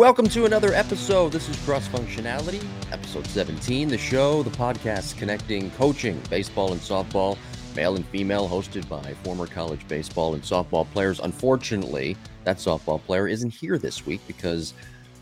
Welcome 0.00 0.30
to 0.30 0.46
another 0.46 0.72
episode. 0.72 1.30
This 1.30 1.50
is 1.50 1.56
Cross 1.58 1.88
Functionality, 1.88 2.64
episode 2.90 3.26
17, 3.26 3.86
the 3.88 3.98
show, 3.98 4.42
the 4.42 4.48
podcast 4.48 5.18
connecting 5.18 5.70
coaching, 5.72 6.18
baseball 6.30 6.72
and 6.72 6.80
softball, 6.80 7.36
male 7.76 7.96
and 7.96 8.06
female, 8.06 8.48
hosted 8.48 8.88
by 8.88 9.12
former 9.22 9.46
college 9.46 9.86
baseball 9.88 10.32
and 10.32 10.42
softball 10.42 10.90
players. 10.92 11.20
Unfortunately, 11.20 12.16
that 12.44 12.56
softball 12.56 12.98
player 13.04 13.28
isn't 13.28 13.50
here 13.50 13.76
this 13.76 14.06
week 14.06 14.22
because 14.26 14.72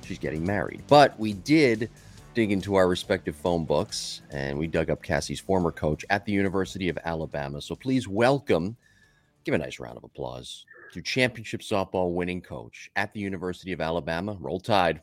she's 0.07 0.21
getting 0.21 0.47
married. 0.47 0.85
But 0.87 1.19
we 1.19 1.33
did 1.33 1.91
dig 2.35 2.53
into 2.53 2.77
our 2.77 2.87
respective 2.87 3.35
phone 3.35 3.65
books 3.65 4.23
and 4.31 4.57
we 4.57 4.69
dug 4.69 4.91
up 4.91 5.03
Cassie's 5.03 5.41
former 5.41 5.73
coach 5.73 6.05
at 6.09 6.25
the 6.25 6.31
University 6.31 6.89
of 6.89 6.97
Alabama. 7.05 7.61
So 7.61 7.75
please 7.75 8.07
welcome, 8.07 8.77
give 9.43 9.57
a 9.57 9.59
nice 9.59 9.81
round 9.81 9.97
of 9.97 10.05
applause 10.05 10.65
to 10.93 11.03
championship 11.03 11.61
softball 11.61 12.15
winning 12.15 12.41
coach 12.41 12.91
at 12.97 13.13
the 13.13 13.21
University 13.21 13.73
of 13.73 13.81
Alabama. 13.81 14.37
Roll 14.41 14.61
Tide, 14.61 15.01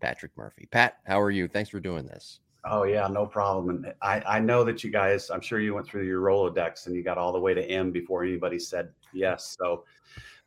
Patrick 0.00 0.32
Murphy. 0.36 0.68
Pat, 0.70 0.98
how 1.06 1.20
are 1.20 1.30
you? 1.30 1.48
Thanks 1.48 1.70
for 1.70 1.80
doing 1.80 2.06
this. 2.06 2.40
Oh 2.64 2.84
yeah, 2.84 3.08
no 3.08 3.26
problem. 3.26 3.70
And 3.70 3.94
I, 4.02 4.20
I 4.20 4.38
know 4.38 4.62
that 4.64 4.84
you 4.84 4.90
guys, 4.90 5.30
I'm 5.30 5.40
sure 5.40 5.58
you 5.58 5.74
went 5.74 5.86
through 5.86 6.06
your 6.06 6.20
Rolodex 6.20 6.86
and 6.86 6.94
you 6.94 7.02
got 7.02 7.18
all 7.18 7.32
the 7.32 7.40
way 7.40 7.54
to 7.54 7.64
M 7.64 7.90
before 7.90 8.22
anybody 8.22 8.58
said 8.58 8.90
yes. 9.12 9.56
So 9.58 9.84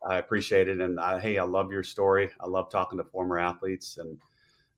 I 0.06 0.16
appreciate 0.16 0.68
it. 0.68 0.80
And 0.80 0.98
I, 0.98 1.18
hey, 1.18 1.38
I 1.38 1.44
love 1.44 1.70
your 1.70 1.82
story. 1.82 2.30
I 2.40 2.46
love 2.46 2.70
talking 2.70 2.98
to 2.98 3.04
former 3.04 3.38
athletes, 3.38 3.98
and 3.98 4.18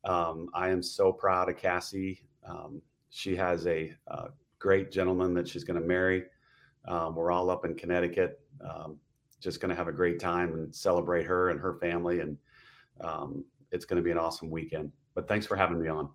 um, 0.05 0.48
I 0.55 0.69
am 0.69 0.83
so 0.83 1.12
proud 1.12 1.48
of 1.48 1.56
Cassie. 1.56 2.23
Um, 2.48 2.80
she 3.11 3.36
has 3.36 3.67
a, 3.67 3.95
a, 4.08 4.28
great 4.58 4.91
gentleman 4.91 5.34
that 5.34 5.47
she's 5.47 5.62
going 5.62 5.80
to 5.80 5.86
marry. 5.86 6.25
Um, 6.89 7.14
we're 7.14 7.30
all 7.30 7.48
up 7.48 7.64
in 7.64 7.77
Connecticut. 7.77 8.41
Um, 8.61 8.98
just 9.41 9.61
going 9.61 9.70
to 9.70 9.77
have 9.77 9.89
a 9.89 9.92
great 9.92 10.20
time 10.20 10.53
and 10.55 10.75
celebrate 10.75 11.25
her 11.25 11.50
and 11.50 11.61
her 11.61 11.75
family. 11.75 12.20
And 12.20 12.36
um, 13.00 13.45
it's 13.70 13.84
going 13.84 13.97
to 13.97 14.03
be 14.03 14.11
an 14.11 14.19
awesome 14.19 14.50
weekend. 14.50 14.92
But 15.14 15.28
thanks 15.28 15.47
for 15.47 15.56
having 15.56 15.80
me 15.80 15.89
on. 15.89 16.08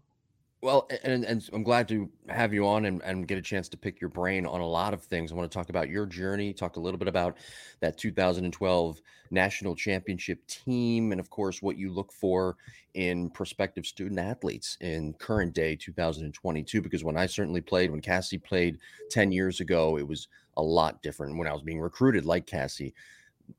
Well, 0.64 0.88
and, 1.04 1.26
and 1.26 1.50
I'm 1.52 1.62
glad 1.62 1.90
to 1.90 2.10
have 2.30 2.54
you 2.54 2.66
on 2.66 2.86
and, 2.86 3.02
and 3.04 3.28
get 3.28 3.38
a 3.38 3.42
chance 3.42 3.68
to 3.68 3.78
pick 3.78 4.00
your 4.00 4.10
brain 4.10 4.46
on 4.46 4.62
a 4.62 4.66
lot 4.66 4.94
of 4.94 5.04
things. 5.04 5.30
I 5.30 5.36
want 5.36 5.52
to 5.52 5.54
talk 5.54 5.68
about 5.68 5.90
your 5.90 6.06
journey, 6.06 6.54
talk 6.54 6.78
a 6.78 6.80
little 6.80 6.98
bit 6.98 7.10
about 7.10 7.38
that 7.82 7.98
2012 7.98 9.02
national 9.30 9.76
championship 9.76 10.40
team, 10.48 11.12
and 11.12 11.20
of 11.20 11.30
course, 11.30 11.62
what 11.62 11.78
you 11.78 11.92
look 11.92 12.14
for 12.14 12.56
in 12.94 13.30
prospective 13.32 13.86
student 13.86 14.18
athletes 14.18 14.78
in 14.80 15.14
current 15.16 15.54
day 15.54 15.76
2022. 15.76 16.82
Because 16.82 17.04
when 17.04 17.18
I 17.18 17.26
certainly 17.26 17.60
played, 17.60 17.92
when 17.92 18.00
Cassie 18.00 18.38
played 18.38 18.80
10 19.10 19.34
years 19.34 19.60
ago, 19.60 19.98
it 19.98 20.08
was 20.08 20.30
a 20.58 20.64
lot 20.64 21.02
different. 21.02 21.38
When 21.38 21.48
I 21.48 21.54
was 21.54 21.62
being 21.62 21.80
recruited 21.80 22.26
like 22.26 22.46
Cassie, 22.46 22.94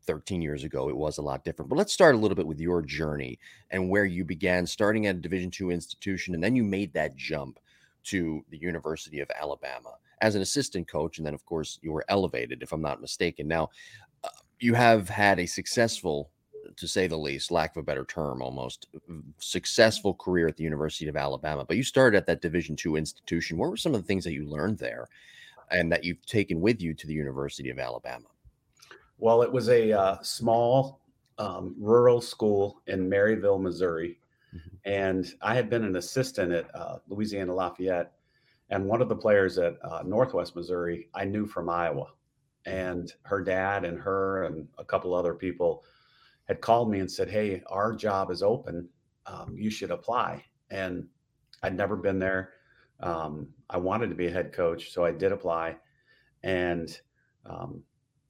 13 0.02 0.42
years 0.42 0.64
ago 0.64 0.88
it 0.88 0.96
was 0.96 1.18
a 1.18 1.22
lot 1.22 1.44
different. 1.44 1.68
But 1.68 1.78
let's 1.78 1.92
start 1.92 2.14
a 2.14 2.18
little 2.18 2.34
bit 2.34 2.46
with 2.46 2.60
your 2.60 2.82
journey 2.82 3.38
and 3.70 3.88
where 3.88 4.04
you 4.04 4.24
began 4.24 4.66
starting 4.66 5.06
at 5.06 5.16
a 5.16 5.20
division 5.20 5.50
two 5.50 5.70
institution 5.70 6.34
and 6.34 6.42
then 6.42 6.56
you 6.56 6.64
made 6.64 6.92
that 6.94 7.16
jump 7.16 7.58
to 8.04 8.44
the 8.50 8.58
university 8.58 9.20
of 9.20 9.30
alabama 9.40 9.94
as 10.20 10.34
an 10.34 10.42
assistant 10.42 10.86
coach 10.86 11.18
and 11.18 11.26
then 11.26 11.34
of 11.34 11.44
course 11.46 11.78
you 11.82 11.90
were 11.90 12.04
elevated 12.08 12.62
if 12.62 12.72
i'm 12.72 12.82
not 12.82 13.00
mistaken. 13.00 13.48
Now 13.48 13.70
uh, 14.22 14.28
you 14.58 14.74
have 14.74 15.08
had 15.08 15.38
a 15.38 15.46
successful 15.46 16.30
to 16.76 16.88
say 16.88 17.06
the 17.06 17.16
least 17.16 17.50
lack 17.50 17.76
of 17.76 17.80
a 17.80 17.84
better 17.84 18.04
term 18.06 18.42
almost 18.42 18.86
successful 19.38 20.14
career 20.14 20.48
at 20.48 20.56
the 20.56 20.64
university 20.64 21.08
of 21.08 21.16
alabama 21.16 21.62
but 21.64 21.76
you 21.76 21.82
started 21.82 22.16
at 22.16 22.26
that 22.26 22.40
division 22.40 22.74
two 22.74 22.96
institution. 22.96 23.58
What 23.58 23.70
were 23.70 23.76
some 23.76 23.94
of 23.94 24.00
the 24.00 24.06
things 24.06 24.24
that 24.24 24.32
you 24.32 24.46
learned 24.46 24.78
there 24.78 25.08
and 25.70 25.90
that 25.90 26.04
you've 26.04 26.24
taken 26.26 26.60
with 26.60 26.80
you 26.80 26.94
to 26.94 27.06
the 27.06 27.14
university 27.14 27.70
of 27.70 27.78
alabama 27.78 28.26
well, 29.18 29.42
it 29.42 29.52
was 29.52 29.68
a 29.68 29.92
uh, 29.92 30.22
small 30.22 31.00
um, 31.38 31.74
rural 31.78 32.20
school 32.20 32.82
in 32.86 33.08
Maryville, 33.08 33.60
Missouri. 33.60 34.18
Mm-hmm. 34.54 34.76
And 34.84 35.32
I 35.40 35.54
had 35.54 35.70
been 35.70 35.84
an 35.84 35.96
assistant 35.96 36.52
at 36.52 36.74
uh, 36.74 36.98
Louisiana 37.08 37.54
Lafayette. 37.54 38.12
And 38.70 38.86
one 38.86 39.02
of 39.02 39.08
the 39.08 39.16
players 39.16 39.58
at 39.58 39.76
uh, 39.84 40.02
Northwest 40.04 40.56
Missouri, 40.56 41.08
I 41.14 41.24
knew 41.24 41.46
from 41.46 41.68
Iowa. 41.68 42.08
And 42.66 43.12
her 43.22 43.42
dad 43.42 43.84
and 43.84 43.98
her 43.98 44.44
and 44.44 44.66
a 44.78 44.84
couple 44.84 45.14
other 45.14 45.34
people 45.34 45.84
had 46.48 46.60
called 46.60 46.90
me 46.90 47.00
and 47.00 47.10
said, 47.10 47.30
Hey, 47.30 47.62
our 47.66 47.94
job 47.94 48.30
is 48.30 48.42
open. 48.42 48.88
Um, 49.26 49.54
you 49.56 49.70
should 49.70 49.90
apply. 49.90 50.44
And 50.70 51.06
I'd 51.62 51.76
never 51.76 51.96
been 51.96 52.18
there. 52.18 52.54
Um, 53.04 53.48
I 53.70 53.76
wanted 53.76 54.08
to 54.08 54.16
be 54.16 54.26
a 54.26 54.30
head 54.30 54.52
coach. 54.52 54.92
So 54.92 55.04
I 55.04 55.12
did 55.12 55.32
apply. 55.32 55.76
And 56.42 56.98
um, 57.46 57.82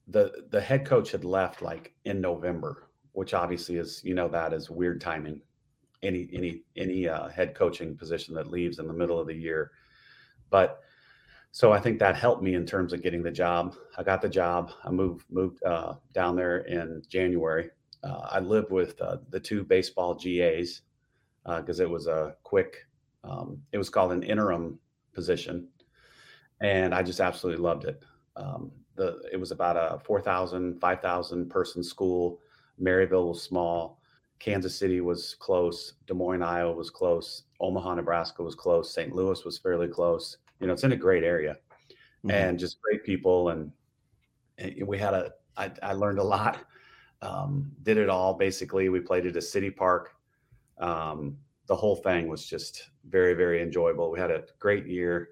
the 0.07 0.45
the 0.49 0.61
head 0.61 0.85
coach 0.85 1.11
had 1.11 1.25
left 1.25 1.61
like 1.61 1.93
in 2.05 2.21
November, 2.21 2.87
which 3.13 3.33
obviously 3.33 3.77
is 3.77 4.01
you 4.03 4.13
know 4.13 4.27
that 4.29 4.53
is 4.53 4.69
weird 4.69 5.01
timing. 5.01 5.41
Any 6.03 6.29
any 6.33 6.61
any 6.75 7.07
uh, 7.07 7.29
head 7.29 7.55
coaching 7.55 7.97
position 7.97 8.35
that 8.35 8.51
leaves 8.51 8.79
in 8.79 8.87
the 8.87 8.93
middle 8.93 9.19
of 9.19 9.27
the 9.27 9.33
year, 9.33 9.71
but 10.49 10.81
so 11.51 11.71
I 11.71 11.79
think 11.79 11.99
that 11.99 12.17
helped 12.17 12.43
me 12.43 12.53
in 12.53 12.65
terms 12.65 12.91
of 12.91 13.01
getting 13.01 13.23
the 13.23 13.31
job. 13.31 13.75
I 13.97 14.03
got 14.03 14.21
the 14.21 14.29
job. 14.29 14.71
I 14.83 14.91
moved 14.91 15.25
moved 15.31 15.63
uh, 15.63 15.95
down 16.13 16.35
there 16.35 16.57
in 16.59 17.01
January. 17.07 17.69
Uh, 18.03 18.27
I 18.29 18.39
lived 18.39 18.71
with 18.71 19.01
uh, 19.01 19.17
the 19.29 19.39
two 19.39 19.63
baseball 19.63 20.13
GAs 20.13 20.81
because 21.45 21.79
uh, 21.79 21.83
it 21.83 21.89
was 21.89 22.07
a 22.07 22.35
quick. 22.43 22.85
Um, 23.27 23.61
it 23.71 23.77
was 23.77 23.89
called 23.89 24.11
an 24.11 24.23
interim 24.23 24.79
position, 25.13 25.67
and 26.61 26.93
I 26.93 27.01
just 27.01 27.19
absolutely 27.19 27.61
loved 27.61 27.85
it. 27.85 28.03
Um, 28.35 28.71
the 28.95 29.21
it 29.31 29.37
was 29.37 29.51
about 29.51 29.75
a 29.77 29.99
4,000, 29.99 30.79
5,000 30.79 31.49
person 31.49 31.83
school. 31.83 32.39
Maryville 32.81 33.29
was 33.29 33.41
small. 33.41 33.99
Kansas 34.39 34.77
City 34.77 35.01
was 35.01 35.35
close. 35.39 35.93
Des 36.07 36.13
Moines, 36.13 36.43
Iowa 36.43 36.73
was 36.73 36.89
close. 36.89 37.43
Omaha, 37.59 37.95
Nebraska 37.95 38.43
was 38.43 38.55
close. 38.55 38.93
St. 38.93 39.13
Louis 39.15 39.43
was 39.45 39.57
fairly 39.57 39.87
close. 39.87 40.37
You 40.59 40.67
know, 40.67 40.73
it's 40.73 40.83
in 40.83 40.91
a 40.91 40.97
great 40.97 41.23
area 41.23 41.57
mm-hmm. 42.25 42.31
and 42.31 42.59
just 42.59 42.81
great 42.81 43.03
people. 43.03 43.49
And, 43.49 43.71
and, 44.57 44.85
we 44.87 44.97
had 44.97 45.13
a, 45.13 45.31
I, 45.57 45.71
I 45.81 45.93
learned 45.93 46.19
a 46.19 46.23
lot. 46.23 46.59
Um, 47.21 47.71
did 47.83 47.97
it 47.97 48.09
all 48.09 48.33
basically. 48.33 48.89
We 48.89 48.99
played 48.99 49.25
at 49.25 49.37
a 49.37 49.41
city 49.41 49.71
park. 49.71 50.15
Um, 50.77 51.37
the 51.67 51.75
whole 51.75 51.95
thing 51.95 52.27
was 52.27 52.45
just 52.45 52.89
very, 53.09 53.33
very 53.33 53.61
enjoyable. 53.61 54.11
We 54.11 54.19
had 54.19 54.31
a 54.31 54.43
great 54.59 54.85
year 54.85 55.29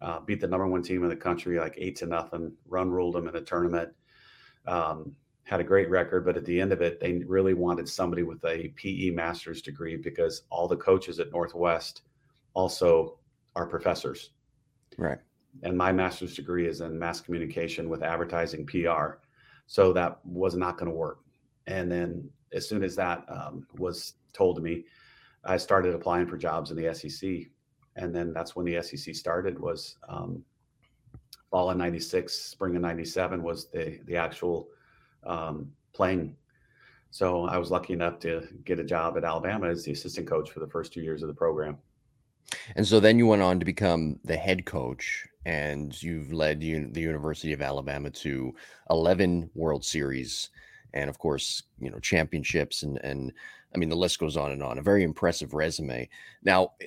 uh, 0.00 0.20
beat 0.20 0.40
the 0.40 0.46
number 0.46 0.66
one 0.66 0.82
team 0.82 1.02
in 1.02 1.10
the 1.10 1.16
country 1.16 1.58
like 1.58 1.74
eight 1.76 1.96
to 1.96 2.06
nothing. 2.06 2.52
Run 2.66 2.90
ruled 2.90 3.14
them 3.14 3.28
in 3.28 3.36
a 3.36 3.40
tournament. 3.40 3.90
Um, 4.66 5.14
had 5.44 5.60
a 5.60 5.64
great 5.64 5.90
record, 5.90 6.24
but 6.24 6.36
at 6.36 6.44
the 6.44 6.60
end 6.60 6.72
of 6.72 6.80
it, 6.80 7.00
they 7.00 7.18
really 7.26 7.54
wanted 7.54 7.88
somebody 7.88 8.22
with 8.22 8.44
a 8.44 8.68
PE 8.76 9.10
master's 9.10 9.60
degree 9.60 9.96
because 9.96 10.42
all 10.48 10.68
the 10.68 10.76
coaches 10.76 11.18
at 11.18 11.32
Northwest 11.32 12.02
also 12.54 13.18
are 13.56 13.66
professors. 13.66 14.30
Right. 14.96 15.18
And 15.64 15.76
my 15.76 15.92
master's 15.92 16.36
degree 16.36 16.68
is 16.68 16.80
in 16.80 16.98
mass 16.98 17.20
communication 17.20 17.88
with 17.88 18.02
advertising 18.02 18.64
PR. 18.64 19.18
So 19.66 19.92
that 19.92 20.24
was 20.24 20.54
not 20.54 20.78
going 20.78 20.90
to 20.90 20.96
work. 20.96 21.18
And 21.66 21.90
then 21.90 22.30
as 22.52 22.68
soon 22.68 22.82
as 22.82 22.94
that 22.96 23.24
um, 23.28 23.66
was 23.76 24.14
told 24.32 24.56
to 24.56 24.62
me, 24.62 24.84
I 25.44 25.56
started 25.56 25.94
applying 25.94 26.26
for 26.26 26.36
jobs 26.36 26.70
in 26.70 26.76
the 26.76 26.94
SEC 26.94 27.50
and 27.96 28.14
then 28.14 28.32
that's 28.32 28.56
when 28.56 28.66
the 28.66 28.82
SEC 28.82 29.14
started. 29.14 29.58
Was 29.58 29.96
um, 30.08 30.42
fall 31.50 31.70
of 31.70 31.76
'96, 31.76 32.32
spring 32.32 32.76
of 32.76 32.82
'97 32.82 33.42
was 33.42 33.70
the 33.70 34.00
the 34.06 34.16
actual 34.16 34.68
um, 35.24 35.70
playing. 35.92 36.36
So 37.10 37.44
I 37.46 37.58
was 37.58 37.70
lucky 37.70 37.92
enough 37.92 38.20
to 38.20 38.46
get 38.64 38.78
a 38.78 38.84
job 38.84 39.16
at 39.16 39.24
Alabama 39.24 39.68
as 39.68 39.84
the 39.84 39.92
assistant 39.92 40.28
coach 40.28 40.50
for 40.50 40.60
the 40.60 40.68
first 40.68 40.92
two 40.92 41.02
years 41.02 41.22
of 41.22 41.28
the 41.28 41.34
program. 41.34 41.76
And 42.76 42.86
so 42.86 43.00
then 43.00 43.18
you 43.18 43.26
went 43.26 43.42
on 43.42 43.58
to 43.58 43.64
become 43.64 44.20
the 44.24 44.36
head 44.36 44.64
coach, 44.64 45.26
and 45.44 46.00
you've 46.00 46.32
led 46.32 46.60
the 46.60 46.66
University 46.66 47.52
of 47.52 47.62
Alabama 47.62 48.10
to 48.10 48.54
11 48.90 49.50
World 49.54 49.84
Series, 49.84 50.50
and 50.94 51.08
of 51.08 51.18
course, 51.18 51.62
you 51.80 51.90
know, 51.90 51.98
championships 51.98 52.82
and 52.82 52.98
and 53.04 53.32
I 53.74 53.78
mean, 53.78 53.88
the 53.88 53.96
list 53.96 54.18
goes 54.18 54.36
on 54.36 54.50
and 54.50 54.62
on. 54.62 54.78
A 54.78 54.82
very 54.82 55.04
impressive 55.04 55.54
resume. 55.54 56.08
Now, 56.42 56.72
eh, 56.80 56.86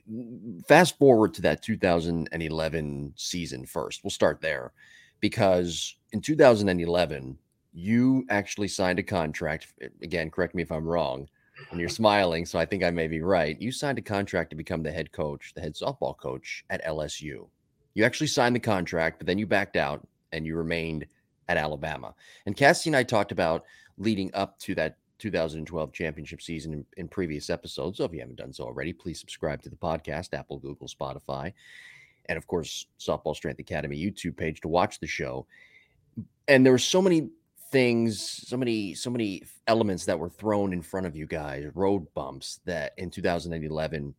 fast 0.68 0.98
forward 0.98 1.34
to 1.36 1.42
that 1.44 1.64
2011 1.64 3.14
season 3.16 3.66
first. 3.66 4.04
We'll 4.04 4.12
start 4.12 4.42
there 4.42 4.74
because 5.22 5.96
in 6.12 6.20
2011, 6.20 7.38
you 7.72 8.26
actually 8.30 8.68
signed 8.68 9.00
a 9.00 9.04
contract. 9.04 9.68
Eh, 9.82 9.88
again, 10.02 10.30
correct 10.30 10.56
me 10.56 10.62
if 10.62 10.72
I'm 10.72 10.88
wrong. 10.88 11.28
And 11.72 11.80
you're 11.80 11.88
smiling, 11.88 12.46
so 12.46 12.60
I 12.60 12.66
think 12.66 12.84
I 12.84 12.90
may 12.90 13.08
be 13.08 13.22
right. 13.22 13.62
You 13.62 13.72
signed 13.72 14.00
a 14.00 14.02
contract 14.02 14.50
to 14.50 14.56
become 14.56 14.84
the 14.84 14.92
head 14.92 15.12
coach, 15.12 15.54
the 15.54 15.62
head 15.62 15.76
softball 15.76 16.18
coach 16.18 16.66
at 16.70 16.84
LSU. 16.84 17.48
You 17.94 18.04
actually 18.04 18.28
signed 18.28 18.56
the 18.56 18.60
contract, 18.60 19.20
but 19.20 19.28
then 19.28 19.38
you 19.38 19.46
backed 19.46 19.78
out 19.78 20.06
and 20.32 20.46
you 20.46 20.58
remained 20.58 21.06
at 21.48 21.58
Alabama. 21.58 22.16
And 22.46 22.58
Cassie 22.58 22.90
and 22.90 22.98
I 22.98 23.04
talked 23.04 23.32
about 23.32 23.66
leading 23.98 24.32
up 24.34 24.60
to 24.60 24.76
that 24.76 24.98
2012 25.20 25.94
championship 25.94 26.42
season 26.42 26.74
in, 26.74 26.86
in, 26.98 27.08
previous 27.08 27.50
episodes. 27.50 27.98
So 27.98 28.04
if 28.04 28.14
you 28.14 28.20
haven't 28.20 28.38
done 28.38 28.52
so 28.52 28.66
already, 28.66 28.92
please 28.92 29.20
subscribe 29.20 29.62
to 29.64 29.70
the 29.70 29.76
podcast, 29.76 30.34
Apple, 30.34 30.60
Google, 30.60 30.88
Spotify, 30.88 31.54
and 32.26 32.38
of 32.38 32.48
course, 32.48 32.88
Softball 33.00 33.36
Strength 33.36 33.60
Academy 33.60 33.98
YouTube 33.98 34.36
page 34.36 34.62
to 34.62 34.68
watch 34.68 35.00
the 35.00 35.08
show. 35.08 35.46
And 36.48 36.66
there 36.66 36.74
were 36.74 36.80
so 36.80 37.02
many 37.02 37.30
things, 37.72 38.22
so 38.48 38.58
many, 38.58 38.94
so 38.94 39.10
many 39.10 39.44
elements 39.68 40.06
that 40.06 40.20
were 40.20 40.30
thrown 40.30 40.74
in 40.74 40.82
front 40.82 41.08
of 41.08 41.16
you 41.16 41.26
guys, 41.26 41.66
road 41.74 42.06
bumps 42.14 42.60
that 42.66 42.94
in 42.98 43.10
2011 43.10 44.14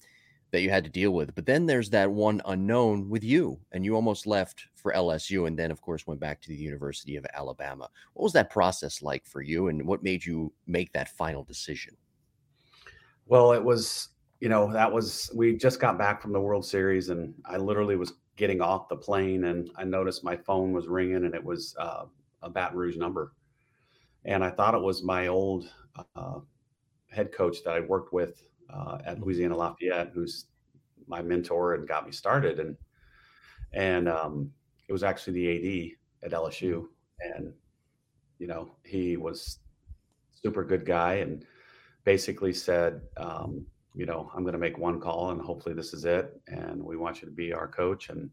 that 0.54 0.62
you 0.62 0.70
had 0.70 0.84
to 0.84 0.90
deal 0.90 1.10
with. 1.10 1.34
But 1.34 1.46
then 1.46 1.66
there's 1.66 1.90
that 1.90 2.08
one 2.08 2.40
unknown 2.44 3.08
with 3.08 3.24
you, 3.24 3.58
and 3.72 3.84
you 3.84 3.96
almost 3.96 4.24
left 4.24 4.68
for 4.76 4.92
LSU, 4.92 5.48
and 5.48 5.58
then 5.58 5.72
of 5.72 5.80
course 5.80 6.06
went 6.06 6.20
back 6.20 6.40
to 6.42 6.48
the 6.48 6.54
University 6.54 7.16
of 7.16 7.26
Alabama. 7.34 7.88
What 8.12 8.22
was 8.22 8.32
that 8.34 8.50
process 8.50 9.02
like 9.02 9.26
for 9.26 9.42
you, 9.42 9.66
and 9.66 9.84
what 9.84 10.04
made 10.04 10.24
you 10.24 10.52
make 10.68 10.92
that 10.92 11.08
final 11.08 11.42
decision? 11.42 11.96
Well, 13.26 13.50
it 13.50 13.64
was, 13.64 14.10
you 14.38 14.48
know, 14.48 14.72
that 14.72 14.92
was 14.92 15.28
we 15.34 15.56
just 15.56 15.80
got 15.80 15.98
back 15.98 16.22
from 16.22 16.32
the 16.32 16.40
World 16.40 16.64
Series, 16.64 17.08
and 17.08 17.34
I 17.44 17.56
literally 17.56 17.96
was 17.96 18.12
getting 18.36 18.60
off 18.60 18.88
the 18.88 18.96
plane, 18.96 19.46
and 19.46 19.72
I 19.74 19.82
noticed 19.82 20.22
my 20.22 20.36
phone 20.36 20.72
was 20.72 20.86
ringing, 20.86 21.24
and 21.24 21.34
it 21.34 21.42
was 21.42 21.74
uh, 21.80 22.04
a 22.42 22.48
Baton 22.48 22.78
Rouge 22.78 22.96
number, 22.96 23.32
and 24.24 24.44
I 24.44 24.50
thought 24.50 24.76
it 24.76 24.82
was 24.82 25.02
my 25.02 25.26
old 25.26 25.68
uh, 26.14 26.38
head 27.10 27.32
coach 27.32 27.64
that 27.64 27.74
I 27.74 27.80
worked 27.80 28.12
with 28.12 28.40
uh, 28.70 28.98
at 29.04 29.20
Louisiana 29.20 29.56
Lafayette, 29.56 30.10
who's 30.14 30.46
my 31.06 31.22
mentor 31.22 31.74
and 31.74 31.88
got 31.88 32.06
me 32.06 32.12
started. 32.12 32.58
And 32.58 32.76
and 33.72 34.08
um, 34.08 34.52
it 34.88 34.92
was 34.92 35.02
actually 35.02 35.32
the 35.34 35.96
AD 36.22 36.26
at 36.26 36.38
LSU, 36.38 36.86
and 37.20 37.52
you 38.38 38.46
know 38.46 38.76
he 38.84 39.16
was 39.16 39.58
super 40.42 40.64
good 40.64 40.84
guy 40.84 41.14
and 41.14 41.44
basically 42.04 42.52
said, 42.52 43.00
um, 43.16 43.66
you 43.94 44.04
know, 44.04 44.30
I'm 44.34 44.42
going 44.42 44.52
to 44.52 44.58
make 44.58 44.76
one 44.76 45.00
call 45.00 45.30
and 45.30 45.40
hopefully 45.40 45.74
this 45.74 45.94
is 45.94 46.04
it, 46.04 46.40
and 46.46 46.82
we 46.82 46.96
want 46.96 47.22
you 47.22 47.28
to 47.28 47.34
be 47.34 47.52
our 47.52 47.68
coach. 47.68 48.10
And 48.10 48.30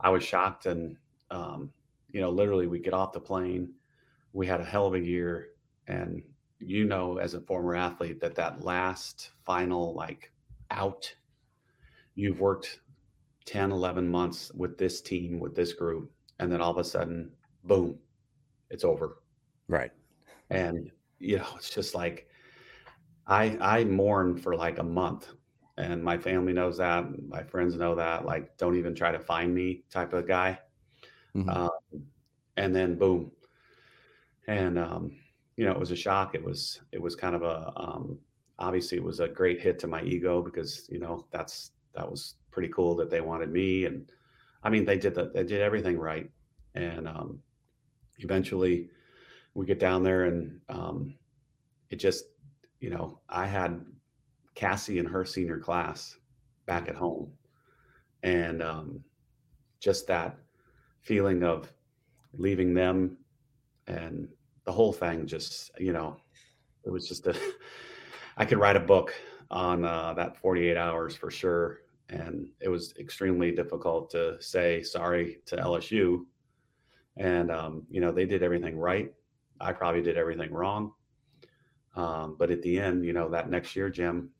I 0.00 0.10
was 0.10 0.24
shocked, 0.24 0.66
and 0.66 0.96
um, 1.30 1.72
you 2.10 2.20
know, 2.20 2.30
literally 2.30 2.66
we 2.66 2.78
get 2.78 2.94
off 2.94 3.12
the 3.12 3.20
plane, 3.20 3.70
we 4.32 4.46
had 4.46 4.60
a 4.60 4.64
hell 4.64 4.86
of 4.86 4.94
a 4.94 5.00
year, 5.00 5.50
and 5.86 6.22
you 6.64 6.84
know 6.84 7.18
as 7.18 7.34
a 7.34 7.40
former 7.40 7.74
athlete 7.74 8.20
that 8.20 8.34
that 8.34 8.64
last 8.64 9.30
final 9.44 9.94
like 9.94 10.32
out 10.70 11.12
you've 12.14 12.40
worked 12.40 12.80
10 13.46 13.72
11 13.72 14.08
months 14.08 14.52
with 14.54 14.78
this 14.78 15.00
team 15.00 15.40
with 15.40 15.54
this 15.54 15.72
group 15.72 16.10
and 16.38 16.50
then 16.50 16.60
all 16.60 16.70
of 16.70 16.78
a 16.78 16.84
sudden 16.84 17.30
boom 17.64 17.98
it's 18.70 18.84
over. 18.84 19.18
Right. 19.68 19.92
And 20.50 20.90
you 21.18 21.38
know 21.38 21.46
it's 21.56 21.70
just 21.70 21.94
like 21.94 22.26
i 23.28 23.56
i 23.60 23.84
mourn 23.84 24.36
for 24.36 24.56
like 24.56 24.78
a 24.78 24.82
month 24.82 25.28
and 25.78 26.02
my 26.02 26.18
family 26.18 26.52
knows 26.52 26.78
that 26.78 27.04
my 27.28 27.42
friends 27.44 27.76
know 27.76 27.94
that 27.94 28.24
like 28.24 28.56
don't 28.56 28.76
even 28.76 28.94
try 28.94 29.12
to 29.12 29.20
find 29.20 29.54
me 29.54 29.84
type 29.90 30.12
of 30.12 30.26
guy. 30.26 30.58
Mm-hmm. 31.34 31.48
um, 31.48 31.70
and 32.56 32.74
then 32.74 32.96
boom. 32.96 33.30
And 34.46 34.78
um, 34.78 35.16
you 35.56 35.64
know, 35.64 35.72
it 35.72 35.78
was 35.78 35.90
a 35.90 35.96
shock. 35.96 36.34
It 36.34 36.44
was 36.44 36.80
it 36.92 37.00
was 37.00 37.14
kind 37.14 37.34
of 37.34 37.42
a 37.42 37.72
um, 37.76 38.18
obviously 38.58 38.96
it 38.96 39.04
was 39.04 39.20
a 39.20 39.28
great 39.28 39.60
hit 39.60 39.78
to 39.80 39.86
my 39.86 40.02
ego 40.02 40.40
because 40.40 40.86
you 40.90 40.98
know 40.98 41.26
that's 41.30 41.72
that 41.94 42.08
was 42.10 42.36
pretty 42.50 42.68
cool 42.68 42.94
that 42.96 43.10
they 43.10 43.20
wanted 43.20 43.50
me 43.50 43.84
and 43.84 44.10
I 44.62 44.70
mean 44.70 44.84
they 44.84 44.98
did 44.98 45.14
that 45.16 45.34
they 45.34 45.44
did 45.44 45.60
everything 45.60 45.98
right 45.98 46.30
and 46.74 47.08
um, 47.08 47.40
eventually 48.18 48.88
we 49.54 49.66
get 49.66 49.78
down 49.80 50.02
there 50.02 50.24
and 50.24 50.60
um, 50.68 51.14
it 51.90 51.96
just 51.96 52.24
you 52.80 52.90
know 52.90 53.18
I 53.28 53.46
had 53.46 53.84
Cassie 54.54 54.98
in 54.98 55.06
her 55.06 55.24
senior 55.24 55.58
class 55.58 56.16
back 56.66 56.88
at 56.88 56.94
home 56.94 57.32
and 58.22 58.62
um, 58.62 59.04
just 59.80 60.06
that 60.06 60.38
feeling 61.02 61.42
of 61.42 61.72
leaving 62.34 62.74
them 62.74 63.18
and 63.86 64.28
the 64.64 64.72
whole 64.72 64.92
thing 64.92 65.26
just 65.26 65.70
you 65.78 65.92
know 65.92 66.16
it 66.84 66.90
was 66.90 67.08
just 67.08 67.26
a 67.26 67.36
i 68.36 68.44
could 68.44 68.58
write 68.58 68.76
a 68.76 68.80
book 68.80 69.14
on 69.52 69.84
uh, 69.84 70.14
that 70.14 70.36
48 70.38 70.76
hours 70.76 71.14
for 71.14 71.30
sure. 71.30 71.82
And 72.08 72.46
it 72.60 72.68
was 72.68 72.94
extremely 72.98 73.52
difficult 73.52 74.10
to 74.10 74.40
say 74.40 74.82
sorry 74.82 75.38
to 75.46 75.56
lsu 75.56 76.24
and 77.18 77.50
um, 77.50 77.86
you 77.90 78.00
know 78.00 78.10
they 78.10 78.26
did 78.26 78.42
everything 78.42 78.76
right. 78.78 79.12
I 79.60 79.72
probably 79.72 80.02
did 80.02 80.16
everything 80.16 80.52
wrong. 80.52 80.92
Um, 81.94 82.36
but 82.38 82.50
at 82.50 82.62
the 82.62 82.80
end 82.80 83.04
you 83.04 83.12
know 83.12 83.28
that 83.28 83.50
next 83.50 83.76
year 83.76 83.90
jim 83.90 84.30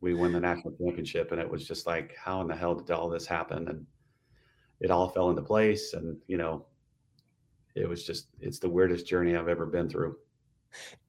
we 0.00 0.14
win 0.14 0.32
the 0.32 0.40
national 0.40 0.74
championship 0.76 1.32
and 1.32 1.40
it 1.40 1.48
was 1.48 1.66
just 1.66 1.86
like 1.86 2.14
how 2.16 2.40
in 2.40 2.48
the 2.48 2.56
hell 2.56 2.74
did 2.74 2.90
all 2.90 3.08
this 3.08 3.26
happen? 3.26 3.68
And 3.68 3.86
it 4.80 4.90
all 4.90 5.08
fell 5.08 5.30
into 5.30 5.42
place 5.42 5.94
and 5.94 6.16
you 6.26 6.36
know 6.36 6.66
it 7.76 7.88
was 7.88 8.04
just 8.04 8.28
it's 8.40 8.58
the 8.58 8.68
weirdest 8.68 9.06
journey 9.06 9.36
I've 9.36 9.48
ever 9.48 9.66
been 9.66 9.88
through. 9.88 10.16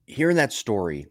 Hearing 0.06 0.36
that 0.36 0.54
story, 0.54 1.08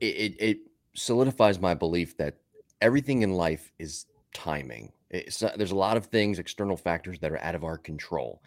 it, 0.00 0.36
it, 0.38 0.58
solidifies 0.94 1.58
my 1.58 1.74
belief 1.74 2.16
that 2.18 2.36
everything 2.80 3.22
in 3.22 3.32
life 3.32 3.72
is 3.78 4.06
timing. 4.34 4.92
It's, 5.10 5.42
there's 5.56 5.70
a 5.70 5.76
lot 5.76 5.96
of 5.96 6.06
things, 6.06 6.38
external 6.38 6.76
factors 6.76 7.18
that 7.20 7.32
are 7.32 7.42
out 7.42 7.54
of 7.54 7.64
our 7.64 7.78
control, 7.78 8.42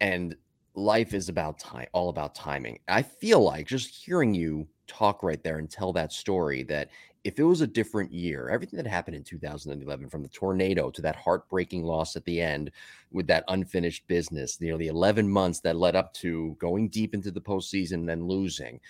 and 0.00 0.36
life 0.74 1.14
is 1.14 1.28
about 1.28 1.58
time, 1.58 1.86
all 1.92 2.08
about 2.08 2.34
timing. 2.34 2.78
I 2.88 3.02
feel 3.02 3.40
like 3.42 3.66
just 3.66 4.04
hearing 4.04 4.34
you 4.34 4.68
talk 4.86 5.22
right 5.22 5.42
there 5.42 5.58
and 5.58 5.70
tell 5.70 5.92
that 5.94 6.12
story 6.12 6.62
that 6.64 6.90
if 7.22 7.38
it 7.38 7.44
was 7.44 7.60
a 7.60 7.66
different 7.66 8.12
year, 8.12 8.48
everything 8.48 8.78
that 8.78 8.86
happened 8.86 9.14
in 9.14 9.24
2011, 9.24 10.08
from 10.08 10.22
the 10.22 10.28
tornado 10.28 10.90
to 10.90 11.02
that 11.02 11.16
heartbreaking 11.16 11.82
loss 11.82 12.16
at 12.16 12.24
the 12.24 12.40
end 12.40 12.70
with 13.12 13.26
that 13.26 13.44
unfinished 13.48 14.06
business, 14.06 14.56
you 14.60 14.70
know, 14.70 14.78
the 14.78 14.86
11 14.86 15.28
months 15.28 15.60
that 15.60 15.76
led 15.76 15.94
up 15.96 16.14
to 16.14 16.56
going 16.58 16.88
deep 16.88 17.14
into 17.14 17.30
the 17.30 17.40
postseason 17.40 17.94
and 17.94 18.08
then 18.08 18.26
losing, 18.26 18.80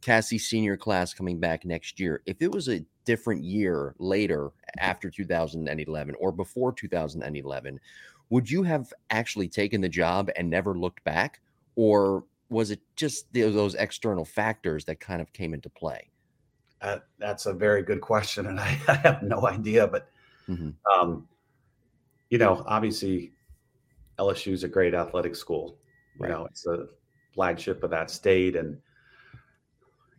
Cassie 0.00 0.38
senior 0.38 0.76
class 0.76 1.14
coming 1.14 1.40
back 1.40 1.64
next 1.64 1.98
year. 1.98 2.22
If 2.26 2.42
it 2.42 2.52
was 2.52 2.68
a 2.68 2.84
different 3.04 3.42
year 3.42 3.94
later 3.98 4.50
after 4.78 5.10
2011 5.10 6.14
or 6.20 6.30
before 6.30 6.72
2011, 6.72 7.80
would 8.30 8.50
you 8.50 8.62
have 8.62 8.92
actually 9.10 9.48
taken 9.48 9.80
the 9.80 9.88
job 9.88 10.30
and 10.36 10.50
never 10.50 10.78
looked 10.78 11.02
back? 11.04 11.40
Or 11.74 12.24
was 12.50 12.70
it 12.70 12.80
just 12.96 13.32
those 13.32 13.74
external 13.74 14.24
factors 14.24 14.84
that 14.84 15.00
kind 15.00 15.22
of 15.22 15.32
came 15.32 15.54
into 15.54 15.70
play? 15.70 16.10
Uh, 16.80 16.98
that's 17.18 17.46
a 17.46 17.52
very 17.52 17.82
good 17.82 18.00
question, 18.00 18.46
and 18.46 18.60
I, 18.60 18.78
I 18.88 18.94
have 18.94 19.22
no 19.22 19.46
idea. 19.46 19.86
But 19.86 20.08
mm-hmm. 20.48 20.70
um, 20.92 21.28
you 22.30 22.38
know, 22.38 22.64
obviously, 22.66 23.32
LSU 24.18 24.52
is 24.52 24.64
a 24.64 24.68
great 24.68 24.94
athletic 24.94 25.36
school. 25.36 25.78
Right. 26.18 26.28
You 26.28 26.34
know, 26.34 26.46
it's 26.46 26.66
a 26.66 26.86
flagship 27.34 27.82
of 27.82 27.90
that 27.90 28.10
state, 28.10 28.56
and 28.56 28.78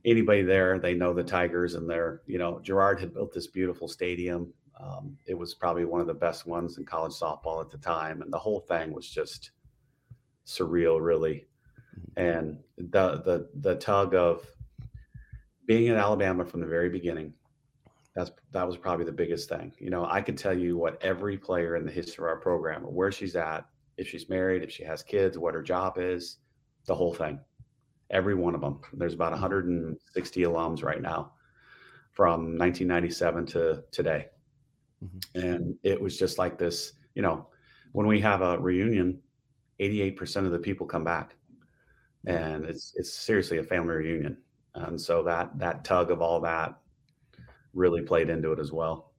anybody 0.06 0.42
there, 0.42 0.80
they 0.80 0.94
know 0.94 1.14
the 1.14 1.24
Tigers, 1.24 1.76
and 1.76 1.90
they're 1.90 2.22
you 2.28 2.38
know, 2.38 2.62
Girouard 2.64 3.00
had 3.00 3.14
built 3.14 3.34
this 3.34 3.48
beautiful 3.48 3.88
stadium. 3.88 4.54
Um, 4.80 5.18
it 5.28 5.38
was 5.38 5.54
probably 5.54 5.84
one 5.84 6.00
of 6.00 6.08
the 6.08 6.14
best 6.14 6.46
ones 6.46 6.78
in 6.78 6.86
college 6.86 7.12
softball 7.12 7.62
at 7.62 7.70
the 7.70 7.78
time, 7.78 8.22
and 8.22 8.32
the 8.32 8.40
whole 8.40 8.62
thing 8.62 8.94
was 8.94 9.10
just 9.10 9.52
surreal, 10.46 11.02
really. 11.02 11.48
Mm-hmm. 12.18 12.22
And 12.22 12.58
the 12.78 13.22
the 13.24 13.50
the 13.56 13.76
tug 13.76 14.16
of 14.16 14.46
being 15.70 15.86
in 15.86 15.98
Alabama 15.98 16.44
from 16.44 16.62
the 16.62 16.66
very 16.66 16.90
beginning, 16.90 17.32
that's 18.16 18.32
that 18.54 18.66
was 18.66 18.76
probably 18.76 19.06
the 19.06 19.12
biggest 19.12 19.48
thing. 19.48 19.72
You 19.78 19.92
know, 19.92 20.04
I 20.04 20.20
could 20.20 20.36
tell 20.36 20.58
you 20.58 20.76
what 20.76 21.00
every 21.04 21.38
player 21.38 21.76
in 21.76 21.86
the 21.86 21.92
history 21.92 22.24
of 22.24 22.30
our 22.30 22.40
program, 22.40 22.82
where 22.82 23.12
she's 23.12 23.36
at, 23.36 23.66
if 23.96 24.08
she's 24.08 24.30
married, 24.30 24.64
if 24.64 24.72
she 24.72 24.84
has 24.84 25.04
kids, 25.04 25.38
what 25.38 25.54
her 25.54 25.62
job 25.62 26.00
is, 26.00 26.38
the 26.88 26.96
whole 26.96 27.14
thing. 27.14 27.40
Every 28.10 28.34
one 28.34 28.56
of 28.56 28.62
them. 28.62 28.82
There's 28.94 29.14
about 29.14 29.32
160 29.32 30.42
alums 30.42 30.82
right 30.82 31.04
now 31.04 31.34
from 32.14 32.58
1997 32.58 33.46
to 33.46 33.84
today. 33.92 34.26
Mm-hmm. 35.06 35.48
And 35.48 35.76
it 35.84 36.02
was 36.02 36.18
just 36.18 36.40
like 36.40 36.58
this, 36.58 36.94
you 37.14 37.22
know, 37.22 37.46
when 37.92 38.08
we 38.08 38.20
have 38.22 38.42
a 38.42 38.58
reunion, 38.58 39.20
88% 39.80 40.48
of 40.48 40.52
the 40.52 40.58
people 40.58 40.88
come 40.88 41.04
back. 41.04 41.36
And 42.26 42.66
it's 42.66 42.96
it's 42.96 43.14
seriously 43.14 43.60
a 43.60 43.64
family 43.64 43.94
reunion 43.94 44.36
and 44.80 45.00
so 45.00 45.24
that 45.24 45.58
that 45.58 45.84
tug 45.84 46.12
of 46.12 46.22
all 46.22 46.42
that 46.42 46.76
really 47.74 48.02
played 48.02 48.30
into 48.30 48.52
it 48.52 48.60
as 48.60 48.72
well. 48.72 49.12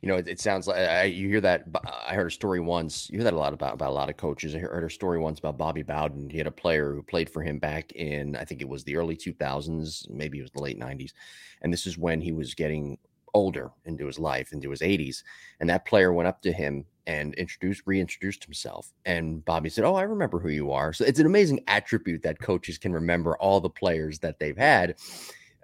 You 0.00 0.08
know 0.08 0.16
it, 0.16 0.28
it 0.28 0.40
sounds 0.40 0.66
like 0.66 0.78
I, 0.78 1.04
you 1.04 1.28
hear 1.28 1.42
that 1.42 1.64
i 1.84 2.14
heard 2.14 2.28
a 2.28 2.30
story 2.30 2.58
once 2.58 3.10
you 3.10 3.18
hear 3.18 3.24
that 3.24 3.34
a 3.34 3.38
lot 3.38 3.52
about 3.52 3.74
about 3.74 3.90
a 3.90 3.92
lot 3.92 4.08
of 4.08 4.16
coaches. 4.16 4.54
I 4.54 4.58
heard 4.58 4.84
a 4.84 4.90
story 4.90 5.18
once 5.18 5.38
about 5.38 5.58
bobby 5.58 5.82
bowden. 5.82 6.30
He 6.30 6.38
had 6.38 6.46
a 6.46 6.52
player 6.52 6.94
who 6.94 7.02
played 7.02 7.28
for 7.28 7.42
him 7.42 7.58
back 7.58 7.92
in 7.92 8.34
i 8.36 8.44
think 8.44 8.62
it 8.62 8.68
was 8.68 8.82
the 8.84 8.96
early 8.96 9.14
2000s 9.16 10.08
maybe 10.08 10.38
it 10.38 10.42
was 10.42 10.50
the 10.52 10.62
late 10.62 10.80
90s 10.80 11.12
and 11.60 11.72
this 11.72 11.86
is 11.86 11.98
when 11.98 12.20
he 12.20 12.32
was 12.32 12.54
getting 12.54 12.96
older 13.34 13.70
into 13.84 14.06
his 14.06 14.18
life 14.18 14.52
into 14.52 14.70
his 14.70 14.80
80s 14.80 15.22
and 15.60 15.68
that 15.68 15.84
player 15.84 16.12
went 16.12 16.28
up 16.28 16.42
to 16.42 16.52
him 16.52 16.84
and 17.06 17.34
introduced 17.34 17.82
reintroduced 17.86 18.44
himself 18.44 18.92
and 19.04 19.44
bobby 19.44 19.68
said 19.68 19.84
oh 19.84 19.94
i 19.94 20.02
remember 20.02 20.38
who 20.38 20.48
you 20.48 20.72
are. 20.72 20.92
So 20.92 21.04
it's 21.04 21.18
an 21.18 21.26
amazing 21.26 21.60
attribute 21.66 22.22
that 22.22 22.40
coaches 22.40 22.78
can 22.78 22.92
remember 22.92 23.36
all 23.36 23.60
the 23.60 23.70
players 23.70 24.18
that 24.20 24.38
they've 24.38 24.56
had 24.56 24.96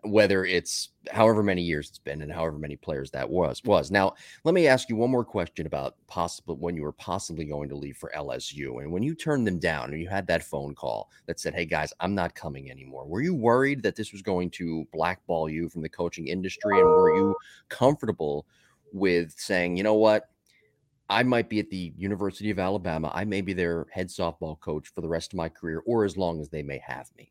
whether 0.04 0.44
it's 0.44 0.90
however 1.10 1.42
many 1.42 1.62
years 1.62 1.88
it's 1.88 1.98
been 1.98 2.22
and 2.22 2.32
however 2.32 2.58
many 2.58 2.76
players 2.76 3.10
that 3.10 3.28
was 3.28 3.62
was. 3.64 3.90
Now, 3.90 4.14
let 4.44 4.54
me 4.54 4.66
ask 4.66 4.88
you 4.88 4.96
one 4.96 5.10
more 5.10 5.24
question 5.24 5.66
about 5.66 5.96
possible 6.06 6.56
when 6.56 6.76
you 6.76 6.82
were 6.82 6.92
possibly 6.92 7.44
going 7.44 7.68
to 7.70 7.74
leave 7.74 7.96
for 7.96 8.12
LSU 8.14 8.82
and 8.82 8.92
when 8.92 9.02
you 9.02 9.14
turned 9.14 9.46
them 9.46 9.58
down 9.58 9.92
and 9.92 10.00
you 10.00 10.08
had 10.08 10.26
that 10.26 10.42
phone 10.42 10.74
call 10.74 11.10
that 11.26 11.40
said, 11.40 11.54
"Hey 11.54 11.64
guys, 11.64 11.92
I'm 12.00 12.14
not 12.14 12.34
coming 12.34 12.70
anymore." 12.70 13.06
Were 13.06 13.22
you 13.22 13.34
worried 13.34 13.82
that 13.82 13.96
this 13.96 14.12
was 14.12 14.22
going 14.22 14.50
to 14.50 14.86
blackball 14.92 15.48
you 15.48 15.68
from 15.68 15.82
the 15.82 15.88
coaching 15.88 16.28
industry 16.28 16.78
and 16.78 16.88
were 16.88 17.16
you 17.16 17.36
comfortable 17.68 18.46
with 18.92 19.34
saying, 19.36 19.76
"You 19.76 19.82
know 19.82 19.94
what? 19.94 20.28
I 21.10 21.22
might 21.22 21.50
be 21.50 21.60
at 21.60 21.68
the 21.68 21.92
University 21.96 22.50
of 22.50 22.58
Alabama. 22.58 23.10
I 23.14 23.24
may 23.24 23.42
be 23.42 23.52
their 23.52 23.86
head 23.90 24.08
softball 24.08 24.58
coach 24.58 24.88
for 24.88 25.02
the 25.02 25.08
rest 25.08 25.32
of 25.32 25.36
my 25.36 25.48
career 25.48 25.82
or 25.86 26.04
as 26.04 26.16
long 26.16 26.40
as 26.40 26.48
they 26.48 26.62
may 26.62 26.78
have 26.78 27.10
me." 27.16 27.30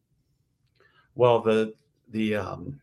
Well, 1.16 1.42
the 1.42 1.76
the 2.10 2.36
um, 2.36 2.80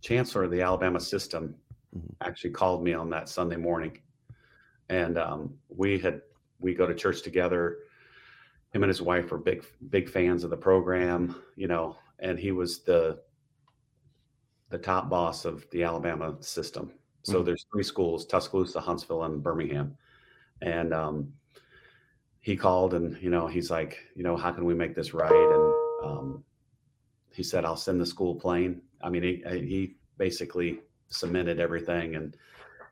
chancellor 0.00 0.44
of 0.44 0.50
the 0.50 0.62
Alabama 0.62 1.00
system 1.00 1.54
mm-hmm. 1.96 2.12
actually 2.20 2.50
called 2.50 2.82
me 2.82 2.94
on 2.94 3.10
that 3.10 3.28
Sunday 3.28 3.56
morning, 3.56 3.98
and 4.88 5.18
um, 5.18 5.54
we 5.68 5.98
had 5.98 6.22
we 6.58 6.74
go 6.74 6.86
to 6.86 6.94
church 6.94 7.22
together. 7.22 7.78
Him 8.72 8.84
and 8.84 8.90
his 8.90 9.02
wife 9.02 9.32
are 9.32 9.38
big 9.38 9.64
big 9.90 10.08
fans 10.08 10.44
of 10.44 10.50
the 10.50 10.56
program, 10.56 11.42
you 11.56 11.66
know, 11.66 11.96
and 12.18 12.38
he 12.38 12.52
was 12.52 12.80
the 12.80 13.20
the 14.68 14.78
top 14.78 15.10
boss 15.10 15.44
of 15.44 15.68
the 15.70 15.82
Alabama 15.82 16.36
system. 16.40 16.92
So 17.22 17.34
mm-hmm. 17.34 17.44
there's 17.46 17.66
three 17.72 17.82
schools: 17.82 18.26
Tuscaloosa, 18.26 18.80
Huntsville, 18.80 19.24
and 19.24 19.42
Birmingham. 19.42 19.96
And 20.62 20.92
um, 20.92 21.32
he 22.40 22.56
called, 22.56 22.94
and 22.94 23.20
you 23.22 23.30
know, 23.30 23.46
he's 23.46 23.70
like, 23.70 23.98
you 24.14 24.22
know, 24.22 24.36
how 24.36 24.52
can 24.52 24.64
we 24.64 24.74
make 24.74 24.94
this 24.94 25.12
right? 25.14 25.30
And 25.32 25.74
um, 26.04 26.44
he 27.32 27.42
said, 27.42 27.64
"I'll 27.64 27.76
send 27.76 28.00
the 28.00 28.06
school 28.06 28.34
plane." 28.34 28.82
I 29.02 29.10
mean, 29.10 29.22
he 29.22 29.42
he 29.46 29.96
basically 30.18 30.80
cemented 31.08 31.60
everything, 31.60 32.16
and 32.16 32.36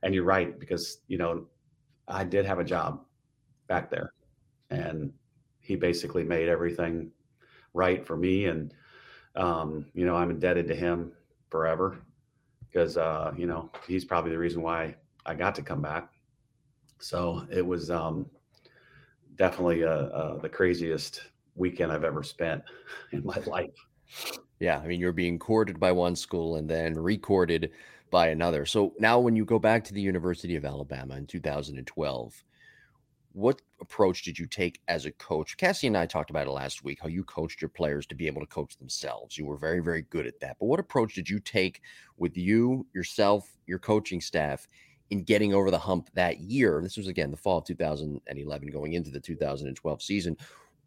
and 0.02 0.14
you're 0.14 0.24
right 0.24 0.58
because 0.58 0.98
you 1.08 1.18
know 1.18 1.46
I 2.06 2.24
did 2.24 2.44
have 2.44 2.58
a 2.58 2.64
job 2.64 3.04
back 3.66 3.90
there, 3.90 4.12
and 4.70 5.12
he 5.60 5.76
basically 5.76 6.24
made 6.24 6.48
everything 6.48 7.10
right 7.74 8.06
for 8.06 8.16
me, 8.16 8.46
and 8.46 8.74
um, 9.36 9.86
you 9.94 10.06
know 10.06 10.16
I'm 10.16 10.30
indebted 10.30 10.66
to 10.68 10.74
him 10.74 11.12
forever 11.50 11.98
because 12.70 12.96
uh, 12.96 13.32
you 13.36 13.46
know 13.46 13.70
he's 13.86 14.04
probably 14.04 14.30
the 14.30 14.38
reason 14.38 14.62
why 14.62 14.94
I 15.26 15.34
got 15.34 15.54
to 15.56 15.62
come 15.62 15.82
back. 15.82 16.10
So 17.00 17.46
it 17.50 17.64
was 17.64 17.90
um, 17.90 18.26
definitely 19.36 19.84
uh, 19.84 19.88
uh, 19.88 20.38
the 20.38 20.48
craziest 20.48 21.22
weekend 21.54 21.92
I've 21.92 22.04
ever 22.04 22.22
spent 22.22 22.62
in 23.12 23.24
my 23.24 23.38
life. 23.46 23.87
Yeah, 24.60 24.78
I 24.78 24.86
mean, 24.86 25.00
you're 25.00 25.12
being 25.12 25.38
courted 25.38 25.78
by 25.78 25.92
one 25.92 26.16
school 26.16 26.56
and 26.56 26.68
then 26.68 26.94
recorded 26.94 27.70
by 28.10 28.28
another. 28.28 28.66
So 28.66 28.94
now, 28.98 29.20
when 29.20 29.36
you 29.36 29.44
go 29.44 29.58
back 29.58 29.84
to 29.84 29.94
the 29.94 30.00
University 30.00 30.56
of 30.56 30.64
Alabama 30.64 31.16
in 31.16 31.26
2012, 31.26 32.44
what 33.32 33.62
approach 33.80 34.22
did 34.22 34.36
you 34.36 34.46
take 34.46 34.80
as 34.88 35.04
a 35.04 35.12
coach? 35.12 35.56
Cassie 35.56 35.86
and 35.86 35.96
I 35.96 36.06
talked 36.06 36.30
about 36.30 36.48
it 36.48 36.50
last 36.50 36.82
week 36.82 36.98
how 37.00 37.08
you 37.08 37.22
coached 37.22 37.62
your 37.62 37.68
players 37.68 38.04
to 38.06 38.16
be 38.16 38.26
able 38.26 38.40
to 38.40 38.48
coach 38.48 38.76
themselves. 38.78 39.38
You 39.38 39.46
were 39.46 39.56
very, 39.56 39.80
very 39.80 40.02
good 40.02 40.26
at 40.26 40.40
that. 40.40 40.56
But 40.58 40.66
what 40.66 40.80
approach 40.80 41.14
did 41.14 41.28
you 41.28 41.38
take 41.38 41.80
with 42.16 42.36
you, 42.36 42.84
yourself, 42.94 43.48
your 43.66 43.78
coaching 43.78 44.20
staff 44.20 44.66
in 45.10 45.22
getting 45.22 45.54
over 45.54 45.70
the 45.70 45.78
hump 45.78 46.10
that 46.14 46.40
year? 46.40 46.80
This 46.82 46.96
was 46.96 47.06
again 47.06 47.30
the 47.30 47.36
fall 47.36 47.58
of 47.58 47.64
2011 47.64 48.68
going 48.70 48.94
into 48.94 49.10
the 49.10 49.20
2012 49.20 50.02
season. 50.02 50.36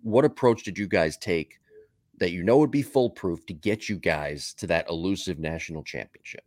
What 0.01 0.25
approach 0.25 0.63
did 0.63 0.77
you 0.77 0.87
guys 0.87 1.15
take 1.15 1.60
that 2.21 2.31
you 2.31 2.43
know 2.43 2.59
would 2.59 2.69
be 2.69 2.83
foolproof 2.83 3.47
to 3.47 3.53
get 3.53 3.89
you 3.89 3.97
guys 3.97 4.53
to 4.53 4.67
that 4.67 4.87
elusive 4.87 5.39
national 5.39 5.83
championship? 5.83 6.43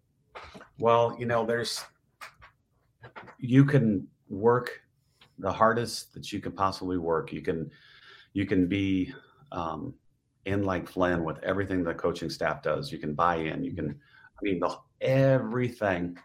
Well, 0.78 1.16
you 1.18 1.26
know, 1.26 1.44
there's 1.44 1.84
you 3.38 3.64
can 3.64 4.06
work 4.28 4.80
the 5.40 5.52
hardest 5.52 6.14
that 6.14 6.32
you 6.32 6.40
can 6.40 6.52
possibly 6.52 6.96
work. 6.96 7.32
You 7.32 7.42
can 7.42 7.72
you 8.34 8.46
can 8.46 8.68
be 8.68 9.12
um, 9.50 9.94
in 10.44 10.62
like 10.62 10.88
Flynn 10.88 11.24
with 11.24 11.42
everything 11.42 11.82
the 11.82 11.92
coaching 11.92 12.30
staff 12.30 12.62
does. 12.62 12.92
You 12.92 12.98
can 12.98 13.14
buy 13.14 13.36
in. 13.36 13.64
You 13.64 13.74
can, 13.74 13.90
I 13.90 14.40
mean, 14.42 14.60
the, 14.60 14.78
everything 15.00 16.16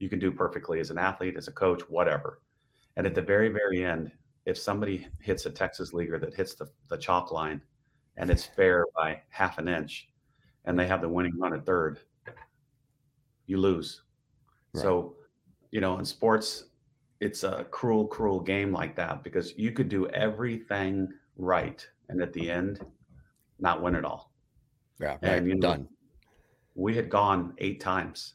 you 0.00 0.08
can 0.08 0.18
do 0.18 0.32
perfectly 0.32 0.80
as 0.80 0.90
an 0.90 0.98
athlete, 0.98 1.36
as 1.36 1.46
a 1.46 1.52
coach, 1.52 1.82
whatever. 1.88 2.40
And 2.96 3.06
at 3.06 3.14
the 3.14 3.22
very, 3.22 3.50
very 3.50 3.84
end, 3.84 4.10
if 4.46 4.58
somebody 4.58 5.06
hits 5.20 5.46
a 5.46 5.50
Texas 5.50 5.92
leaguer 5.92 6.18
that 6.18 6.34
hits 6.34 6.54
the, 6.54 6.68
the 6.88 6.96
chalk 6.96 7.30
line 7.30 7.60
and 8.16 8.30
it's 8.30 8.44
fair 8.44 8.86
by 8.94 9.20
half 9.28 9.58
an 9.58 9.68
inch 9.68 10.08
and 10.64 10.78
they 10.78 10.86
have 10.86 11.00
the 11.00 11.08
winning 11.08 11.38
run 11.38 11.54
at 11.54 11.64
third, 11.64 12.00
you 13.46 13.58
lose. 13.58 14.02
Right. 14.74 14.82
So, 14.82 15.14
you 15.70 15.80
know, 15.80 15.98
in 15.98 16.04
sports, 16.04 16.64
it's 17.20 17.44
a 17.44 17.66
cruel, 17.70 18.06
cruel 18.06 18.40
game 18.40 18.72
like 18.72 18.94
that 18.96 19.22
because 19.22 19.56
you 19.56 19.72
could 19.72 19.88
do 19.88 20.06
everything 20.08 21.08
right 21.36 21.86
and 22.08 22.20
at 22.20 22.32
the 22.32 22.50
end, 22.50 22.80
not 23.58 23.82
win 23.82 23.94
it 23.94 24.04
all. 24.04 24.32
Yeah, 25.00 25.08
right. 25.08 25.22
and 25.22 25.46
you 25.46 25.54
know, 25.54 25.60
done. 25.60 25.88
We 26.74 26.94
had 26.94 27.08
gone 27.08 27.54
eight 27.58 27.80
times, 27.80 28.34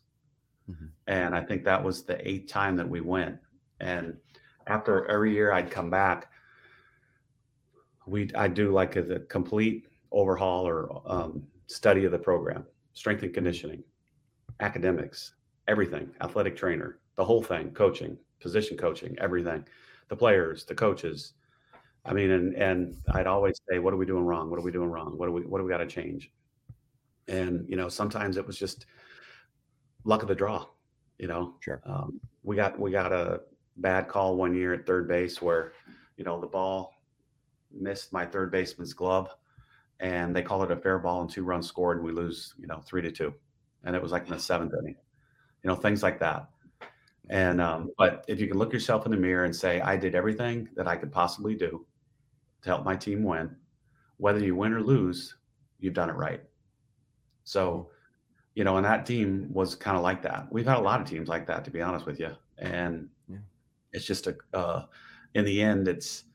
mm-hmm. 0.70 0.88
and 1.08 1.36
I 1.36 1.42
think 1.42 1.64
that 1.66 1.84
was 1.84 2.04
the 2.04 2.28
eighth 2.28 2.48
time 2.48 2.76
that 2.78 2.90
we 2.90 3.02
went. 3.02 3.38
And 3.80 4.18
after 4.68 5.06
every 5.08 5.34
year, 5.34 5.52
I'd 5.52 5.72
come 5.72 5.90
back 5.90 6.31
we 8.12 8.30
I 8.36 8.48
do 8.50 8.72
like 8.72 8.98
a, 8.98 9.16
a 9.16 9.20
complete 9.22 9.88
overhaul 10.12 10.68
or 10.68 11.02
um, 11.06 11.44
study 11.68 12.04
of 12.04 12.12
the 12.12 12.20
program, 12.20 12.66
strength 12.94 13.24
and 13.24 13.34
conditioning, 13.34 13.82
academics, 14.60 15.36
everything, 15.70 16.10
athletic 16.20 16.58
trainer, 16.58 17.00
the 17.16 17.24
whole 17.24 17.42
thing, 17.42 17.72
coaching, 17.72 18.18
position 18.42 18.78
coaching, 18.78 19.16
everything, 19.20 19.66
the 20.10 20.16
players, 20.16 20.66
the 20.66 20.76
coaches. 20.76 21.34
I 22.04 22.12
mean, 22.12 22.32
and 22.32 22.54
and 22.56 22.98
I'd 23.14 23.28
always 23.28 23.62
say, 23.70 23.80
what 23.80 23.94
are 23.94 23.98
we 23.98 24.06
doing 24.06 24.26
wrong? 24.26 24.50
What 24.50 24.60
are 24.60 24.64
we 24.64 24.74
doing 24.74 24.90
wrong? 24.90 25.18
What 25.18 25.28
do 25.28 25.32
we 25.32 25.44
what 25.44 25.60
do 25.60 25.64
we 25.64 25.72
got 25.72 25.78
to 25.78 25.88
change? 25.88 26.32
And 27.30 27.66
you 27.70 27.78
know, 27.78 27.88
sometimes 27.88 28.36
it 28.36 28.46
was 28.46 28.58
just 28.58 28.88
luck 30.04 30.22
of 30.22 30.28
the 30.28 30.36
draw. 30.36 30.66
You 31.18 31.28
know, 31.28 31.56
sure. 31.62 31.82
Um, 31.86 32.20
we 32.44 32.58
got 32.58 32.78
we 32.78 32.92
got 32.92 33.14
a 33.14 33.42
bad 33.78 34.10
call 34.10 34.36
one 34.36 34.54
year 34.54 34.74
at 34.74 34.86
third 34.86 35.08
base 35.08 35.42
where, 35.42 35.72
you 36.18 36.26
know, 36.26 36.42
the 36.42 36.48
ball 36.48 37.01
missed 37.74 38.14
my 38.14 38.26
third 38.26 38.52
baseman's 38.52 38.94
glove, 38.94 39.30
and 40.00 40.36
they 40.36 40.42
call 40.42 40.64
it 40.64 40.72
a 40.72 40.76
fair 40.76 41.00
ball 41.00 41.22
and 41.22 41.30
two 41.30 41.44
runs 41.44 41.68
scored, 41.68 41.98
and 41.98 42.06
we 42.06 42.12
lose, 42.12 42.54
you 42.60 42.68
know, 42.68 42.82
three 42.86 43.02
to 43.02 43.12
two, 43.12 43.34
and 43.84 43.96
it 43.96 44.02
was 44.02 44.12
like 44.12 44.26
in 44.26 44.34
the 44.34 44.40
seventh 44.40 44.74
inning, 44.80 44.96
you 45.64 45.68
know, 45.68 45.76
things 45.76 46.04
like 46.04 46.20
that. 46.20 46.50
And 47.30 47.62
um, 47.62 47.92
but 47.98 48.26
if 48.28 48.42
you 48.42 48.48
can 48.48 48.58
look 48.58 48.74
yourself 48.74 49.06
in 49.06 49.12
the 49.12 49.18
mirror 49.18 49.46
and 49.46 49.56
say, 49.56 49.80
I 49.80 49.96
did 49.96 50.16
everything 50.16 50.68
that 50.76 50.88
I 50.88 50.96
could 50.98 51.12
possibly 51.12 51.56
do 51.56 51.86
to 52.64 52.70
help 52.70 52.84
my 52.84 52.96
team 52.96 53.24
win, 53.24 53.56
whether 54.18 54.40
you 54.40 54.56
win 54.56 54.74
or 54.74 54.82
lose, 54.82 55.36
you've 55.80 55.94
done 55.94 56.10
it 56.10 56.16
right. 56.16 56.42
So, 57.44 57.90
you 58.56 58.64
know, 58.64 58.78
and 58.78 58.86
that 58.86 59.06
team 59.06 59.48
was 59.52 59.76
kind 59.76 59.98
of 59.98 60.04
like 60.04 60.22
that. 60.24 60.48
We've 60.52 60.66
had 60.66 60.78
a 60.78 60.82
lot 60.82 61.02
of 61.02 61.10
teams 61.10 61.28
like 61.28 61.48
that, 61.48 61.64
to 61.66 61.72
be 61.72 61.82
honest 61.82 62.06
with 62.06 62.20
you. 62.20 62.32
And 62.58 63.08
yeah. 63.28 63.38
it's 63.94 64.06
just 64.06 64.28
a, 64.28 64.36
uh, 64.54 64.86
in 65.34 65.46
the 65.46 65.62
end, 65.62 65.88
it's 65.88 66.26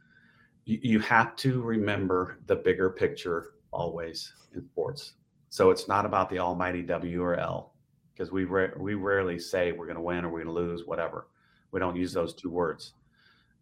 you, 0.67 0.79
you 0.83 1.01
have 1.01 1.35
to 1.37 1.63
remember 1.63 2.39
the 2.47 2.57
bigger 2.57 2.91
picture 2.91 3.55
always 3.73 4.33
in 4.55 4.63
sports. 4.73 5.15
So 5.49 5.71
it's 5.71 5.89
not 5.89 6.05
about 6.05 6.29
the 6.29 6.39
almighty 6.39 6.83
W 6.83 7.23
or 7.23 7.37
L 7.37 7.73
because 8.13 8.31
we 8.31 8.45
ra- 8.45 8.77
we 8.77 8.95
rarely 8.95 9.39
say 9.39 9.73
we're 9.73 9.87
going 9.87 9.97
to 9.97 10.03
win 10.03 10.25
or 10.25 10.29
we're 10.29 10.45
going 10.45 10.55
to 10.55 10.61
lose, 10.61 10.85
whatever. 10.85 11.29
We 11.71 11.81
don't 11.81 11.97
use 11.97 12.13
those 12.13 12.35
two 12.35 12.51
words. 12.51 12.93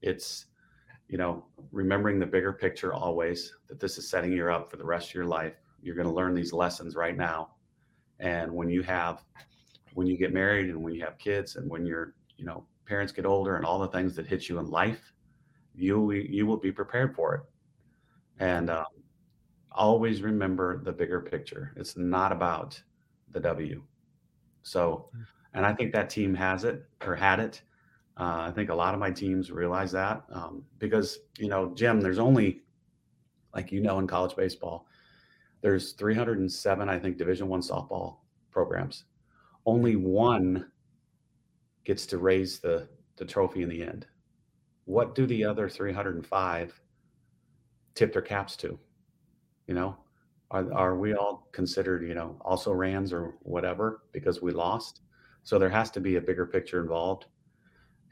It's 0.03 0.47
you 1.09 1.19
know 1.19 1.45
remembering 1.71 2.19
the 2.19 2.27
bigger 2.27 2.53
picture 2.53 2.95
always 2.95 3.53
that 3.69 3.79
this 3.79 3.99
is 3.99 4.09
setting 4.09 4.33
you 4.33 4.51
up 4.51 4.71
for 4.71 4.79
the 4.79 4.85
rest 4.85 5.11
of 5.11 5.15
your 5.15 5.27
life. 5.27 5.55
You're 5.83 5.95
going 5.95 6.09
to 6.09 6.15
learn 6.15 6.35
these 6.35 6.53
lessons 6.53 6.97
right 6.97 7.17
now, 7.17 7.51
and 8.19 8.51
when 8.51 8.71
you 8.71 8.83
have 8.83 9.23
when 9.93 10.07
you 10.07 10.17
get 10.17 10.33
married 10.33 10.71
and 10.71 10.83
when 10.83 10.95
you 10.95 11.05
have 11.05 11.19
kids 11.19 11.57
and 11.57 11.71
when 11.71 11.85
your 11.85 12.15
you 12.37 12.47
know 12.47 12.65
parents 12.87 13.13
get 13.13 13.27
older 13.27 13.57
and 13.57 13.65
all 13.65 13.79
the 13.79 13.89
things 13.89 14.17
that 14.17 14.27
hit 14.27 14.49
you 14.49 14.59
in 14.59 14.71
life 14.71 15.14
you 15.75 16.13
you 16.13 16.47
will 16.47 16.57
be 16.57 16.73
prepared 16.73 17.15
for 17.15 17.35
it. 17.35 17.41
And 18.39 18.71
um, 18.71 18.87
always 19.73 20.23
remember 20.23 20.83
the 20.83 20.93
bigger 20.93 21.21
picture. 21.21 21.73
It's 21.77 21.97
not 21.97 22.33
about 22.33 22.81
the 23.33 23.41
w. 23.41 23.83
So 24.63 25.11
hmm. 25.15 25.23
and 25.55 25.67
i 25.67 25.73
think 25.73 25.93
that 25.93 26.09
team 26.11 26.35
has 26.35 26.65
it 26.65 26.85
or 27.05 27.15
had 27.15 27.41
it. 27.41 27.63
Uh, 28.17 28.47
i 28.49 28.53
think 28.55 28.71
a 28.71 28.75
lot 28.75 28.95
of 28.95 29.01
my 29.01 29.11
teams 29.11 29.51
realize 29.51 29.91
that 29.93 30.23
um, 30.31 30.65
because 30.79 31.19
you 31.37 31.49
know 31.49 31.75
jim 31.75 32.01
there's 32.01 32.21
only 32.21 32.63
like 33.53 33.73
you 33.73 33.81
know 33.81 33.99
in 33.99 34.07
college 34.07 34.37
baseball 34.37 34.87
there's 35.63 35.93
307 35.95 36.89
i 36.89 36.97
think 36.99 37.19
division 37.19 37.49
one 37.49 37.61
softball 37.61 38.19
programs. 38.55 39.05
Only 39.67 39.97
one 39.97 40.71
gets 41.85 42.07
to 42.07 42.19
raise 42.19 42.61
the 42.61 42.89
the 43.17 43.25
trophy 43.25 43.63
in 43.63 43.69
the 43.69 43.83
end 43.83 44.07
what 44.85 45.15
do 45.15 45.27
the 45.27 45.45
other 45.45 45.69
305 45.69 46.81
tip 47.95 48.13
their 48.13 48.23
caps 48.23 48.57
to? 48.57 48.79
You 49.67 49.75
know, 49.75 49.97
are, 50.51 50.73
are 50.73 50.97
we 50.97 51.15
all 51.15 51.49
considered, 51.53 52.07
you 52.07 52.15
know, 52.15 52.37
also 52.43 52.73
rans 52.73 53.13
or 53.13 53.35
whatever 53.41 54.03
because 54.13 54.43
we 54.43 54.53
lost? 54.53 55.01
So 55.43 55.59
there 55.59 55.71
has 55.71 55.91
to 55.93 56.01
be 56.01 56.17
a 56.17 56.21
bigger 56.21 56.47
picture 56.47 56.81
involved. 56.81 57.27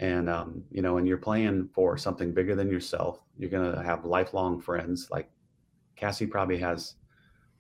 And, 0.01 0.29
um, 0.29 0.65
you 0.71 0.83
know, 0.83 0.97
and 0.97 1.07
you're 1.07 1.19
playing 1.19 1.69
for 1.75 1.97
something 1.97 2.33
bigger 2.33 2.55
than 2.55 2.71
yourself. 2.71 3.21
You're 3.39 3.51
going 3.51 3.73
to 3.73 3.83
have 3.83 4.05
lifelong 4.05 4.61
friends. 4.61 5.09
Like 5.11 5.31
Cassie 5.97 6.27
probably 6.27 6.59
has 6.59 6.97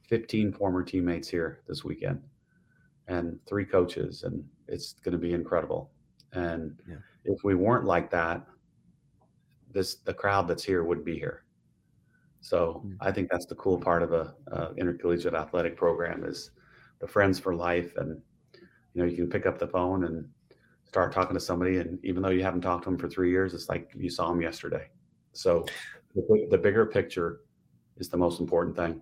15 0.09 0.53
former 0.53 0.83
teammates 0.83 1.29
here 1.29 1.63
this 1.69 1.85
weekend 1.85 2.23
and 3.09 3.39
three 3.49 3.65
coaches, 3.65 4.23
and 4.25 4.45
it's 4.69 4.95
going 5.05 5.13
to 5.13 5.19
be 5.19 5.33
incredible. 5.33 5.91
And 6.33 6.79
yeah. 6.89 6.97
if 7.25 7.45
we 7.45 7.55
weren't 7.55 7.85
like 7.85 8.11
that, 8.11 8.47
this 9.73 9.97
the 9.97 10.15
crowd 10.15 10.49
that's 10.49 10.65
here 10.65 10.85
would 10.85 11.05
be 11.05 11.19
here. 11.19 11.45
So 12.41 12.83
mm-hmm. 12.85 12.95
I 13.01 13.13
think 13.13 13.31
that's 13.31 13.47
the 13.47 13.55
cool 13.55 13.79
part 13.79 14.03
of 14.03 14.13
a, 14.13 14.35
a, 14.49 14.75
intercollegiate 14.75 15.35
athletic 15.35 15.77
program 15.77 16.25
is 16.25 16.51
the 17.01 17.07
friends 17.07 17.39
for 17.39 17.55
life, 17.55 17.97
and 17.97 18.21
you 18.95 19.03
know 19.03 19.05
you 19.05 19.17
can 19.17 19.31
pick 19.31 19.47
up 19.47 19.59
the 19.59 19.69
phone 19.69 20.05
and 20.05 20.29
start 20.85 21.13
talking 21.13 21.35
to 21.35 21.41
somebody, 21.41 21.79
and 21.79 21.99
even 22.05 22.23
though 22.23 22.31
you 22.31 22.43
haven't 22.43 22.61
talked 22.61 22.85
to 22.85 22.91
them 22.91 22.99
for 22.99 23.09
three 23.09 23.31
years, 23.31 23.55
it's 23.55 23.69
like 23.69 23.91
you 23.97 24.11
saw 24.11 24.29
them 24.29 24.43
yesterday. 24.43 24.89
So 25.33 25.65
the, 26.15 26.47
the 26.51 26.59
bigger 26.59 26.85
picture 26.85 27.41
is 27.97 28.09
the 28.09 28.19
most 28.19 28.41
important 28.41 28.77
thing. 28.77 29.01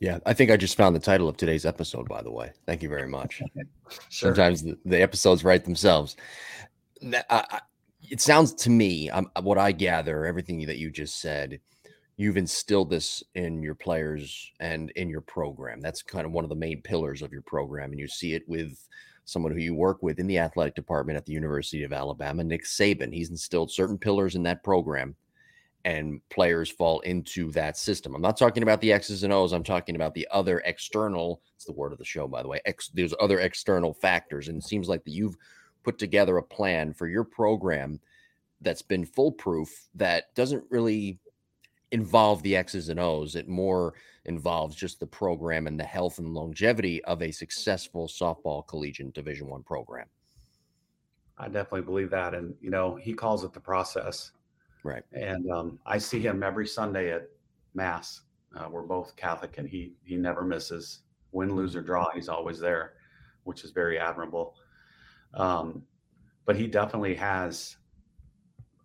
Yeah, 0.00 0.18
I 0.26 0.34
think 0.34 0.50
I 0.50 0.56
just 0.56 0.76
found 0.76 0.96
the 0.96 1.00
title 1.00 1.28
of 1.28 1.36
today's 1.36 1.64
episode. 1.64 2.08
By 2.08 2.22
the 2.22 2.32
way, 2.32 2.52
thank 2.66 2.82
you 2.82 2.88
very 2.88 3.06
much. 3.06 3.40
sure. 4.10 4.34
Sometimes 4.34 4.62
the, 4.62 4.76
the, 4.84 5.00
episodes 5.00 5.44
write 5.44 5.64
themselves. 5.64 6.16
I, 7.30 7.60
it 8.12 8.20
sounds 8.20 8.52
to 8.52 8.68
me, 8.68 9.08
um, 9.08 9.30
what 9.40 9.56
I 9.56 9.72
gather, 9.72 10.26
everything 10.26 10.66
that 10.66 10.76
you 10.76 10.90
just 10.90 11.22
said, 11.22 11.58
you've 12.18 12.36
instilled 12.36 12.90
this 12.90 13.22
in 13.34 13.62
your 13.62 13.74
players 13.74 14.52
and 14.60 14.90
in 14.90 15.08
your 15.08 15.22
program. 15.22 15.80
That's 15.80 16.02
kind 16.02 16.26
of 16.26 16.32
one 16.32 16.44
of 16.44 16.50
the 16.50 16.54
main 16.54 16.82
pillars 16.82 17.22
of 17.22 17.32
your 17.32 17.40
program. 17.40 17.90
And 17.90 17.98
you 17.98 18.06
see 18.06 18.34
it 18.34 18.46
with 18.46 18.86
someone 19.24 19.50
who 19.50 19.58
you 19.58 19.74
work 19.74 20.02
with 20.02 20.18
in 20.18 20.26
the 20.26 20.38
athletic 20.38 20.74
department 20.74 21.16
at 21.16 21.24
the 21.24 21.32
University 21.32 21.84
of 21.84 21.94
Alabama, 21.94 22.44
Nick 22.44 22.64
Saban. 22.64 23.14
He's 23.14 23.30
instilled 23.30 23.72
certain 23.72 23.96
pillars 23.96 24.34
in 24.34 24.42
that 24.42 24.62
program, 24.62 25.16
and 25.86 26.20
players 26.28 26.70
fall 26.70 27.00
into 27.00 27.50
that 27.52 27.78
system. 27.78 28.14
I'm 28.14 28.20
not 28.20 28.36
talking 28.36 28.62
about 28.62 28.82
the 28.82 28.92
X's 28.92 29.22
and 29.22 29.32
O's. 29.32 29.54
I'm 29.54 29.64
talking 29.64 29.96
about 29.96 30.12
the 30.12 30.28
other 30.30 30.60
external. 30.66 31.40
It's 31.56 31.64
the 31.64 31.72
word 31.72 31.92
of 31.92 31.98
the 31.98 32.04
show, 32.04 32.28
by 32.28 32.42
the 32.42 32.48
way. 32.48 32.60
Ex, 32.66 32.90
there's 32.92 33.14
other 33.22 33.40
external 33.40 33.94
factors, 33.94 34.48
and 34.48 34.58
it 34.58 34.64
seems 34.64 34.86
like 34.86 35.02
that 35.04 35.12
you've 35.12 35.38
put 35.82 35.98
together 35.98 36.36
a 36.38 36.42
plan 36.42 36.92
for 36.92 37.08
your 37.08 37.24
program 37.24 38.00
that's 38.60 38.82
been 38.82 39.04
foolproof 39.04 39.88
that 39.94 40.34
doesn't 40.34 40.64
really 40.70 41.18
involve 41.90 42.42
the 42.42 42.56
X's 42.56 42.88
and 42.88 43.00
O's. 43.00 43.34
It 43.36 43.48
more 43.48 43.94
involves 44.24 44.76
just 44.76 45.00
the 45.00 45.06
program 45.06 45.66
and 45.66 45.78
the 45.78 45.84
health 45.84 46.18
and 46.18 46.32
longevity 46.32 47.02
of 47.04 47.22
a 47.22 47.32
successful 47.32 48.06
softball 48.06 48.66
collegiate 48.66 49.12
division 49.12 49.48
one 49.48 49.62
program. 49.62 50.06
I 51.38 51.46
definitely 51.46 51.82
believe 51.82 52.10
that. 52.10 52.34
And, 52.34 52.54
you 52.60 52.70
know, 52.70 52.94
he 52.94 53.12
calls 53.12 53.42
it 53.42 53.52
the 53.52 53.60
process. 53.60 54.32
Right. 54.84 55.02
And 55.12 55.50
um, 55.50 55.78
I 55.86 55.98
see 55.98 56.20
him 56.20 56.42
every 56.42 56.66
Sunday 56.66 57.12
at 57.12 57.28
mass. 57.74 58.22
Uh, 58.56 58.68
we're 58.70 58.82
both 58.82 59.16
Catholic 59.16 59.58
and 59.58 59.68
he, 59.68 59.92
he 60.04 60.16
never 60.16 60.44
misses 60.44 61.00
win, 61.32 61.56
lose 61.56 61.74
or 61.74 61.82
draw. 61.82 62.08
He's 62.14 62.28
always 62.28 62.58
there, 62.60 62.94
which 63.44 63.64
is 63.64 63.70
very 63.70 63.98
admirable. 63.98 64.54
Um, 65.34 65.82
but 66.44 66.56
he 66.56 66.66
definitely 66.66 67.14
has 67.14 67.76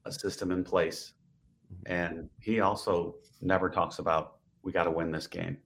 a 0.06 0.12
system 0.12 0.52
in 0.52 0.64
place 0.64 1.14
Mm-hmm. 1.74 1.94
And 1.94 2.30
he 2.40 2.60
also 2.60 3.16
never 3.42 3.70
talks 3.70 4.00
about, 4.00 4.38
we 4.64 4.72
got 4.72 4.84
to 4.84 4.92
win 4.92 5.12
this 5.12 5.28
game. 5.28 5.58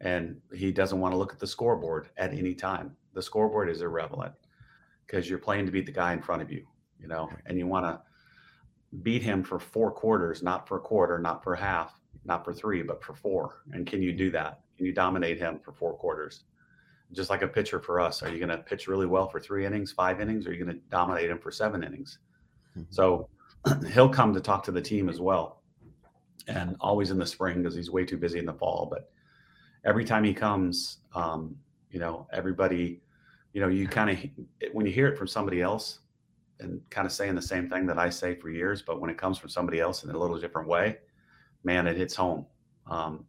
And 0.00 0.40
he 0.54 0.72
doesn't 0.72 0.98
want 0.98 1.12
to 1.12 1.18
look 1.18 1.32
at 1.32 1.38
the 1.38 1.46
scoreboard 1.46 2.08
at 2.16 2.32
any 2.32 2.54
time. 2.54 2.96
The 3.12 3.22
scoreboard 3.22 3.68
is 3.68 3.82
irrelevant 3.82 4.32
because 5.06 5.28
you're 5.28 5.38
playing 5.38 5.66
to 5.66 5.72
beat 5.72 5.86
the 5.86 5.92
guy 5.92 6.12
in 6.12 6.22
front 6.22 6.40
of 6.40 6.50
you, 6.50 6.64
you 6.98 7.08
know, 7.08 7.28
and 7.46 7.58
you 7.58 7.66
want 7.66 7.84
to 7.84 8.00
beat 9.02 9.22
him 9.22 9.42
for 9.42 9.58
four 9.58 9.90
quarters, 9.90 10.42
not 10.42 10.66
for 10.66 10.78
a 10.78 10.80
quarter, 10.80 11.18
not 11.18 11.44
for 11.44 11.54
half, 11.54 12.00
not 12.24 12.44
for 12.44 12.54
three, 12.54 12.82
but 12.82 13.02
for 13.02 13.14
four. 13.14 13.62
And 13.72 13.86
can 13.86 14.00
you 14.00 14.12
do 14.12 14.30
that? 14.30 14.60
Can 14.76 14.86
you 14.86 14.94
dominate 14.94 15.38
him 15.38 15.58
for 15.62 15.72
four 15.72 15.94
quarters? 15.94 16.44
Just 17.12 17.30
like 17.30 17.42
a 17.42 17.48
pitcher 17.48 17.80
for 17.80 18.00
us, 18.00 18.22
are 18.22 18.30
you 18.30 18.38
going 18.38 18.50
to 18.50 18.58
pitch 18.58 18.86
really 18.86 19.06
well 19.06 19.28
for 19.28 19.40
three 19.40 19.66
innings, 19.66 19.90
five 19.90 20.20
innings, 20.20 20.46
or 20.46 20.50
are 20.50 20.52
you 20.52 20.64
going 20.64 20.76
to 20.76 20.82
dominate 20.90 21.30
him 21.30 21.38
for 21.38 21.50
seven 21.50 21.82
innings? 21.82 22.18
Mm-hmm. 22.76 22.82
So 22.90 23.28
he'll 23.92 24.08
come 24.08 24.32
to 24.34 24.40
talk 24.40 24.62
to 24.64 24.72
the 24.72 24.80
team 24.80 25.08
as 25.08 25.20
well. 25.20 25.62
And 26.48 26.76
always 26.80 27.10
in 27.10 27.18
the 27.18 27.26
spring 27.26 27.58
because 27.58 27.74
he's 27.74 27.90
way 27.90 28.04
too 28.04 28.16
busy 28.16 28.38
in 28.38 28.46
the 28.46 28.52
fall. 28.52 28.88
But 28.90 29.10
every 29.84 30.04
time 30.04 30.24
he 30.24 30.32
comes, 30.32 30.98
um, 31.14 31.56
you 31.90 31.98
know, 31.98 32.26
everybody, 32.32 33.02
you 33.52 33.60
know, 33.60 33.68
you 33.68 33.86
kind 33.88 34.10
of, 34.10 34.70
when 34.72 34.86
you 34.86 34.92
hear 34.92 35.08
it 35.08 35.18
from 35.18 35.26
somebody 35.26 35.60
else 35.60 36.00
and 36.60 36.80
kind 36.90 37.06
of 37.06 37.12
saying 37.12 37.34
the 37.34 37.42
same 37.42 37.68
thing 37.68 37.86
that 37.86 37.98
I 37.98 38.10
say 38.10 38.34
for 38.34 38.50
years, 38.50 38.82
but 38.82 39.00
when 39.00 39.10
it 39.10 39.18
comes 39.18 39.38
from 39.38 39.50
somebody 39.50 39.80
else 39.80 40.04
in 40.04 40.10
a 40.10 40.18
little 40.18 40.38
different 40.38 40.68
way, 40.68 40.98
man, 41.64 41.86
it 41.86 41.96
hits 41.96 42.14
home. 42.14 42.46
Um, 42.86 43.24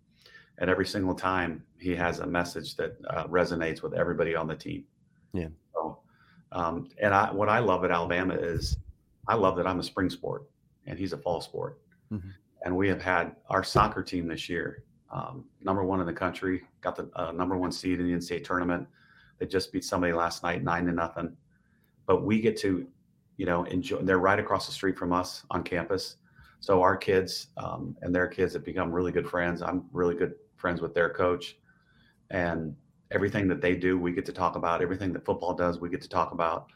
and 0.62 0.70
every 0.70 0.86
single 0.86 1.16
time 1.16 1.64
he 1.80 1.96
has 1.96 2.20
a 2.20 2.26
message 2.26 2.76
that 2.76 2.96
uh, 3.10 3.26
resonates 3.26 3.82
with 3.82 3.96
everybody 3.96 4.36
on 4.36 4.48
the 4.48 4.56
team. 4.56 4.84
Yeah. 5.34 5.48
So, 5.74 6.00
um, 6.52 6.88
and 7.02 7.16
I, 7.16 7.32
what 7.32 7.50
I 7.50 7.58
love 7.58 7.84
at 7.84 7.90
Alabama 7.90 8.36
is 8.36 8.78
I 9.28 9.34
love 9.34 9.58
that 9.58 9.66
I'm 9.66 9.80
a 9.80 9.84
spring 9.84 10.10
sport 10.10 10.48
and 10.86 11.00
he's 11.00 11.14
a 11.14 11.18
fall 11.18 11.42
sport. 11.42 11.80
Mm-hmm. 12.14 12.30
And 12.64 12.78
we 12.78 12.88
have 12.90 13.02
had 13.02 13.36
our 13.50 13.64
soccer 13.64 14.04
team 14.04 14.28
this 14.28 14.48
year, 14.48 14.84
um, 15.12 15.46
number 15.64 15.84
one 15.84 16.00
in 16.00 16.06
the 16.06 16.14
country, 16.14 16.62
got 16.82 16.96
the 16.96 17.10
uh, 17.16 17.32
number 17.32 17.58
one 17.58 17.72
seed 17.72 18.00
in 18.00 18.08
the 18.08 18.14
NCAA 18.14 18.44
tournament. 18.44 18.88
They 19.40 19.48
just 19.48 19.74
beat 19.74 19.84
somebody 19.84 20.14
last 20.14 20.44
night, 20.44 20.64
nine 20.64 20.86
to 20.86 20.92
nothing. 20.92 21.36
But 22.06 22.24
we 22.24 22.40
get 22.40 22.56
to, 22.58 22.86
you 23.38 23.48
know, 23.48 23.64
enjoy. 23.64 23.98
They're 24.04 24.20
right 24.20 24.38
across 24.38 24.68
the 24.68 24.74
street 24.74 24.96
from 24.96 25.12
us 25.12 25.44
on 25.50 25.64
campus. 25.64 26.18
So 26.60 26.84
our 26.84 26.96
kids 26.96 27.48
um, 27.58 27.98
and 28.04 28.14
their 28.14 28.28
kids 28.28 28.54
have 28.54 28.64
become 28.64 28.92
really 28.92 29.12
good 29.12 29.28
friends. 29.28 29.64
I'm 29.64 29.86
really 29.92 30.14
good 30.14 30.36
friends 30.62 30.82
with 30.82 30.94
their 30.94 31.10
coach, 31.10 31.58
and 32.30 32.76
everything 33.12 33.48
that 33.50 33.60
they 33.60 33.76
do, 33.76 34.00
we 34.00 34.14
get 34.14 34.26
to 34.28 34.34
talk 34.34 34.56
about. 34.56 34.82
Everything 34.82 35.12
that 35.14 35.26
football 35.26 35.54
does, 35.54 35.80
we 35.80 35.90
get 35.90 36.02
to 36.02 36.10
talk 36.10 36.32
about 36.32 36.68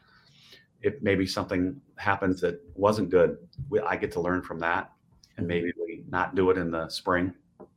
if 0.82 0.94
maybe 1.02 1.26
something 1.26 1.80
happens 1.96 2.40
that 2.40 2.60
wasn't 2.74 3.10
good, 3.10 3.38
we, 3.68 3.80
I 3.80 3.96
get 3.96 4.12
to 4.12 4.20
learn 4.20 4.42
from 4.42 4.60
that 4.60 4.92
and 5.36 5.44
mm-hmm. 5.44 5.48
maybe 5.48 5.72
we 5.78 6.04
not 6.08 6.34
do 6.34 6.50
it 6.50 6.58
in 6.58 6.70
the 6.70 6.88
spring. 6.88 7.32
Right. 7.58 7.68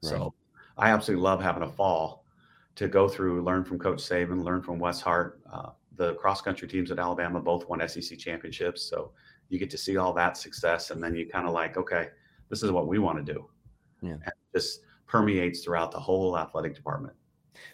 So 0.00 0.34
I 0.76 0.90
absolutely 0.90 1.22
love 1.22 1.42
having 1.42 1.62
a 1.62 1.68
fall 1.68 2.24
to 2.76 2.88
go 2.88 3.08
through, 3.08 3.42
learn 3.42 3.64
from 3.64 3.78
Coach 3.78 3.98
Saban, 3.98 4.42
learn 4.42 4.62
from 4.62 4.78
Wes 4.78 5.00
Hart. 5.00 5.40
Uh, 5.50 5.70
the 5.96 6.14
cross 6.14 6.42
country 6.42 6.68
teams 6.68 6.90
at 6.90 6.98
Alabama 6.98 7.40
both 7.40 7.68
won 7.68 7.86
SEC 7.88 8.18
championships. 8.18 8.82
So 8.82 9.12
you 9.48 9.58
get 9.58 9.70
to 9.70 9.78
see 9.78 9.96
all 9.96 10.12
that 10.14 10.36
success. 10.36 10.90
And 10.90 11.02
then 11.02 11.14
you 11.14 11.26
kind 11.26 11.46
of 11.46 11.54
like, 11.54 11.76
okay, 11.76 12.08
this 12.50 12.62
is 12.62 12.70
what 12.70 12.86
we 12.86 12.98
want 12.98 13.24
to 13.24 13.32
do. 13.32 13.48
Yeah. 14.02 14.12
And 14.12 14.32
just 14.54 14.80
permeates 15.06 15.64
throughout 15.64 15.92
the 15.92 16.00
whole 16.00 16.36
athletic 16.38 16.74
department. 16.74 17.14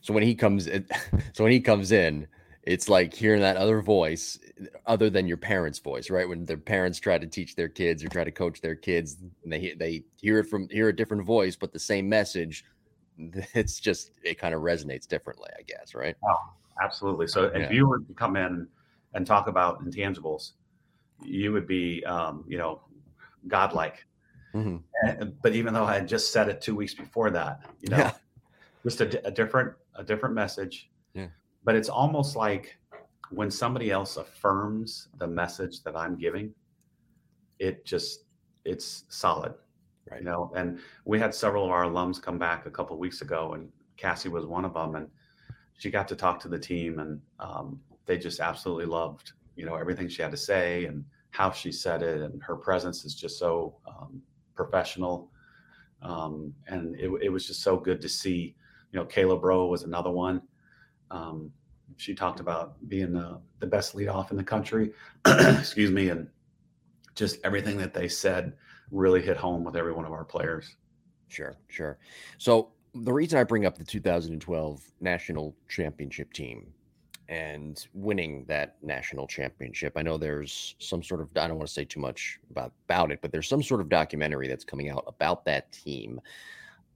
So 0.01 0.13
when 0.13 0.23
he 0.23 0.35
comes 0.35 0.67
in, 0.67 0.87
so 1.33 1.45
when 1.45 1.53
he 1.53 1.61
comes 1.61 1.93
in, 1.93 2.27
it's 2.63 2.89
like 2.89 3.13
hearing 3.13 3.41
that 3.41 3.57
other 3.57 3.81
voice 3.81 4.39
other 4.87 5.11
than 5.11 5.27
your 5.27 5.37
parents 5.37 5.79
voice 5.79 6.11
right 6.11 6.29
when 6.29 6.45
their 6.45 6.57
parents 6.57 6.99
try 6.99 7.19
to 7.19 7.27
teach 7.27 7.57
their 7.57 7.69
kids 7.69 8.05
or 8.05 8.09
try 8.09 8.25
to 8.25 8.31
coach 8.31 8.61
their 8.61 8.75
kids 8.75 9.17
and 9.43 9.53
they 9.53 9.75
they 9.79 10.05
hear 10.21 10.39
it 10.39 10.45
from 10.45 10.69
hear 10.69 10.89
a 10.89 10.95
different 10.95 11.25
voice 11.25 11.57
but 11.57 11.73
the 11.73 11.79
same 11.79 12.09
message 12.09 12.65
it's 13.19 13.81
just 13.81 14.13
it 14.23 14.39
kind 14.39 14.55
of 14.55 14.63
resonates 14.63 15.07
differently 15.07 15.49
i 15.59 15.63
guess 15.63 15.95
right 15.95 16.17
oh, 16.25 16.37
absolutely 16.83 17.27
so 17.27 17.51
yeah. 17.53 17.63
if 17.63 17.73
you 17.73 17.87
were 17.87 17.99
to 17.99 18.15
come 18.15 18.37
in 18.37 18.67
and 19.15 19.27
talk 19.27 19.49
about 19.49 19.85
intangibles 19.85 20.53
you 21.25 21.53
would 21.53 21.67
be 21.67 22.05
um, 22.05 22.45
you 22.47 22.59
know 22.59 22.81
godlike 23.49 24.07
mm-hmm. 24.55 24.77
and, 25.07 25.35
but 25.43 25.55
even 25.55 25.73
though 25.75 25.85
i 25.85 25.95
had 25.95 26.09
just 26.09 26.33
said 26.33 26.49
it 26.49 26.61
two 26.61 26.75
weeks 26.75 26.95
before 26.95 27.31
that 27.31 27.61
you 27.81 27.89
know 27.89 27.99
yeah. 27.99 28.13
just 28.85 29.01
a, 29.01 29.27
a 29.27 29.31
different 29.31 29.73
a 29.97 30.05
different 30.05 30.35
message 30.35 30.91
yeah 31.15 31.27
but 31.65 31.75
it's 31.75 31.89
almost 31.89 32.37
like 32.37 32.79
when 33.33 33.51
somebody 33.51 33.91
else 33.91 34.17
affirms 34.17 35.09
the 35.19 35.27
message 35.27 35.83
that 35.83 35.97
I'm 35.97 36.17
giving, 36.17 36.53
it 37.59 37.85
just 37.85 38.25
it's 38.65 39.05
solid. 39.09 39.55
Right. 40.11 40.21
You 40.21 40.27
know, 40.27 40.53
and 40.55 40.81
we 41.05 41.19
had 41.19 41.35
several 41.35 41.65
of 41.65 41.71
our 41.71 41.85
alums 41.85 42.21
come 42.21 42.39
back 42.39 42.67
a 42.67 42.71
couple 42.71 42.99
weeks 42.99 43.23
ago, 43.23 43.55
and 43.55 43.69
Cassie 43.97 44.29
was 44.29 44.47
one 44.47 44.65
of 44.65 44.75
them, 44.75 44.97
and 44.97 45.09
she 45.79 45.91
got 45.91 46.09
to 46.09 46.17
talk 46.17 46.41
to 46.41 46.49
the 46.49 46.59
team, 46.59 46.99
and 46.99 47.21
um, 47.39 47.81
they 48.05 48.19
just 48.19 48.41
absolutely 48.41 48.87
loved, 48.87 49.33
you 49.57 49.65
know, 49.65 49.77
everything 49.77 50.09
she 50.09 50.23
had 50.23 50.33
to 50.33 50.37
say 50.37 50.85
and 50.87 51.05
how 51.31 51.51
she 51.51 51.73
said 51.73 52.03
it, 52.03 52.21
and 52.21 52.43
her 52.43 52.57
presence 52.57 53.05
is 53.05 53.15
just 53.15 53.39
so 53.39 53.77
um, 53.87 54.21
professional, 54.55 55.31
um, 56.03 56.55
and 56.67 56.95
it, 56.97 57.11
it 57.23 57.29
was 57.29 57.47
just 57.47 57.63
so 57.63 57.77
good 57.77 58.01
to 58.01 58.09
see. 58.09 58.55
You 58.93 59.01
know, 59.01 59.07
Kayla 59.07 59.41
Braud 59.41 59.71
was 59.71 59.85
another 59.85 60.11
one 60.11 60.43
um, 61.13 61.53
she 61.97 62.15
talked 62.15 62.41
about 62.41 62.75
being 62.89 63.13
the, 63.13 63.39
the 63.61 63.67
best 63.67 63.95
lead 63.95 64.09
off 64.09 64.31
in 64.31 64.37
the 64.37 64.43
country. 64.43 64.93
Excuse 65.27 65.91
me. 65.91 66.09
And 66.09 66.27
just 67.15 67.39
everything 67.45 67.77
that 67.77 67.95
they 67.95 68.09
said 68.09 68.55
really 68.91 69.23
hit 69.23 69.37
home 69.37 69.63
with 69.63 69.77
every 69.77 69.93
one 69.93 70.07
of 70.07 70.13
our 70.13 70.25
players. 70.25 70.77
Sure, 71.29 71.55
sure. 71.69 71.99
So 72.39 72.71
the 72.95 73.13
reason 73.13 73.39
I 73.39 73.45
bring 73.45 73.67
up 73.67 73.77
the 73.77 73.85
2012 73.85 74.83
national 75.01 75.55
championship 75.69 76.33
team 76.33 76.73
and 77.33 77.87
winning 77.95 78.45
that 78.47 78.77
national 78.83 79.27
championship, 79.27 79.95
I 79.97 80.03
know 80.03 80.19
there's 80.19 80.75
some 80.79 81.03
sort 81.03 81.23
of 81.23 81.29
I 81.35 81.49
don't 81.49 81.57
want 81.57 81.67
to 81.67 81.73
say 81.73 81.87
too 81.87 81.99
much 81.99 82.39
about 82.51 82.73
about 82.85 83.11
it, 83.11 83.21
but 83.23 83.33
there's 83.33 83.49
some 83.49 83.63
sort 83.63 83.81
of 83.81 83.89
documentary 83.89 84.49
that's 84.49 84.67
coming 84.67 84.91
out 84.91 85.05
about 85.07 85.47
that 85.47 85.73
team. 85.73 86.21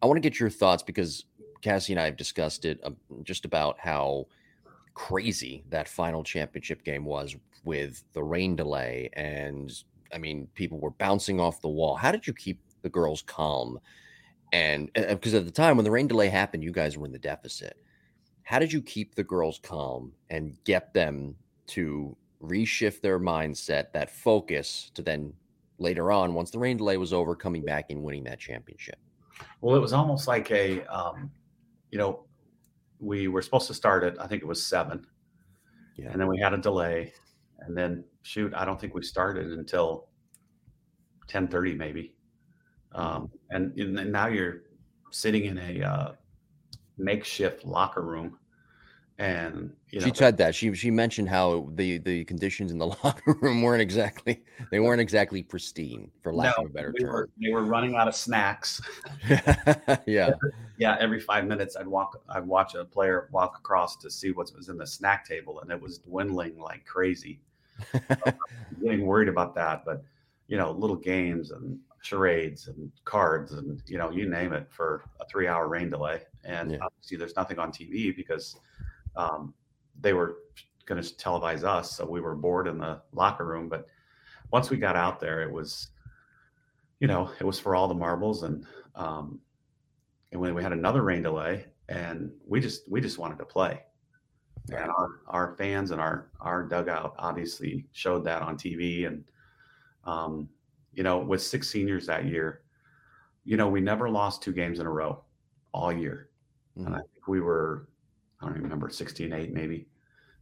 I 0.03 0.07
want 0.07 0.19
to 0.19 0.21
get 0.21 0.39
your 0.39 0.51
thoughts 0.51 0.83
because 0.83 1.25
Cassie 1.63 1.95
and 1.95 2.01
I 2.01 2.05
have 2.05 2.19
discussed 2.19 2.67
it 2.67 2.79
um, 2.85 2.99
just 3.23 3.47
about 3.47 3.79
how 3.79 4.27
crazy 4.93 5.65
that 5.71 5.89
final 5.89 6.23
championship 6.23 6.85
game 6.85 7.07
was 7.07 7.35
with 7.65 8.05
the 8.13 8.23
rain 8.23 8.57
delay 8.57 9.09
and 9.15 9.73
I 10.13 10.19
mean 10.19 10.49
people 10.55 10.79
were 10.79 10.91
bouncing 10.91 11.41
off 11.41 11.63
the 11.63 11.69
wall. 11.69 11.95
How 11.95 12.13
did 12.13 12.27
you 12.27 12.35
keep 12.35 12.61
the 12.83 12.91
girls 12.91 13.23
calm? 13.23 13.81
And 14.53 14.91
because 14.93 15.33
at 15.33 15.47
the 15.47 15.51
time 15.51 15.79
when 15.79 15.85
the 15.85 15.91
rain 15.91 16.09
delay 16.09 16.29
happened, 16.29 16.63
you 16.63 16.73
guys 16.73 16.99
were 16.99 17.07
in 17.07 17.13
the 17.13 17.19
deficit. 17.19 17.79
How 18.47 18.61
did 18.61 18.73
you 18.73 18.81
keep 18.81 19.17
the 19.17 19.25
girls 19.25 19.59
calm 19.61 20.13
and 20.31 20.57
get 20.63 20.95
them 20.95 21.35
to 21.67 22.17
reshift 22.41 23.01
their 23.01 23.19
mindset, 23.19 23.91
that 23.93 24.09
focus 24.09 24.93
to 24.95 25.03
then 25.03 25.33
later 25.79 26.13
on, 26.13 26.33
once 26.33 26.53
the 26.53 26.59
rain 26.61 26.77
delay 26.77 26.97
was 26.97 27.13
over, 27.13 27.35
coming 27.35 27.65
back 27.65 27.87
and 27.91 28.05
winning 28.05 28.23
that 28.23 28.39
championship? 28.39 29.01
Well, 29.61 29.75
it 29.75 29.81
was 29.81 29.93
almost 29.93 30.29
like 30.29 30.53
a, 30.53 30.85
um, 30.85 31.29
you 31.91 31.99
know, 31.99 32.25
we 33.01 33.27
were 33.27 33.43
supposed 33.43 33.67
to 33.67 33.75
start 33.75 34.05
at 34.05 34.23
I 34.23 34.29
think 34.29 34.43
it 34.43 34.47
was 34.47 34.65
seven, 34.65 35.05
yeah. 35.97 36.13
and 36.13 36.21
then 36.21 36.29
we 36.29 36.39
had 36.39 36.55
a 36.55 36.59
delay, 36.59 37.13
and 37.59 37.77
then 37.77 38.05
shoot, 38.23 38.55
I 38.55 38.65
don't 38.65 38.81
think 38.81 38.95
we 38.95 39.03
started 39.03 39.51
until 39.51 40.07
ten 41.27 41.49
thirty 41.49 41.75
maybe, 41.75 42.15
um, 42.93 43.29
and, 43.51 43.77
and, 43.77 44.13
now 44.13 44.29
you're 44.29 44.63
sitting 45.11 45.47
in 45.47 45.59
a 45.59 45.83
uh, 45.83 46.13
makeshift 46.99 47.65
locker 47.65 48.03
room 48.03 48.39
and 49.19 49.73
you 49.91 50.01
know, 50.01 50.07
she 50.07 50.13
said 50.15 50.37
that 50.37 50.55
she 50.55 50.75
she 50.75 50.91
mentioned 50.91 51.29
how 51.29 51.71
the 51.75 51.99
the 51.99 52.25
conditions 52.25 52.71
in 52.71 52.77
the 52.79 52.87
locker 53.05 53.33
room 53.41 53.63
weren't 53.63 53.81
exactly 53.81 54.43
they 54.71 54.79
weren't 54.79 55.01
exactly 55.01 55.43
pristine 55.43 56.11
for 56.23 56.35
lack 56.35 56.55
no, 56.59 56.65
of 56.65 56.71
a 56.71 56.73
better 56.73 56.93
term. 56.93 57.09
Were, 57.09 57.31
they 57.41 57.51
were 57.51 57.65
running 57.65 57.95
out 57.95 58.09
of 58.09 58.15
snacks. 58.15 58.81
yeah, 60.07 60.33
yeah. 60.77 60.97
Every 61.01 61.21
five 61.21 61.47
minutes, 61.47 61.77
I'd 61.77 61.87
walk, 61.87 62.21
I'd 62.29 62.47
watch 62.47 62.75
a 62.75 62.85
player 62.85 63.29
walk 63.33 63.57
across 63.59 63.97
to 63.97 64.11
see 64.11 64.33
what 64.33 64.53
was 64.55 64.69
in 64.69 64.77
the 64.77 64.87
snack 64.87 65.27
table, 65.27 65.61
and 65.61 65.71
it 65.71 65.81
was 65.81 65.99
dwindling 65.99 66.59
like 66.59 66.85
crazy. 66.85 67.41
getting 68.83 69.07
worried 69.07 69.29
about 69.29 69.55
that, 69.55 69.85
but 69.85 70.03
you 70.49 70.57
know, 70.59 70.73
little 70.73 70.97
games 70.97 71.53
and 71.53 71.79
charades 72.03 72.69
and 72.69 72.91
cards 73.05 73.53
and 73.53 73.83
you 73.87 73.99
know, 73.99 74.11
you 74.11 74.29
name 74.29 74.53
it 74.53 74.67
for 74.71 75.05
a 75.21 75.27
three-hour 75.27 75.69
rain 75.69 75.91
delay, 75.91 76.21
and 76.47 76.73
yeah. 76.73 76.79
obviously 76.83 77.17
there's 77.17 77.37
nothing 77.37 77.59
on 77.59 77.71
TV 77.71 78.15
because 78.15 78.59
um, 79.17 79.53
they 80.01 80.13
were 80.13 80.39
going 80.87 81.03
to 81.03 81.15
televise 81.15 81.65
us, 81.65 81.97
so 81.97 82.07
we 82.07 82.21
were 82.21 82.35
bored 82.35 82.69
in 82.69 82.79
the 82.79 83.01
locker 83.13 83.45
room. 83.45 83.69
But 83.69 83.87
once 84.53 84.71
we 84.71 84.77
got 84.77 84.97
out 84.97 85.21
there, 85.21 85.43
it 85.43 85.53
was, 85.53 85.89
you 87.01 87.09
know, 87.09 87.31
it 87.41 87.45
was 87.45 87.59
for 87.59 87.75
all 87.75 87.89
the 87.89 87.95
marbles, 87.95 88.43
and 88.45 88.65
um, 88.95 89.41
and 90.33 90.41
when 90.41 90.55
we 90.55 90.63
had 90.63 90.73
another 90.73 91.03
rain 91.03 91.23
delay, 91.23 91.67
and 91.89 92.31
we 92.47 92.61
just 92.61 92.89
we 92.91 93.01
just 93.01 93.19
wanted 93.19 93.39
to 93.39 93.45
play, 93.45 93.83
and 94.69 94.91
our 94.91 95.21
our 95.29 95.55
fans 95.57 95.91
and 95.91 96.01
our 96.01 96.31
our 96.41 96.63
dugout 96.63 97.15
obviously 97.19 97.85
showed 97.93 98.25
that 98.25 98.43
on 98.43 98.57
TV, 98.57 99.07
and 99.07 99.25
um, 100.05 100.49
you 100.93 101.03
know, 101.03 101.19
with 101.19 101.43
six 101.43 101.69
seniors 101.69 102.07
that 102.07 102.25
year, 102.25 102.63
you 103.45 103.57
know, 103.57 103.69
we 103.69 103.81
never 103.81 104.09
lost 104.09 104.43
two 104.43 104.53
games 104.53 104.79
in 104.79 104.87
a 104.87 104.91
row 104.91 105.23
all 105.73 105.93
year, 105.93 106.31
mm-hmm. 106.77 106.87
and 106.87 106.95
I 106.95 106.99
think 106.99 107.29
we 107.29 107.41
were 107.41 107.89
I 108.41 108.47
don't 108.47 108.53
even 108.53 108.65
remember, 108.65 108.89
16 108.89 109.33
8 109.33 109.53
maybe. 109.53 109.87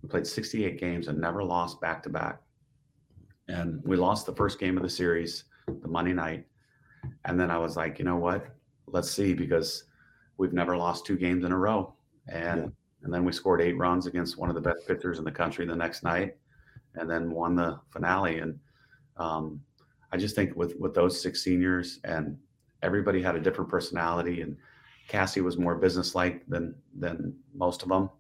We 0.02 0.08
played 0.08 0.26
68 0.26 0.78
games 0.78 1.08
and 1.08 1.18
never 1.18 1.42
lost 1.42 1.80
back 1.80 2.02
to 2.02 2.10
back. 2.10 2.40
And 3.48 3.82
we 3.84 3.96
lost 3.96 4.26
the 4.26 4.34
first 4.34 4.58
game 4.58 4.76
of 4.76 4.82
the 4.82 4.90
series, 4.90 5.44
the 5.66 5.88
Monday 5.88 6.12
night. 6.12 6.46
And 7.24 7.38
then 7.38 7.50
I 7.50 7.58
was 7.58 7.76
like, 7.76 7.98
you 7.98 8.04
know 8.04 8.16
what? 8.16 8.46
Let's 8.86 9.10
see, 9.10 9.34
because 9.34 9.84
we've 10.38 10.52
never 10.52 10.76
lost 10.76 11.06
two 11.06 11.16
games 11.16 11.44
in 11.44 11.52
a 11.52 11.58
row. 11.58 11.94
And 12.28 12.60
yeah. 12.60 12.68
and 13.02 13.12
then 13.12 13.24
we 13.24 13.32
scored 13.32 13.60
eight 13.60 13.76
runs 13.76 14.06
against 14.06 14.38
one 14.38 14.48
of 14.48 14.54
the 14.54 14.60
best 14.60 14.86
pitchers 14.86 15.18
in 15.18 15.24
the 15.24 15.32
country 15.32 15.66
the 15.66 15.76
next 15.76 16.02
night, 16.02 16.36
and 16.94 17.08
then 17.08 17.30
won 17.30 17.54
the 17.54 17.78
finale. 17.90 18.38
And 18.38 18.58
um, 19.18 19.60
I 20.10 20.16
just 20.16 20.34
think 20.34 20.56
with 20.56 20.74
with 20.78 20.94
those 20.94 21.20
six 21.20 21.42
seniors 21.42 22.00
and 22.04 22.38
everybody 22.82 23.22
had 23.22 23.36
a 23.36 23.40
different 23.40 23.70
personality 23.70 24.40
and 24.40 24.56
Cassie 25.08 25.40
was 25.40 25.58
more 25.58 25.76
businesslike 25.76 26.42
than 26.48 26.74
than 26.98 27.34
most 27.54 27.82
of 27.82 27.88
them, 27.88 28.10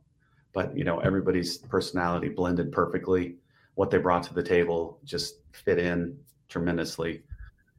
but 0.52 0.76
you 0.76 0.84
know 0.84 1.00
everybody's 1.00 1.58
personality 1.58 2.28
blended 2.28 2.72
perfectly. 2.72 3.36
What 3.74 3.90
they 3.90 3.98
brought 3.98 4.22
to 4.24 4.34
the 4.34 4.42
table 4.42 5.00
just 5.04 5.40
fit 5.52 5.78
in 5.78 6.16
tremendously, 6.48 7.22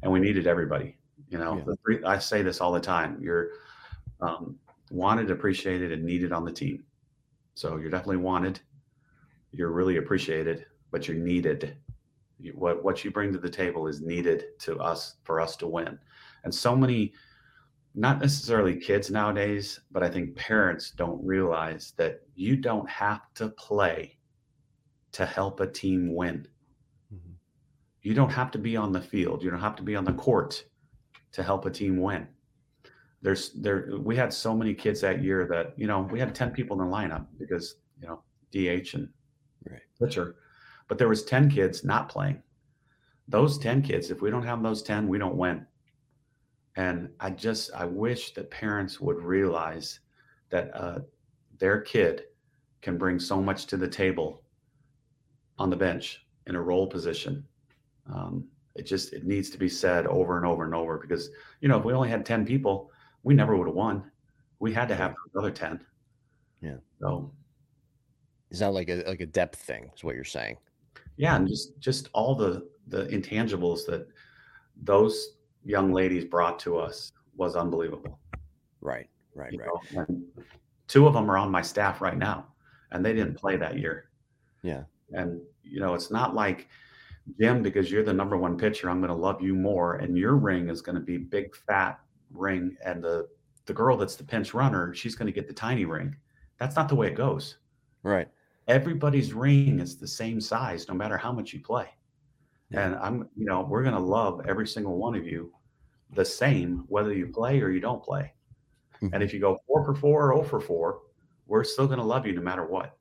and 0.02 0.12
we 0.12 0.20
needed 0.20 0.48
everybody. 0.48 0.98
You 1.30 1.38
know, 1.38 1.58
yeah. 1.58 1.74
three, 1.84 2.04
I 2.04 2.20
say 2.20 2.42
this 2.42 2.62
all 2.62 2.72
the 2.72 2.80
time: 2.80 3.20
you're 3.22 3.50
um, 4.22 4.58
wanted, 4.90 5.32
appreciated, 5.32 5.92
and 5.92 6.04
needed 6.04 6.32
on 6.32 6.44
the 6.44 6.52
team. 6.52 6.84
So 7.54 7.78
you're 7.78 7.92
definitely 7.92 8.18
wanted. 8.18 8.60
You're 9.52 9.72
really 9.72 9.98
appreciated, 9.98 10.66
but 10.92 11.08
you're 11.08 11.18
needed. 11.18 11.78
You, 12.40 12.52
what 12.54 12.84
what 12.84 13.06
you 13.06 13.12
bring 13.12 13.32
to 13.34 13.40
the 13.40 13.50
table 13.50 13.88
is 13.88 14.02
needed 14.02 14.46
to 14.60 14.78
us 14.80 15.16
for 15.24 15.40
us 15.40 15.56
to 15.58 15.68
win. 15.68 15.98
And 16.44 16.54
so 16.54 16.76
many 16.76 17.14
not 17.96 18.20
necessarily 18.20 18.76
kids 18.76 19.10
nowadays, 19.10 19.80
but 19.92 20.04
I 20.04 20.10
think 20.10 20.36
parents 20.36 20.92
don't 20.92 21.24
realize 21.26 21.94
that 21.98 22.22
you 22.36 22.58
don't 22.58 22.90
have 22.90 23.22
to 23.36 23.50
play 23.50 24.18
to 25.14 25.26
help 25.26 25.62
a 25.62 25.68
team 25.68 26.14
win. 26.14 26.46
Mm-hmm. 27.14 27.34
You 28.02 28.14
don't 28.14 28.32
have 28.32 28.52
to 28.52 28.58
be 28.58 28.76
on 28.76 28.92
the 28.92 29.02
field. 29.02 29.42
You 29.42 29.50
don't 29.50 29.62
have 29.62 29.78
to 29.78 29.84
be 29.84 29.96
on 29.96 30.04
the 30.04 30.14
court 30.14 30.66
to 31.32 31.42
help 31.42 31.66
a 31.66 31.72
team 31.72 32.02
win. 32.02 32.28
There's 33.22 33.52
there 33.54 33.90
we 33.98 34.16
had 34.16 34.34
so 34.34 34.54
many 34.54 34.74
kids 34.74 35.02
that 35.02 35.24
year 35.24 35.48
that, 35.48 35.74
you 35.78 35.88
know, 35.88 36.02
we 36.12 36.20
had 36.20 36.36
10 36.36 36.52
people 36.52 36.80
in 36.80 36.90
the 36.90 36.96
lineup 36.96 37.26
because, 37.40 37.78
you 38.00 38.08
know, 38.08 38.22
DH 38.52 38.94
and 38.94 39.10
right. 39.70 39.82
pitcher. 40.00 40.36
But 40.88 40.98
there 40.98 41.08
was 41.08 41.24
10 41.24 41.50
kids 41.50 41.84
not 41.84 42.10
playing. 42.10 42.44
Those 43.28 43.58
10 43.58 43.82
kids, 43.82 44.12
if 44.12 44.22
we 44.22 44.30
don't 44.30 44.46
have 44.46 44.62
those 44.62 44.84
10, 44.84 45.08
we 45.08 45.18
don't 45.18 45.38
win. 45.38 45.66
And 46.76 47.10
I 47.20 47.30
just, 47.30 47.72
I 47.74 47.86
wish 47.86 48.34
that 48.34 48.52
parents 48.52 49.00
would 49.00 49.22
realize 49.22 50.00
that 50.50 50.76
uh, 50.76 51.00
their 51.58 51.82
kid 51.82 52.24
can 52.82 52.98
bring 52.98 53.20
so 53.20 53.42
much 53.42 53.66
to 53.68 53.78
the 53.78 53.88
table 53.88 54.44
on 55.58 55.70
the 55.70 55.76
bench 55.76 56.26
in 56.48 56.56
a 56.56 56.62
role 56.62 56.88
position. 56.88 57.46
Um, 58.14 58.46
it 58.76 58.86
just, 58.86 59.14
it 59.14 59.26
needs 59.26 59.50
to 59.52 59.58
be 59.58 59.70
said 59.70 60.06
over 60.08 60.38
and 60.38 60.46
over 60.46 60.66
and 60.66 60.76
over 60.76 60.98
because, 60.98 61.30
you 61.62 61.70
know, 61.70 61.78
if 61.78 61.86
we 61.86 61.94
only 61.94 62.10
had 62.10 62.26
10 62.26 62.46
people, 62.46 62.92
we 63.24 63.34
never 63.34 63.56
would 63.56 63.68
have 63.68 63.76
won. 63.76 64.12
We 64.60 64.74
had 64.74 64.90
to 64.90 64.96
have 64.96 65.16
another 65.34 65.52
10. 65.52 65.80
Yeah. 66.62 66.76
So 67.00 67.32
is 68.52 68.60
that 68.60 68.74
like 68.74 68.90
a, 68.90 69.04
like 69.08 69.22
a 69.22 69.26
depth 69.26 69.60
thing 69.60 69.90
is 69.96 70.04
what 70.04 70.16
you're 70.16 70.26
saying? 70.26 70.58
Yeah. 71.16 71.38
And 71.38 71.48
just, 71.48 71.80
just 71.80 72.10
all 72.14 72.36
the, 72.36 72.68
the 72.88 73.06
intangibles 73.06 73.86
that 73.88 74.08
those 74.84 75.35
young 75.66 75.92
ladies 75.92 76.24
brought 76.24 76.60
to 76.60 76.78
us 76.78 77.12
was 77.36 77.56
unbelievable. 77.56 78.20
Right, 78.80 79.10
right, 79.34 79.52
you 79.52 79.60
right. 79.94 80.08
Two 80.88 81.08
of 81.08 81.14
them 81.14 81.30
are 81.30 81.38
on 81.38 81.52
my 81.52 81.62
staff 81.62 82.00
right 82.00 82.18
now, 82.18 82.48
and 82.92 83.04
they 83.04 83.14
didn't 83.14 83.36
play 83.36 83.58
that 83.58 83.78
year. 83.78 84.10
Yeah. 84.62 84.84
And, 85.12 85.42
you 85.64 85.80
know, 85.80 85.94
it's 85.94 86.12
not 86.12 86.36
like, 86.36 86.68
Jim, 87.40 87.62
because 87.62 87.92
you're 87.92 88.04
the 88.04 88.14
number 88.14 88.38
one 88.38 88.58
pitcher, 88.58 88.90
I'm 88.90 89.00
going 89.00 89.10
to 89.10 89.16
love 89.16 89.42
you 89.42 89.56
more. 89.56 89.96
And 89.96 90.18
your 90.18 90.36
ring 90.36 90.70
is 90.70 90.82
going 90.82 90.96
to 90.96 91.02
be 91.02 91.18
big, 91.18 91.56
fat 91.56 92.00
ring. 92.32 92.76
And 92.84 93.04
the, 93.04 93.28
the 93.66 93.74
girl 93.74 93.98
that's 93.98 94.16
the 94.16 94.24
pinch 94.24 94.54
runner, 94.54 94.94
she's 94.94 95.16
going 95.16 95.28
to 95.28 95.32
get 95.32 95.48
the 95.48 95.54
tiny 95.54 95.86
ring. 95.86 96.16
That's 96.60 96.76
not 96.76 96.88
the 96.90 96.96
way 96.96 97.08
it 97.08 97.16
goes. 97.16 97.58
Right. 98.04 98.28
Everybody's 98.68 99.34
ring 99.34 99.80
is 99.80 99.98
the 99.98 100.08
same 100.08 100.40
size, 100.40 100.88
no 100.88 100.94
matter 100.94 101.18
how 101.18 101.32
much 101.32 101.54
you 101.54 101.62
play. 101.62 101.90
Yeah. 102.70 102.86
And 102.86 102.96
I'm, 102.96 103.30
you 103.36 103.46
know, 103.46 103.62
we're 103.62 103.84
going 103.84 103.96
to 103.96 104.02
love 104.02 104.42
every 104.48 104.68
single 104.68 104.98
one 104.98 105.16
of 105.16 105.26
you 105.26 105.52
the 106.14 106.26
same, 106.26 106.86
whether 106.88 107.14
you 107.14 107.28
play 107.28 107.62
or 107.62 107.70
you 107.70 107.80
don't 107.80 108.04
play. 108.04 108.34
Mm-hmm. 109.02 109.14
And 109.14 109.24
if 109.24 109.34
you 109.34 109.40
go 109.40 109.58
four 109.68 109.84
for 109.86 109.96
four 109.96 110.32
or 110.32 110.36
0 110.36 110.48
for 110.48 110.60
four, 110.60 111.02
we're 111.48 111.64
still 111.64 111.86
going 111.86 112.00
to 112.00 112.06
love 112.06 112.26
you 112.26 112.34
no 112.34 112.42
matter 112.42 112.66
what. 112.66 112.98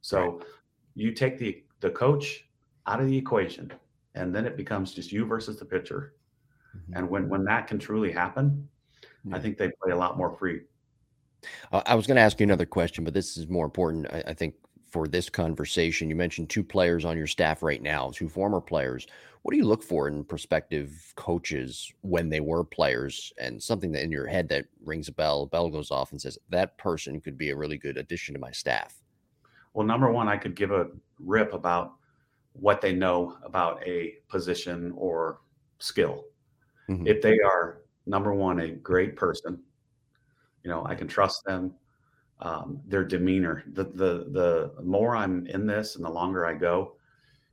So 0.00 0.20
right. 0.20 0.46
you 0.94 1.12
take 1.12 1.38
the, 1.38 1.62
the 1.80 1.90
coach 1.90 2.48
out 2.86 3.00
of 3.00 3.06
the 3.06 3.16
equation, 3.16 3.72
and 4.14 4.34
then 4.34 4.46
it 4.46 4.56
becomes 4.56 4.92
just 4.92 5.12
you 5.12 5.24
versus 5.24 5.58
the 5.58 5.64
pitcher. 5.64 6.14
Mm-hmm. 6.76 6.96
And 6.96 7.10
when, 7.10 7.28
when 7.28 7.44
that 7.44 7.66
can 7.66 7.78
truly 7.78 8.12
happen. 8.12 8.68
I 9.32 9.38
think 9.38 9.58
they 9.58 9.70
play 9.82 9.92
a 9.92 9.96
lot 9.96 10.16
more 10.16 10.36
free. 10.36 10.60
Uh, 11.72 11.82
I 11.86 11.94
was 11.94 12.06
going 12.06 12.16
to 12.16 12.22
ask 12.22 12.38
you 12.40 12.44
another 12.44 12.66
question, 12.66 13.04
but 13.04 13.14
this 13.14 13.36
is 13.36 13.48
more 13.48 13.64
important, 13.64 14.06
I, 14.10 14.22
I 14.28 14.34
think, 14.34 14.54
for 14.88 15.08
this 15.08 15.28
conversation. 15.28 16.08
You 16.08 16.16
mentioned 16.16 16.48
two 16.48 16.64
players 16.64 17.04
on 17.04 17.16
your 17.16 17.26
staff 17.26 17.62
right 17.62 17.82
now, 17.82 18.10
two 18.14 18.28
former 18.28 18.60
players. 18.60 19.06
What 19.42 19.52
do 19.52 19.58
you 19.58 19.64
look 19.64 19.82
for 19.82 20.08
in 20.08 20.24
prospective 20.24 21.12
coaches 21.14 21.92
when 22.00 22.28
they 22.28 22.40
were 22.40 22.64
players 22.64 23.32
and 23.38 23.62
something 23.62 23.92
that 23.92 24.02
in 24.02 24.10
your 24.10 24.26
head 24.26 24.48
that 24.48 24.66
rings 24.84 25.08
a 25.08 25.12
bell, 25.12 25.42
a 25.42 25.46
bell 25.46 25.70
goes 25.70 25.92
off 25.92 26.10
and 26.10 26.20
says, 26.20 26.38
that 26.48 26.76
person 26.78 27.20
could 27.20 27.38
be 27.38 27.50
a 27.50 27.56
really 27.56 27.78
good 27.78 27.96
addition 27.96 28.34
to 28.34 28.40
my 28.40 28.50
staff? 28.50 28.96
Well, 29.72 29.86
number 29.86 30.10
one, 30.10 30.26
I 30.26 30.36
could 30.36 30.56
give 30.56 30.72
a 30.72 30.88
rip 31.20 31.52
about 31.52 31.92
what 32.54 32.80
they 32.80 32.92
know 32.92 33.36
about 33.44 33.86
a 33.86 34.14
position 34.28 34.92
or 34.96 35.40
skill. 35.78 36.24
Mm-hmm. 36.88 37.06
If 37.06 37.22
they 37.22 37.38
are 37.40 37.82
number 38.06 38.34
one, 38.34 38.60
a 38.60 38.68
great 38.70 39.14
person, 39.14 39.62
you 40.64 40.70
know, 40.70 40.84
I 40.86 40.94
can 40.94 41.06
trust 41.06 41.44
them. 41.44 41.74
Um, 42.40 42.82
their 42.86 43.02
demeanor. 43.02 43.64
The 43.72 43.84
the 43.84 44.26
the 44.30 44.82
more 44.82 45.16
I'm 45.16 45.46
in 45.46 45.66
this 45.66 45.96
and 45.96 46.04
the 46.04 46.10
longer 46.10 46.44
I 46.44 46.54
go, 46.54 46.96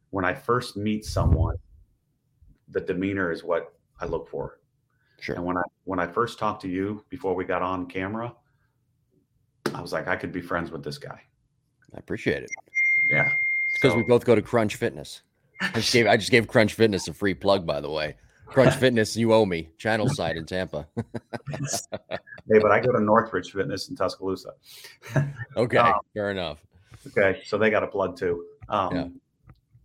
when 0.10 0.26
I 0.26 0.34
first 0.34 0.76
meet 0.76 1.06
someone, 1.06 1.56
the 2.70 2.82
demeanor 2.82 3.32
is 3.32 3.44
what 3.44 3.74
I 4.00 4.06
look 4.06 4.30
for. 4.30 4.60
Sure. 5.20 5.36
And 5.36 5.46
when 5.46 5.58
I 5.58 5.64
when 5.86 6.00
I 6.00 6.08
first 6.08 6.38
talked 6.38 6.62
to 6.64 6.68
you 6.68 7.06
before 7.10 7.34
we 7.34 7.46
got 7.46 7.62
on 7.62 7.86
camera, 7.86 8.34
I 9.74 9.82
was 9.82 9.94
like, 9.94 10.08
I 10.08 10.16
could 10.16 10.32
be 10.32 10.42
friends 10.42 10.70
with 10.70 10.84
this 10.84 10.98
guy. 10.98 11.22
I 11.96 12.00
appreciate 12.00 12.44
it. 12.44 12.52
Yeah. 13.10 13.34
because 13.76 13.92
so, 13.92 13.98
we 13.98 14.04
both 14.04 14.26
go 14.26 14.36
to 14.36 14.42
Crunch 14.42 14.76
Fitness. 14.76 15.22
I 15.62 15.72
just 15.72 15.94
gave 15.94 16.08
I 16.08 16.18
just 16.18 16.32
gave 16.32 16.48
Crunch 16.48 16.74
Fitness 16.74 17.08
a 17.08 17.14
free 17.14 17.34
plug, 17.34 17.66
by 17.66 17.80
the 17.80 17.90
way. 17.90 18.16
Crunch 18.46 18.76
Fitness, 18.80 19.16
you 19.16 19.34
owe 19.34 19.46
me. 19.46 19.70
Channel 19.78 20.10
side 20.10 20.38
in 20.38 20.46
Tampa. 20.46 20.88
hey, 20.98 22.60
but 22.62 22.72
I 22.72 22.80
go 22.80 22.92
to 22.92 23.00
Northridge 23.00 23.52
Fitness 23.52 23.90
in 23.90 23.96
Tuscaloosa. 23.96 24.52
okay, 25.58 25.78
um, 25.78 25.94
fair 26.14 26.32
enough. 26.32 26.60
Okay, 27.08 27.42
so 27.46 27.58
they 27.58 27.70
got 27.70 27.84
a 27.84 27.88
plug 27.88 28.18
too. 28.18 28.46
Um, 28.70 28.96
yeah. 28.96 29.08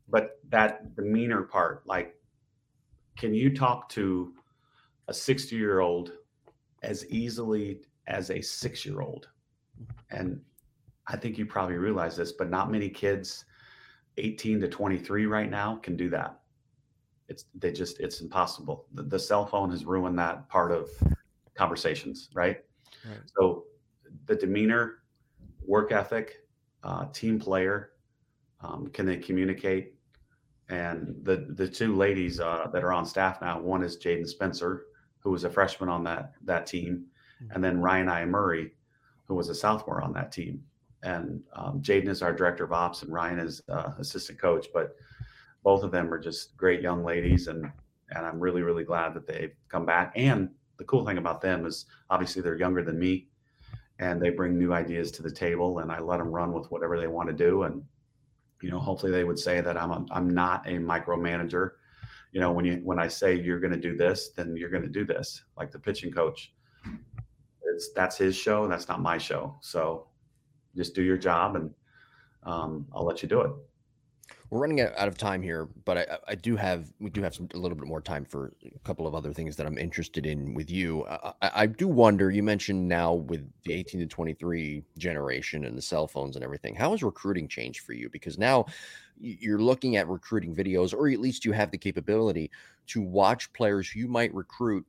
But 0.08 0.38
that 0.48 0.96
demeanor 0.96 1.42
part, 1.42 1.86
like 1.86 2.18
can 3.18 3.34
you 3.34 3.54
talk 3.54 3.88
to 3.90 4.32
a 5.08 5.14
60 5.14 5.56
year 5.56 5.80
old 5.80 6.12
as 6.82 7.04
easily 7.08 7.80
as 8.06 8.30
a 8.30 8.40
six 8.40 8.86
year 8.86 9.00
old? 9.00 9.28
And 10.10 10.40
I 11.08 11.16
think 11.16 11.36
you 11.36 11.44
probably 11.44 11.76
realize 11.76 12.16
this, 12.16 12.32
but 12.32 12.48
not 12.48 12.70
many 12.70 12.88
kids 12.88 13.44
18 14.18 14.60
to 14.60 14.68
23 14.68 15.26
right 15.26 15.50
now 15.50 15.76
can 15.76 15.96
do 15.96 16.08
that. 16.10 16.37
It's 17.28 17.44
they 17.54 17.72
just 17.72 18.00
it's 18.00 18.20
impossible. 18.20 18.86
The, 18.94 19.02
the 19.02 19.18
cell 19.18 19.46
phone 19.46 19.70
has 19.70 19.84
ruined 19.84 20.18
that 20.18 20.48
part 20.48 20.72
of 20.72 20.88
conversations, 21.54 22.30
right? 22.32 22.64
right. 23.06 23.18
So 23.36 23.64
the 24.26 24.36
demeanor, 24.36 25.02
work 25.66 25.92
ethic, 25.92 26.44
uh, 26.82 27.06
team 27.12 27.38
player, 27.38 27.90
um, 28.60 28.88
can 28.88 29.06
they 29.06 29.16
communicate? 29.16 29.94
And 30.68 31.14
the 31.22 31.46
the 31.50 31.68
two 31.68 31.96
ladies 31.96 32.40
uh, 32.40 32.66
that 32.72 32.84
are 32.84 32.92
on 32.92 33.04
staff 33.06 33.40
now, 33.40 33.60
one 33.60 33.82
is 33.82 33.96
Jaden 33.96 34.26
Spencer, 34.26 34.86
who 35.18 35.30
was 35.30 35.44
a 35.44 35.50
freshman 35.50 35.88
on 35.88 36.04
that 36.04 36.32
that 36.44 36.66
team, 36.66 37.06
mm-hmm. 37.42 37.52
and 37.54 37.64
then 37.64 37.80
Ryan 37.80 38.06
Iamurri, 38.06 38.70
who 39.26 39.34
was 39.34 39.48
a 39.48 39.54
sophomore 39.54 40.02
on 40.02 40.12
that 40.14 40.32
team. 40.32 40.62
And 41.02 41.42
um, 41.54 41.80
Jaden 41.80 42.08
is 42.08 42.22
our 42.22 42.32
director 42.32 42.64
of 42.64 42.72
ops, 42.72 43.02
and 43.02 43.12
Ryan 43.12 43.38
is 43.38 43.62
uh, 43.68 43.92
assistant 43.98 44.38
coach. 44.38 44.66
But 44.74 44.96
both 45.62 45.82
of 45.82 45.90
them 45.90 46.12
are 46.12 46.18
just 46.18 46.56
great 46.56 46.80
young 46.80 47.04
ladies, 47.04 47.48
and 47.48 47.70
and 48.10 48.26
I'm 48.26 48.40
really 48.40 48.62
really 48.62 48.84
glad 48.84 49.14
that 49.14 49.26
they've 49.26 49.54
come 49.68 49.84
back. 49.84 50.12
And 50.14 50.50
the 50.76 50.84
cool 50.84 51.04
thing 51.04 51.18
about 51.18 51.40
them 51.40 51.66
is 51.66 51.86
obviously 52.10 52.42
they're 52.42 52.58
younger 52.58 52.82
than 52.82 52.98
me, 52.98 53.28
and 53.98 54.20
they 54.20 54.30
bring 54.30 54.58
new 54.58 54.72
ideas 54.72 55.10
to 55.12 55.22
the 55.22 55.30
table, 55.30 55.80
and 55.80 55.90
I 55.90 56.00
let 56.00 56.18
them 56.18 56.30
run 56.30 56.52
with 56.52 56.70
whatever 56.70 56.98
they 56.98 57.06
want 57.06 57.28
to 57.28 57.34
do, 57.34 57.64
and 57.64 57.82
you 58.62 58.70
know, 58.70 58.78
hopefully 58.78 59.12
they 59.12 59.24
would 59.24 59.38
say 59.38 59.60
that 59.60 59.76
I'm 59.76 59.90
a, 59.90 60.04
I'm 60.10 60.30
not 60.30 60.66
a 60.66 60.72
micromanager. 60.72 61.72
You 62.32 62.40
know, 62.40 62.52
when 62.52 62.64
you 62.64 62.80
when 62.84 62.98
I 62.98 63.08
say 63.08 63.34
you're 63.34 63.60
going 63.60 63.72
to 63.72 63.80
do 63.80 63.96
this, 63.96 64.30
then 64.30 64.56
you're 64.56 64.70
going 64.70 64.82
to 64.82 64.88
do 64.88 65.04
this. 65.04 65.44
Like 65.56 65.70
the 65.70 65.78
pitching 65.78 66.12
coach, 66.12 66.52
it's 67.64 67.92
that's 67.92 68.16
his 68.16 68.36
show. 68.36 68.66
That's 68.68 68.88
not 68.88 69.00
my 69.00 69.18
show. 69.18 69.56
So 69.60 70.08
just 70.76 70.94
do 70.94 71.02
your 71.02 71.16
job, 71.16 71.56
and 71.56 71.70
um, 72.42 72.86
I'll 72.94 73.04
let 73.04 73.22
you 73.22 73.28
do 73.28 73.40
it 73.40 73.52
we're 74.50 74.60
running 74.60 74.80
out 74.80 75.08
of 75.08 75.18
time 75.18 75.42
here, 75.42 75.68
but 75.84 75.98
I, 75.98 76.18
I 76.28 76.34
do 76.34 76.56
have 76.56 76.92
we 77.00 77.10
do 77.10 77.22
have 77.22 77.34
some 77.34 77.48
a 77.54 77.58
little 77.58 77.76
bit 77.76 77.86
more 77.86 78.00
time 78.00 78.24
for 78.24 78.52
a 78.64 78.78
couple 78.80 79.06
of 79.06 79.14
other 79.14 79.32
things 79.32 79.56
that 79.56 79.66
I'm 79.66 79.76
interested 79.76 80.24
in 80.26 80.54
with 80.54 80.70
you. 80.70 81.06
I, 81.06 81.32
I, 81.42 81.66
do 81.66 81.86
wonder. 81.86 82.30
You 82.30 82.42
mentioned 82.42 82.88
now 82.88 83.14
with 83.14 83.46
the 83.64 83.74
18 83.74 84.00
to 84.00 84.06
23 84.06 84.82
generation 84.96 85.64
and 85.64 85.76
the 85.76 85.82
cell 85.82 86.06
phones 86.06 86.34
and 86.34 86.44
everything. 86.44 86.74
How 86.74 86.92
has 86.92 87.02
recruiting 87.02 87.46
changed 87.46 87.80
for 87.80 87.92
you? 87.92 88.08
Because 88.08 88.38
now 88.38 88.66
you're 89.20 89.60
looking 89.60 89.96
at 89.96 90.08
recruiting 90.08 90.54
videos, 90.54 90.94
or 90.94 91.08
at 91.08 91.20
least 91.20 91.44
you 91.44 91.52
have 91.52 91.70
the 91.70 91.78
capability 91.78 92.50
to 92.88 93.02
watch 93.02 93.52
players 93.52 93.94
you 93.94 94.08
might 94.08 94.32
recruit 94.34 94.86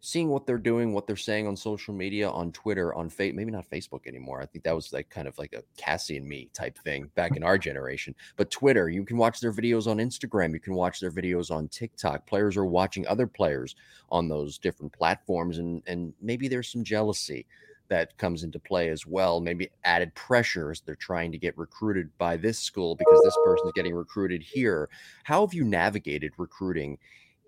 seeing 0.00 0.28
what 0.28 0.46
they're 0.46 0.58
doing, 0.58 0.92
what 0.92 1.06
they're 1.06 1.16
saying 1.16 1.46
on 1.46 1.56
social 1.56 1.92
media, 1.92 2.30
on 2.30 2.52
Twitter, 2.52 2.94
on 2.94 3.10
Facebook, 3.10 3.34
maybe 3.34 3.50
not 3.50 3.68
Facebook 3.68 4.06
anymore. 4.06 4.40
I 4.40 4.46
think 4.46 4.64
that 4.64 4.74
was 4.74 4.92
like 4.92 5.08
kind 5.10 5.26
of 5.26 5.36
like 5.38 5.52
a 5.52 5.62
Cassie 5.76 6.16
and 6.16 6.26
me 6.26 6.48
type 6.54 6.78
thing 6.78 7.10
back 7.14 7.36
in 7.36 7.42
our 7.42 7.58
generation. 7.58 8.14
But 8.36 8.50
Twitter, 8.50 8.88
you 8.88 9.04
can 9.04 9.16
watch 9.16 9.40
their 9.40 9.52
videos 9.52 9.86
on 9.86 9.98
Instagram, 9.98 10.52
you 10.52 10.60
can 10.60 10.74
watch 10.74 11.00
their 11.00 11.10
videos 11.10 11.50
on 11.50 11.68
TikTok. 11.68 12.26
Players 12.26 12.56
are 12.56 12.64
watching 12.64 13.06
other 13.06 13.26
players 13.26 13.74
on 14.10 14.28
those 14.28 14.58
different 14.58 14.92
platforms, 14.92 15.58
and 15.58 15.82
and 15.86 16.12
maybe 16.20 16.48
there's 16.48 16.70
some 16.70 16.84
jealousy 16.84 17.46
that 17.88 18.16
comes 18.18 18.44
into 18.44 18.58
play 18.58 18.90
as 18.90 19.06
well. 19.06 19.40
Maybe 19.40 19.70
added 19.84 20.14
pressure 20.14 20.70
as 20.70 20.80
they're 20.80 20.94
trying 20.94 21.32
to 21.32 21.38
get 21.38 21.56
recruited 21.58 22.10
by 22.18 22.36
this 22.36 22.58
school 22.58 22.94
because 22.94 23.20
this 23.24 23.36
person's 23.44 23.72
getting 23.72 23.94
recruited 23.94 24.42
here. 24.42 24.88
How 25.24 25.44
have 25.44 25.54
you 25.54 25.64
navigated 25.64 26.32
recruiting 26.36 26.98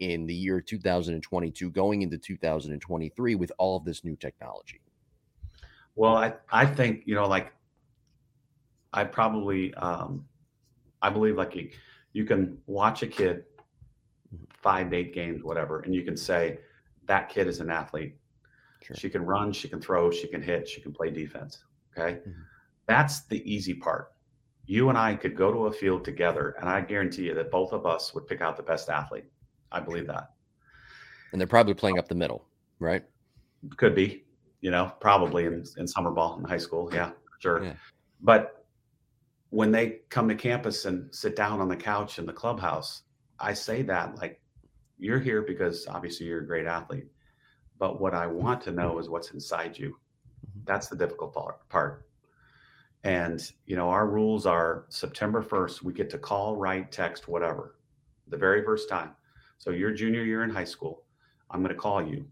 in 0.01 0.27
the 0.27 0.35
year 0.35 0.61
2022 0.61 1.71
going 1.71 2.03
into 2.03 2.19
2023 2.19 3.35
with 3.35 3.53
all 3.59 3.77
of 3.77 3.85
this 3.85 4.05
new 4.05 4.17
technology? 4.17 4.81
Well, 5.95 6.17
I, 6.17 6.35
I 6.51 6.67
think, 6.67 7.03
you 7.07 7.15
know, 7.15 7.29
like 7.29 7.53
I 8.93 9.05
probably, 9.05 9.73
um, 9.75 10.27
I 11.03 11.11
believe 11.11 11.37
like 11.37 11.55
you, 11.55 11.71
you 12.13 12.25
can 12.25 12.59
watch 12.67 13.03
a 13.03 13.07
kid 13.07 13.45
mm-hmm. 14.35 14.45
five, 14.51 14.93
eight 14.93 15.15
games, 15.15 15.43
whatever, 15.43 15.81
and 15.81 15.95
you 15.95 16.03
can 16.03 16.17
say 16.17 16.59
that 17.07 17.29
kid 17.29 17.47
is 17.47 17.61
an 17.61 17.71
athlete. 17.71 18.17
Sure. 18.83 18.97
She 18.97 19.11
can 19.11 19.23
run, 19.23 19.53
she 19.53 19.69
can 19.69 19.81
throw, 19.81 20.11
she 20.11 20.27
can 20.27 20.43
hit, 20.43 20.69
she 20.69 20.81
can 20.81 20.93
play 20.93 21.11
defense. 21.11 21.65
Okay. 21.97 22.19
Mm-hmm. 22.19 22.41
That's 22.87 23.23
the 23.27 23.43
easy 23.51 23.75
part. 23.75 24.13
You 24.65 24.89
and 24.89 24.97
I 24.97 25.17
could 25.17 25.37
go 25.37 25.53
to 25.53 25.67
a 25.67 25.73
field 25.73 26.05
together, 26.05 26.55
and 26.61 26.69
I 26.69 26.81
guarantee 26.81 27.25
you 27.25 27.35
that 27.35 27.51
both 27.51 27.73
of 27.73 27.87
us 27.87 28.15
would 28.15 28.27
pick 28.27 28.41
out 28.41 28.57
the 28.57 28.63
best 28.63 28.89
athlete. 28.89 29.25
I 29.73 29.81
believe 29.81 30.07
that. 30.07 30.31
And 31.33 31.41
they're 31.41 31.49
probably 31.49 31.75
playing 31.75 31.99
up 31.99 32.09
the 32.09 32.15
middle, 32.15 32.45
right? 32.79 33.05
Could 33.77 33.95
be, 33.95 34.25
you 34.61 34.71
know, 34.71 34.93
probably 35.01 35.47
in, 35.47 35.65
in 35.77 35.87
summer 35.87 36.11
ball 36.11 36.39
in 36.39 36.45
high 36.45 36.59
school. 36.59 36.91
Yeah, 36.93 37.11
sure. 37.39 37.63
Yeah. 37.65 37.75
But 38.21 38.65
when 39.51 39.71
they 39.71 40.01
come 40.09 40.29
to 40.29 40.35
campus 40.35 40.85
and 40.85 41.15
sit 41.15 41.37
down 41.37 41.61
on 41.61 41.69
the 41.69 41.77
couch 41.77 42.19
in 42.19 42.27
the 42.27 42.33
clubhouse, 42.33 43.03
I 43.39 43.55
say 43.55 43.83
that 43.83 44.17
like 44.17 44.41
you're 44.99 45.19
here 45.19 45.43
because 45.43 45.87
obviously 45.89 46.27
you're 46.27 46.41
a 46.41 46.47
great 46.47 46.67
athlete. 46.67 47.07
But 47.79 48.01
what 48.01 48.15
I 48.15 48.27
want 48.27 48.61
to 48.63 48.73
know 48.73 48.99
is 48.99 49.09
what's 49.09 49.31
inside 49.31 49.79
you. 49.79 49.91
Mm-hmm. 49.91 50.61
That's 50.67 50.89
the 50.89 50.97
difficult 50.97 51.35
part. 51.69 52.07
And, 53.03 53.41
you 53.65 53.77
know, 53.77 53.89
our 53.89 54.07
rules 54.07 54.45
are 54.45 54.85
September 54.91 55.43
1st, 55.43 55.83
we 55.83 55.95
get 55.95 56.11
to 56.11 56.19
call, 56.19 56.57
write, 56.57 56.93
text, 56.93 57.29
whatever, 57.29 57.77
the 58.29 58.37
very 58.37 58.63
first 58.63 58.91
time. 58.91 59.13
So 59.61 59.71
your 59.73 59.93
junior 59.93 60.25
year 60.25 60.43
in 60.43 60.49
high 60.49 60.65
school, 60.65 61.05
I'm 61.51 61.61
going 61.61 61.75
to 61.75 61.81
call 61.81 62.03
you. 62.03 62.27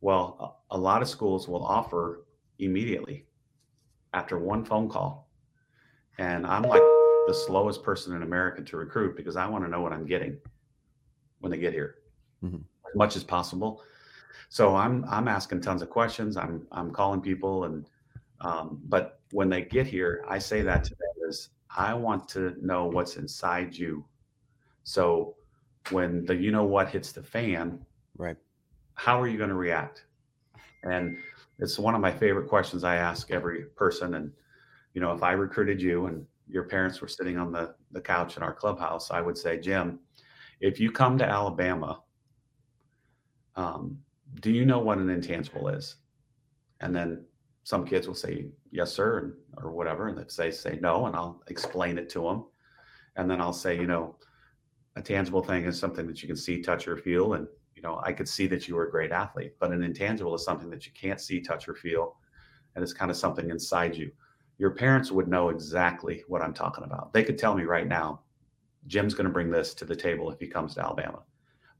Well, 0.00 0.62
a 0.70 0.78
lot 0.78 1.02
of 1.02 1.08
schools 1.08 1.46
will 1.46 1.62
offer 1.62 2.24
immediately 2.58 3.26
after 4.14 4.38
one 4.38 4.64
phone 4.64 4.88
call. 4.88 5.28
And 6.16 6.46
I'm 6.46 6.62
like 6.62 6.80
the 7.26 7.34
slowest 7.34 7.82
person 7.82 8.16
in 8.16 8.22
America 8.22 8.62
to 8.62 8.76
recruit 8.78 9.18
because 9.18 9.36
I 9.36 9.46
want 9.46 9.64
to 9.64 9.70
know 9.70 9.82
what 9.82 9.92
I'm 9.92 10.06
getting 10.06 10.38
when 11.40 11.52
they 11.52 11.58
get 11.58 11.74
here 11.74 11.96
mm-hmm. 12.42 12.56
as 12.56 12.96
much 12.96 13.16
as 13.16 13.22
possible. 13.22 13.82
So 14.48 14.74
I'm 14.74 15.04
I'm 15.08 15.28
asking 15.28 15.60
tons 15.60 15.82
of 15.82 15.90
questions. 15.90 16.38
I'm 16.38 16.66
I'm 16.72 16.90
calling 16.90 17.20
people 17.20 17.64
and 17.64 17.86
um, 18.40 18.80
but 18.84 19.20
when 19.32 19.50
they 19.50 19.62
get 19.62 19.86
here, 19.86 20.24
I 20.26 20.38
say 20.38 20.62
that 20.62 20.84
to 20.84 20.90
them 20.90 21.28
is 21.28 21.50
I 21.76 21.92
want 21.92 22.28
to 22.30 22.56
know 22.64 22.86
what's 22.86 23.16
inside 23.16 23.76
you. 23.76 24.06
So 24.84 25.36
when 25.90 26.24
the 26.24 26.34
you 26.34 26.50
know 26.52 26.64
what 26.64 26.88
hits 26.90 27.12
the 27.12 27.22
fan, 27.22 27.84
right? 28.16 28.36
How 28.94 29.20
are 29.20 29.26
you 29.26 29.38
going 29.38 29.50
to 29.50 29.56
react? 29.56 30.04
And 30.84 31.16
it's 31.58 31.78
one 31.78 31.94
of 31.94 32.00
my 32.00 32.12
favorite 32.12 32.48
questions 32.48 32.84
I 32.84 32.96
ask 32.96 33.30
every 33.30 33.64
person. 33.76 34.14
And 34.14 34.30
you 34.94 35.00
know, 35.00 35.12
if 35.12 35.22
I 35.22 35.32
recruited 35.32 35.80
you 35.80 36.06
and 36.06 36.24
your 36.48 36.64
parents 36.64 37.00
were 37.00 37.08
sitting 37.08 37.38
on 37.38 37.52
the 37.52 37.74
the 37.92 38.00
couch 38.00 38.36
in 38.36 38.42
our 38.42 38.54
clubhouse, 38.54 39.10
I 39.10 39.20
would 39.20 39.36
say, 39.36 39.58
Jim, 39.58 39.98
if 40.60 40.78
you 40.78 40.90
come 40.90 41.18
to 41.18 41.24
Alabama, 41.24 42.02
um, 43.56 43.98
do 44.40 44.52
you 44.52 44.64
know 44.64 44.78
what 44.78 44.98
an 44.98 45.10
intangible 45.10 45.68
is? 45.68 45.96
And 46.80 46.94
then 46.94 47.24
some 47.64 47.86
kids 47.86 48.06
will 48.06 48.14
say 48.14 48.46
yes 48.70 48.92
sir 48.92 49.18
and, 49.18 49.32
or 49.62 49.70
whatever 49.70 50.08
and 50.08 50.18
if 50.18 50.34
they 50.34 50.50
say 50.50 50.78
no 50.80 51.06
and 51.06 51.14
i'll 51.14 51.42
explain 51.48 51.98
it 51.98 52.08
to 52.08 52.22
them 52.22 52.44
and 53.16 53.30
then 53.30 53.40
i'll 53.40 53.52
say 53.52 53.76
you 53.76 53.86
know 53.86 54.16
a 55.00 55.02
tangible 55.02 55.42
thing 55.42 55.64
is 55.64 55.78
something 55.78 56.06
that 56.06 56.22
you 56.22 56.28
can 56.28 56.36
see 56.36 56.60
touch 56.60 56.86
or 56.86 56.96
feel 56.96 57.34
and 57.34 57.48
you 57.74 57.80
know 57.80 58.00
i 58.04 58.12
could 58.12 58.28
see 58.28 58.46
that 58.46 58.68
you 58.68 58.74
were 58.74 58.86
a 58.86 58.90
great 58.90 59.10
athlete 59.10 59.54
but 59.58 59.72
an 59.72 59.82
intangible 59.82 60.34
is 60.34 60.44
something 60.44 60.68
that 60.68 60.86
you 60.86 60.92
can't 60.92 61.20
see 61.20 61.40
touch 61.40 61.68
or 61.68 61.74
feel 61.74 62.16
and 62.74 62.82
it's 62.82 62.92
kind 62.92 63.10
of 63.10 63.16
something 63.16 63.50
inside 63.50 63.96
you. 63.96 64.12
Your 64.58 64.70
parents 64.70 65.10
would 65.10 65.26
know 65.26 65.48
exactly 65.48 66.22
what 66.28 66.42
i'm 66.42 66.52
talking 66.52 66.84
about. 66.84 67.12
They 67.12 67.24
could 67.24 67.38
tell 67.38 67.54
me 67.54 67.64
right 67.64 67.88
now 67.88 68.20
jim's 68.86 69.14
going 69.14 69.26
to 69.26 69.32
bring 69.32 69.50
this 69.50 69.74
to 69.74 69.84
the 69.84 69.96
table 69.96 70.30
if 70.30 70.38
he 70.40 70.46
comes 70.46 70.74
to 70.74 70.80
alabama 70.80 71.20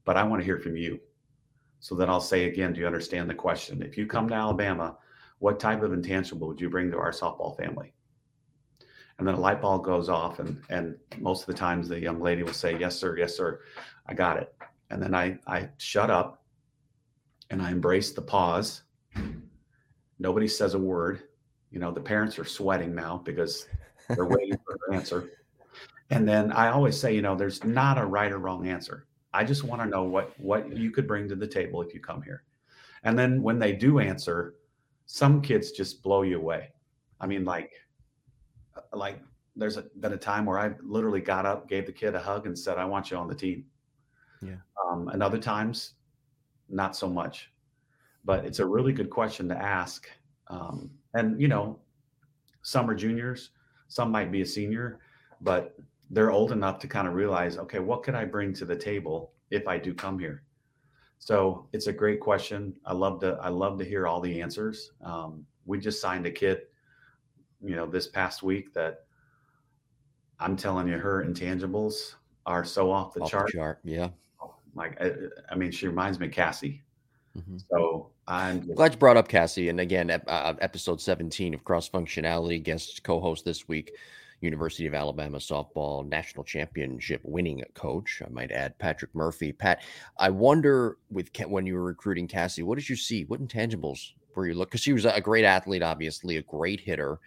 but 0.05 0.17
i 0.17 0.23
want 0.23 0.39
to 0.41 0.45
hear 0.45 0.59
from 0.59 0.75
you. 0.75 0.99
So 1.79 1.93
then 1.95 2.09
i'll 2.09 2.19
say 2.19 2.45
again 2.45 2.73
do 2.73 2.79
you 2.81 2.87
understand 2.87 3.29
the 3.29 3.35
question? 3.35 3.83
If 3.83 3.97
you 3.97 4.07
come 4.07 4.27
to 4.29 4.35
alabama 4.35 4.97
what 5.37 5.59
type 5.59 5.83
of 5.83 5.93
intangible 5.93 6.47
would 6.47 6.61
you 6.61 6.69
bring 6.69 6.89
to 6.89 6.97
our 6.97 7.11
softball 7.11 7.55
family? 7.57 7.93
And 9.21 9.27
then 9.27 9.35
a 9.35 9.39
light 9.39 9.61
bulb 9.61 9.83
goes 9.83 10.09
off, 10.09 10.39
and 10.39 10.59
and 10.71 10.97
most 11.19 11.41
of 11.41 11.45
the 11.45 11.53
times 11.53 11.87
the 11.87 11.99
young 11.99 12.19
lady 12.19 12.41
will 12.41 12.53
say, 12.53 12.75
"Yes, 12.75 12.95
sir. 12.95 13.15
Yes, 13.19 13.37
sir. 13.37 13.61
I 14.07 14.15
got 14.15 14.37
it." 14.37 14.51
And 14.89 14.99
then 14.99 15.13
I 15.13 15.37
I 15.45 15.69
shut 15.77 16.09
up, 16.09 16.43
and 17.51 17.61
I 17.61 17.69
embrace 17.69 18.13
the 18.13 18.23
pause. 18.23 18.81
Nobody 20.17 20.47
says 20.47 20.73
a 20.73 20.79
word. 20.79 21.21
You 21.69 21.77
know, 21.77 21.91
the 21.91 22.01
parents 22.01 22.39
are 22.39 22.45
sweating 22.45 22.95
now 22.95 23.21
because 23.23 23.67
they're 24.09 24.25
waiting 24.25 24.57
for 24.65 24.79
an 24.87 24.95
answer. 24.95 25.29
And 26.09 26.27
then 26.27 26.51
I 26.51 26.69
always 26.69 26.99
say, 26.99 27.13
you 27.13 27.21
know, 27.21 27.35
there's 27.35 27.63
not 27.63 27.99
a 27.99 28.05
right 28.07 28.31
or 28.31 28.39
wrong 28.39 28.67
answer. 28.67 29.05
I 29.35 29.43
just 29.43 29.63
want 29.63 29.83
to 29.83 29.87
know 29.87 30.01
what 30.01 30.33
what 30.39 30.75
you 30.75 30.89
could 30.89 31.07
bring 31.07 31.29
to 31.29 31.35
the 31.35 31.45
table 31.45 31.83
if 31.83 31.93
you 31.93 31.99
come 31.99 32.23
here. 32.23 32.41
And 33.03 33.19
then 33.19 33.43
when 33.43 33.59
they 33.59 33.73
do 33.73 33.99
answer, 33.99 34.55
some 35.05 35.43
kids 35.43 35.71
just 35.73 36.01
blow 36.01 36.23
you 36.23 36.37
away. 36.37 36.71
I 37.19 37.27
mean, 37.27 37.45
like, 37.45 37.71
like 38.93 39.21
there's 39.55 39.77
a, 39.77 39.83
been 39.99 40.13
a 40.13 40.17
time 40.17 40.45
where 40.45 40.59
I 40.59 40.71
literally 40.81 41.21
got 41.21 41.45
up, 41.45 41.67
gave 41.67 41.85
the 41.85 41.91
kid 41.91 42.15
a 42.15 42.19
hug, 42.19 42.45
and 42.45 42.57
said, 42.57 42.77
"I 42.77 42.85
want 42.85 43.11
you 43.11 43.17
on 43.17 43.27
the 43.27 43.35
team." 43.35 43.65
Yeah. 44.41 44.55
Um, 44.83 45.07
and 45.09 45.21
other 45.21 45.37
times, 45.37 45.93
not 46.69 46.95
so 46.95 47.07
much. 47.07 47.51
But 48.23 48.45
it's 48.45 48.59
a 48.59 48.65
really 48.65 48.93
good 48.93 49.09
question 49.09 49.49
to 49.49 49.57
ask. 49.57 50.07
Um, 50.47 50.91
and 51.13 51.41
you 51.41 51.47
know, 51.47 51.79
some 52.61 52.89
are 52.89 52.95
juniors, 52.95 53.49
some 53.87 54.11
might 54.11 54.31
be 54.31 54.41
a 54.41 54.45
senior, 54.45 54.99
but 55.41 55.75
they're 56.09 56.31
old 56.31 56.51
enough 56.51 56.79
to 56.79 56.87
kind 56.87 57.07
of 57.07 57.13
realize, 57.13 57.57
okay, 57.57 57.79
what 57.79 58.03
could 58.03 58.15
I 58.15 58.25
bring 58.25 58.53
to 58.55 58.65
the 58.65 58.75
table 58.75 59.33
if 59.49 59.67
I 59.67 59.77
do 59.77 59.93
come 59.93 60.19
here? 60.19 60.43
So 61.19 61.67
it's 61.71 61.87
a 61.87 61.93
great 61.93 62.19
question. 62.19 62.73
I 62.85 62.93
love 62.93 63.19
to 63.21 63.37
I 63.41 63.49
love 63.49 63.77
to 63.79 63.85
hear 63.85 64.07
all 64.07 64.19
the 64.19 64.41
answers. 64.41 64.91
Um, 65.03 65.45
we 65.65 65.79
just 65.79 66.01
signed 66.01 66.25
a 66.25 66.31
kid, 66.31 66.63
you 67.63 67.75
know, 67.75 67.85
this 67.85 68.07
past 68.07 68.43
week 68.43 68.73
that 68.73 69.05
I'm 70.39 70.55
telling 70.55 70.87
you, 70.87 70.97
her 70.97 71.23
intangibles 71.23 72.15
are 72.45 72.65
so 72.65 72.91
off 72.91 73.13
the 73.13 73.21
off 73.21 73.31
chart. 73.31 73.47
The 73.47 73.57
chart. 73.57 73.79
Yeah. 73.83 74.09
Like 74.75 74.99
I, 75.01 75.11
I, 75.49 75.55
mean, 75.55 75.71
she 75.71 75.87
reminds 75.87 76.19
me 76.19 76.27
of 76.27 76.31
Cassie. 76.31 76.81
Mm-hmm. 77.37 77.57
So 77.69 78.09
I'm 78.27 78.61
just... 78.63 78.75
glad 78.75 78.93
you 78.93 78.97
brought 78.97 79.17
up 79.17 79.27
Cassie. 79.27 79.69
And 79.69 79.79
again, 79.79 80.09
uh, 80.09 80.53
episode 80.61 81.01
17 81.01 81.53
of 81.53 81.63
Cross 81.63 81.89
Functionality 81.89 82.61
guest 82.61 83.03
co-host 83.03 83.45
this 83.45 83.67
week 83.67 83.91
University 84.41 84.87
of 84.87 84.93
Alabama 84.93 85.37
softball 85.37 86.07
national 86.07 86.43
championship 86.43 87.21
winning 87.23 87.63
coach. 87.73 88.21
I 88.25 88.29
might 88.29 88.51
add 88.51 88.77
Patrick 88.79 89.13
Murphy. 89.13 89.51
Pat, 89.53 89.83
I 90.17 90.29
wonder 90.29 90.97
with 91.09 91.29
when 91.47 91.65
you 91.65 91.75
were 91.75 91.83
recruiting 91.83 92.27
Cassie, 92.27 92.63
what 92.63 92.77
did 92.77 92.89
you 92.89 92.95
see? 92.95 93.23
What 93.25 93.45
intangibles 93.45 94.13
were 94.35 94.47
you 94.47 94.55
look? 94.55 94.69
Because 94.69 94.81
she 94.81 94.93
was 94.93 95.05
a 95.05 95.21
great 95.21 95.45
athlete, 95.45 95.83
obviously 95.83 96.37
a 96.37 96.41
great 96.41 96.79
hitter. 96.79 97.19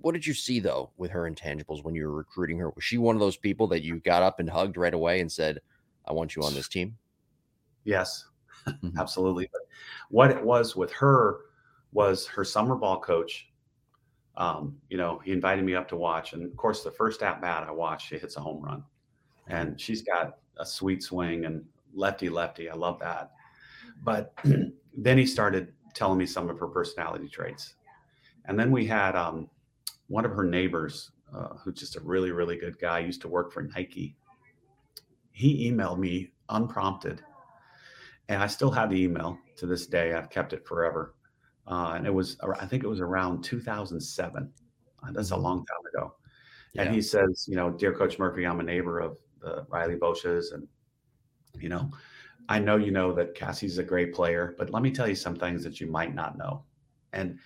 What 0.00 0.12
did 0.12 0.26
you 0.26 0.34
see 0.34 0.60
though 0.60 0.90
with 0.96 1.10
her 1.10 1.30
intangibles 1.30 1.82
when 1.82 1.94
you 1.94 2.06
were 2.06 2.14
recruiting 2.14 2.58
her? 2.58 2.70
Was 2.70 2.84
she 2.84 2.98
one 2.98 3.16
of 3.16 3.20
those 3.20 3.36
people 3.36 3.66
that 3.68 3.82
you 3.82 4.00
got 4.00 4.22
up 4.22 4.40
and 4.40 4.48
hugged 4.48 4.76
right 4.76 4.94
away 4.94 5.20
and 5.20 5.30
said, 5.30 5.60
"I 6.06 6.12
want 6.12 6.36
you 6.36 6.42
on 6.42 6.54
this 6.54 6.68
team"? 6.68 6.96
Yes, 7.84 8.26
mm-hmm. 8.66 8.98
absolutely. 8.98 9.48
But 9.52 9.62
what 10.10 10.30
it 10.30 10.42
was 10.42 10.76
with 10.76 10.92
her 10.92 11.40
was 11.92 12.26
her 12.26 12.44
summer 12.44 12.76
ball 12.76 13.00
coach 13.00 13.48
um, 14.38 14.76
you 14.88 14.96
know, 14.96 15.20
he 15.24 15.32
invited 15.32 15.64
me 15.64 15.74
up 15.74 15.88
to 15.88 15.96
watch. 15.96 16.32
And 16.32 16.44
of 16.44 16.56
course, 16.56 16.84
the 16.84 16.92
first 16.92 17.22
at 17.22 17.42
bat 17.42 17.64
I 17.66 17.72
watched, 17.72 18.08
she 18.08 18.18
hits 18.18 18.36
a 18.36 18.40
home 18.40 18.62
run. 18.62 18.84
And 19.48 19.78
she's 19.80 20.02
got 20.02 20.38
a 20.58 20.64
sweet 20.64 21.02
swing 21.02 21.44
and 21.44 21.64
lefty 21.92 22.28
lefty. 22.28 22.70
I 22.70 22.74
love 22.74 23.00
that. 23.00 23.32
But 24.04 24.32
then 24.96 25.18
he 25.18 25.26
started 25.26 25.72
telling 25.92 26.18
me 26.18 26.26
some 26.26 26.48
of 26.48 26.58
her 26.60 26.68
personality 26.68 27.28
traits. 27.28 27.74
And 28.44 28.58
then 28.58 28.70
we 28.70 28.86
had 28.86 29.16
um, 29.16 29.50
one 30.08 30.24
of 30.24 30.32
her 30.32 30.44
neighbors, 30.44 31.12
uh, 31.34 31.54
who's 31.62 31.78
just 31.78 31.96
a 31.96 32.00
really, 32.00 32.32
really 32.32 32.56
good 32.56 32.78
guy, 32.78 32.98
used 32.98 33.20
to 33.22 33.28
work 33.28 33.52
for 33.52 33.62
Nike. 33.62 34.16
He 35.32 35.70
emailed 35.70 35.98
me 35.98 36.32
unprompted. 36.48 37.22
And 38.28 38.42
I 38.42 38.46
still 38.46 38.70
have 38.70 38.90
the 38.90 39.02
email 39.02 39.38
to 39.56 39.66
this 39.66 39.86
day. 39.86 40.12
I've 40.12 40.30
kept 40.30 40.52
it 40.52 40.66
forever 40.66 41.14
uh, 41.68 41.92
and 41.94 42.06
it 42.06 42.12
was 42.12 42.36
I 42.40 42.66
think 42.66 42.82
it 42.82 42.88
was 42.88 43.00
around 43.00 43.44
2007. 43.44 44.50
Uh, 45.02 45.12
that's 45.12 45.30
a 45.30 45.34
mm-hmm. 45.34 45.42
long 45.42 45.58
time 45.66 45.94
ago. 45.94 46.14
Yeah. 46.72 46.82
And 46.82 46.94
he 46.94 47.02
says, 47.02 47.46
you 47.48 47.56
know, 47.56 47.70
dear 47.70 47.92
Coach 47.92 48.18
Murphy, 48.18 48.46
I'm 48.46 48.60
a 48.60 48.64
neighbor 48.64 49.00
of 49.00 49.16
the 49.40 49.66
Reilly-Boccias, 49.68 50.52
and 50.52 50.66
you 51.60 51.68
know, 51.68 51.90
I 52.48 52.58
know 52.58 52.76
you 52.76 52.90
know 52.90 53.12
that 53.14 53.34
Cassie's 53.34 53.78
a 53.78 53.82
great 53.82 54.14
player, 54.14 54.54
but 54.58 54.70
let 54.70 54.82
me 54.82 54.90
tell 54.90 55.08
you 55.08 55.14
some 55.14 55.36
things 55.36 55.62
that 55.64 55.80
you 55.80 55.86
might 55.86 56.14
not 56.14 56.38
know. 56.38 56.64
And 57.12 57.38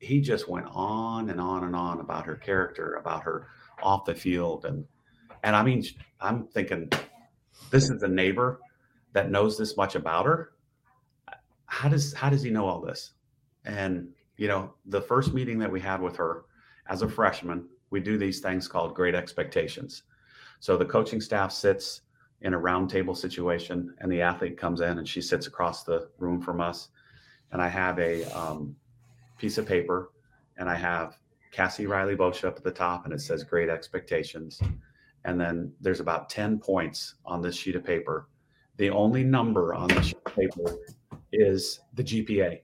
he 0.00 0.20
just 0.20 0.48
went 0.48 0.66
on 0.72 1.30
and 1.30 1.40
on 1.40 1.62
and 1.64 1.76
on 1.76 2.00
about 2.00 2.26
her 2.26 2.34
character, 2.34 2.94
about 2.94 3.22
her 3.22 3.46
off 3.82 4.06
the 4.06 4.14
field, 4.14 4.64
and 4.64 4.84
and 5.42 5.54
I 5.54 5.62
mean, 5.62 5.84
I'm 6.20 6.46
thinking, 6.46 6.90
this 7.70 7.88
is 7.88 8.02
a 8.02 8.08
neighbor 8.08 8.60
that 9.12 9.30
knows 9.30 9.56
this 9.56 9.76
much 9.76 9.94
about 9.94 10.26
her. 10.26 10.52
How 11.66 11.88
does 11.88 12.12
how 12.14 12.30
does 12.30 12.42
he 12.42 12.50
know 12.50 12.66
all 12.66 12.80
this? 12.80 13.12
And, 13.64 14.08
you 14.36 14.48
know, 14.48 14.74
the 14.86 15.02
first 15.02 15.34
meeting 15.34 15.58
that 15.58 15.70
we 15.70 15.80
had 15.80 16.00
with 16.00 16.16
her 16.16 16.44
as 16.88 17.02
a 17.02 17.08
freshman, 17.08 17.68
we 17.90 18.00
do 18.00 18.16
these 18.16 18.40
things 18.40 18.68
called 18.68 18.94
great 18.94 19.14
expectations. 19.14 20.02
So 20.60 20.76
the 20.76 20.84
coaching 20.84 21.20
staff 21.20 21.52
sits 21.52 22.02
in 22.42 22.54
a 22.54 22.58
roundtable 22.58 23.16
situation, 23.16 23.94
and 23.98 24.10
the 24.10 24.22
athlete 24.22 24.56
comes 24.56 24.80
in 24.80 24.98
and 24.98 25.06
she 25.06 25.20
sits 25.20 25.46
across 25.46 25.84
the 25.84 26.08
room 26.18 26.40
from 26.40 26.60
us. 26.60 26.88
And 27.52 27.60
I 27.60 27.68
have 27.68 27.98
a 27.98 28.24
um, 28.36 28.76
piece 29.40 29.58
of 29.58 29.66
paper 29.66 30.12
and 30.56 30.68
I 30.68 30.76
have 30.76 31.18
Cassie 31.50 31.86
Reilly-Boccia 31.86 32.44
up 32.44 32.56
at 32.56 32.62
the 32.62 32.70
top, 32.70 33.06
and 33.06 33.12
it 33.12 33.20
says 33.20 33.42
great 33.42 33.68
expectations. 33.68 34.60
And 35.24 35.40
then 35.40 35.72
there's 35.80 35.98
about 35.98 36.28
10 36.28 36.60
points 36.60 37.14
on 37.24 37.42
this 37.42 37.56
sheet 37.56 37.74
of 37.74 37.84
paper. 37.84 38.28
The 38.76 38.90
only 38.90 39.24
number 39.24 39.74
on 39.74 39.88
the 39.88 40.02
sheet 40.02 40.18
of 40.24 40.34
paper 40.34 40.78
is 41.32 41.80
the 41.94 42.04
GPA 42.04 42.60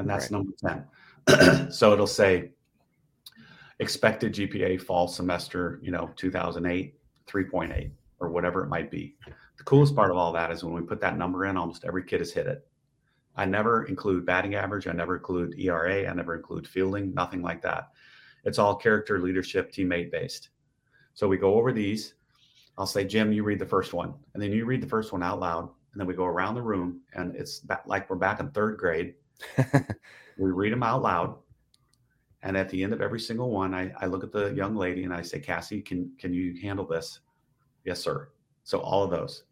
and 0.00 0.08
that's 0.08 0.30
right. 0.30 0.42
number 0.42 0.52
10. 1.28 1.70
so 1.72 1.92
it'll 1.92 2.06
say 2.06 2.50
expected 3.78 4.34
GPA 4.34 4.80
fall 4.80 5.06
semester, 5.06 5.78
you 5.82 5.90
know, 5.90 6.10
2008, 6.16 6.94
3.8 7.26 7.90
or 8.18 8.30
whatever 8.30 8.64
it 8.64 8.68
might 8.68 8.90
be. 8.90 9.14
The 9.56 9.64
coolest 9.64 9.94
part 9.94 10.10
of 10.10 10.16
all 10.16 10.32
that 10.32 10.50
is 10.50 10.64
when 10.64 10.74
we 10.74 10.80
put 10.80 11.00
that 11.02 11.16
number 11.16 11.46
in, 11.46 11.56
almost 11.56 11.84
every 11.84 12.02
kid 12.02 12.20
has 12.20 12.32
hit 12.32 12.46
it. 12.46 12.66
I 13.36 13.44
never 13.44 13.84
include 13.84 14.26
batting 14.26 14.54
average. 14.54 14.86
I 14.86 14.92
never 14.92 15.16
include 15.16 15.58
ERA. 15.58 16.08
I 16.08 16.12
never 16.12 16.34
include 16.36 16.66
fielding, 16.66 17.14
nothing 17.14 17.42
like 17.42 17.62
that. 17.62 17.90
It's 18.44 18.58
all 18.58 18.74
character, 18.74 19.18
leadership, 19.18 19.72
teammate 19.72 20.10
based. 20.10 20.50
So 21.14 21.28
we 21.28 21.36
go 21.36 21.54
over 21.54 21.72
these. 21.72 22.14
I'll 22.78 22.86
say, 22.86 23.04
Jim, 23.04 23.32
you 23.32 23.42
read 23.44 23.58
the 23.58 23.66
first 23.66 23.92
one. 23.92 24.14
And 24.34 24.42
then 24.42 24.52
you 24.52 24.64
read 24.64 24.82
the 24.82 24.88
first 24.88 25.12
one 25.12 25.22
out 25.22 25.40
loud. 25.40 25.64
And 25.92 26.00
then 26.00 26.06
we 26.06 26.14
go 26.14 26.24
around 26.24 26.54
the 26.54 26.62
room. 26.62 27.00
And 27.14 27.34
it's 27.36 27.62
like 27.86 28.08
we're 28.08 28.16
back 28.16 28.40
in 28.40 28.50
third 28.50 28.78
grade. 28.78 29.14
we 30.38 30.50
read 30.50 30.72
them 30.72 30.82
out 30.82 31.02
loud. 31.02 31.36
And 32.42 32.56
at 32.56 32.70
the 32.70 32.82
end 32.82 32.92
of 32.92 33.02
every 33.02 33.20
single 33.20 33.50
one, 33.50 33.74
I, 33.74 33.92
I 33.98 34.06
look 34.06 34.24
at 34.24 34.32
the 34.32 34.54
young 34.54 34.74
lady 34.74 35.04
and 35.04 35.12
I 35.12 35.20
say, 35.20 35.40
Cassie, 35.40 35.82
can 35.82 36.10
can 36.18 36.32
you 36.32 36.58
handle 36.62 36.86
this? 36.86 37.20
Yes, 37.84 38.00
sir. 38.00 38.30
So 38.64 38.78
all 38.80 39.04
of 39.04 39.10
those. 39.10 39.44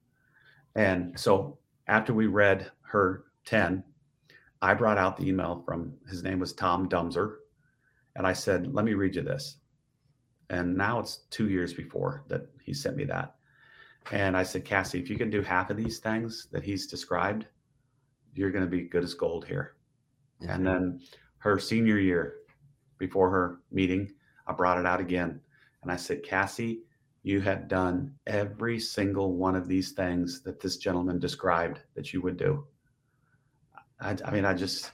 And 0.74 1.18
so 1.18 1.58
after 1.86 2.14
we 2.14 2.26
read 2.26 2.70
her 2.82 3.24
10, 3.48 3.82
I 4.60 4.74
brought 4.74 4.98
out 4.98 5.16
the 5.16 5.26
email 5.26 5.62
from 5.64 5.94
his 6.08 6.22
name 6.22 6.38
was 6.38 6.52
Tom 6.52 6.88
Dumser. 6.88 7.36
And 8.16 8.26
I 8.26 8.34
said, 8.34 8.74
let 8.74 8.84
me 8.84 8.94
read 8.94 9.16
you 9.16 9.22
this. 9.22 9.56
And 10.50 10.76
now 10.76 10.98
it's 10.98 11.22
two 11.30 11.48
years 11.48 11.72
before 11.72 12.24
that 12.28 12.42
he 12.62 12.74
sent 12.74 12.96
me 12.96 13.04
that. 13.04 13.36
And 14.12 14.36
I 14.36 14.42
said, 14.42 14.64
Cassie, 14.64 15.00
if 15.00 15.08
you 15.08 15.16
can 15.16 15.30
do 15.30 15.42
half 15.42 15.70
of 15.70 15.76
these 15.76 15.98
things 15.98 16.48
that 16.52 16.62
he's 16.62 16.86
described, 16.86 17.46
you're 18.34 18.50
going 18.50 18.64
to 18.64 18.70
be 18.70 18.82
good 18.82 19.04
as 19.04 19.14
gold 19.14 19.46
here. 19.46 19.76
Yeah. 20.40 20.54
And 20.54 20.66
then 20.66 21.00
her 21.38 21.58
senior 21.58 21.98
year, 21.98 22.36
before 22.98 23.30
her 23.30 23.60
meeting, 23.70 24.12
I 24.46 24.52
brought 24.52 24.78
it 24.78 24.86
out 24.86 25.00
again. 25.00 25.40
And 25.82 25.92
I 25.92 25.96
said, 25.96 26.22
Cassie, 26.22 26.82
you 27.22 27.40
have 27.40 27.68
done 27.68 28.14
every 28.26 28.78
single 28.78 29.36
one 29.36 29.54
of 29.54 29.68
these 29.68 29.92
things 29.92 30.42
that 30.42 30.60
this 30.60 30.76
gentleman 30.76 31.18
described 31.18 31.80
that 31.94 32.12
you 32.12 32.20
would 32.22 32.36
do. 32.36 32.66
I, 34.00 34.16
I 34.24 34.30
mean, 34.30 34.44
I 34.44 34.54
just, 34.54 34.92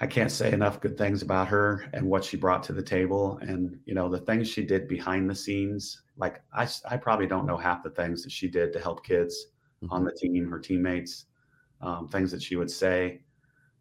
I 0.00 0.06
can't 0.06 0.30
say 0.30 0.52
enough 0.52 0.80
good 0.80 0.98
things 0.98 1.22
about 1.22 1.48
her 1.48 1.88
and 1.92 2.06
what 2.06 2.24
she 2.24 2.36
brought 2.36 2.62
to 2.64 2.72
the 2.72 2.82
table. 2.82 3.38
And, 3.42 3.78
you 3.86 3.94
know, 3.94 4.08
the 4.08 4.18
things 4.18 4.48
she 4.48 4.64
did 4.64 4.88
behind 4.88 5.30
the 5.30 5.34
scenes, 5.34 6.02
like 6.16 6.42
I, 6.52 6.68
I 6.88 6.96
probably 6.96 7.26
don't 7.26 7.46
know 7.46 7.56
half 7.56 7.82
the 7.82 7.90
things 7.90 8.22
that 8.22 8.32
she 8.32 8.48
did 8.48 8.72
to 8.72 8.80
help 8.80 9.04
kids 9.04 9.46
mm-hmm. 9.82 9.92
on 9.92 10.04
the 10.04 10.12
team, 10.12 10.50
her 10.50 10.58
teammates, 10.58 11.26
um, 11.80 12.08
things 12.08 12.30
that 12.32 12.42
she 12.42 12.56
would 12.56 12.70
say. 12.70 13.20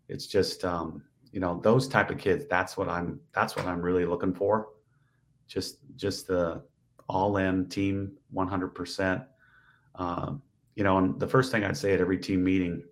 It's 0.08 0.28
just, 0.28 0.64
um, 0.64 1.04
you 1.32 1.40
know, 1.40 1.60
those 1.64 1.88
type 1.88 2.12
of 2.12 2.18
kids, 2.18 2.46
that's 2.50 2.78
what 2.78 2.88
I'm, 2.88 3.20
that's 3.34 3.56
what 3.56 3.66
I'm 3.66 3.82
really 3.82 4.06
looking 4.06 4.34
for. 4.34 4.68
Just, 5.48 5.80
just 5.96 6.28
the 6.28 6.62
all 7.10 7.38
in 7.38 7.68
team, 7.70 8.12
100%. 8.34 9.26
Um, 9.96 10.42
you 10.76 10.84
know, 10.84 10.98
and 10.98 11.20
the 11.20 11.28
first 11.28 11.52
thing 11.52 11.64
I'd 11.64 11.78
say 11.78 11.94
at 11.94 12.02
every 12.02 12.18
team 12.18 12.44
meeting 12.44 12.84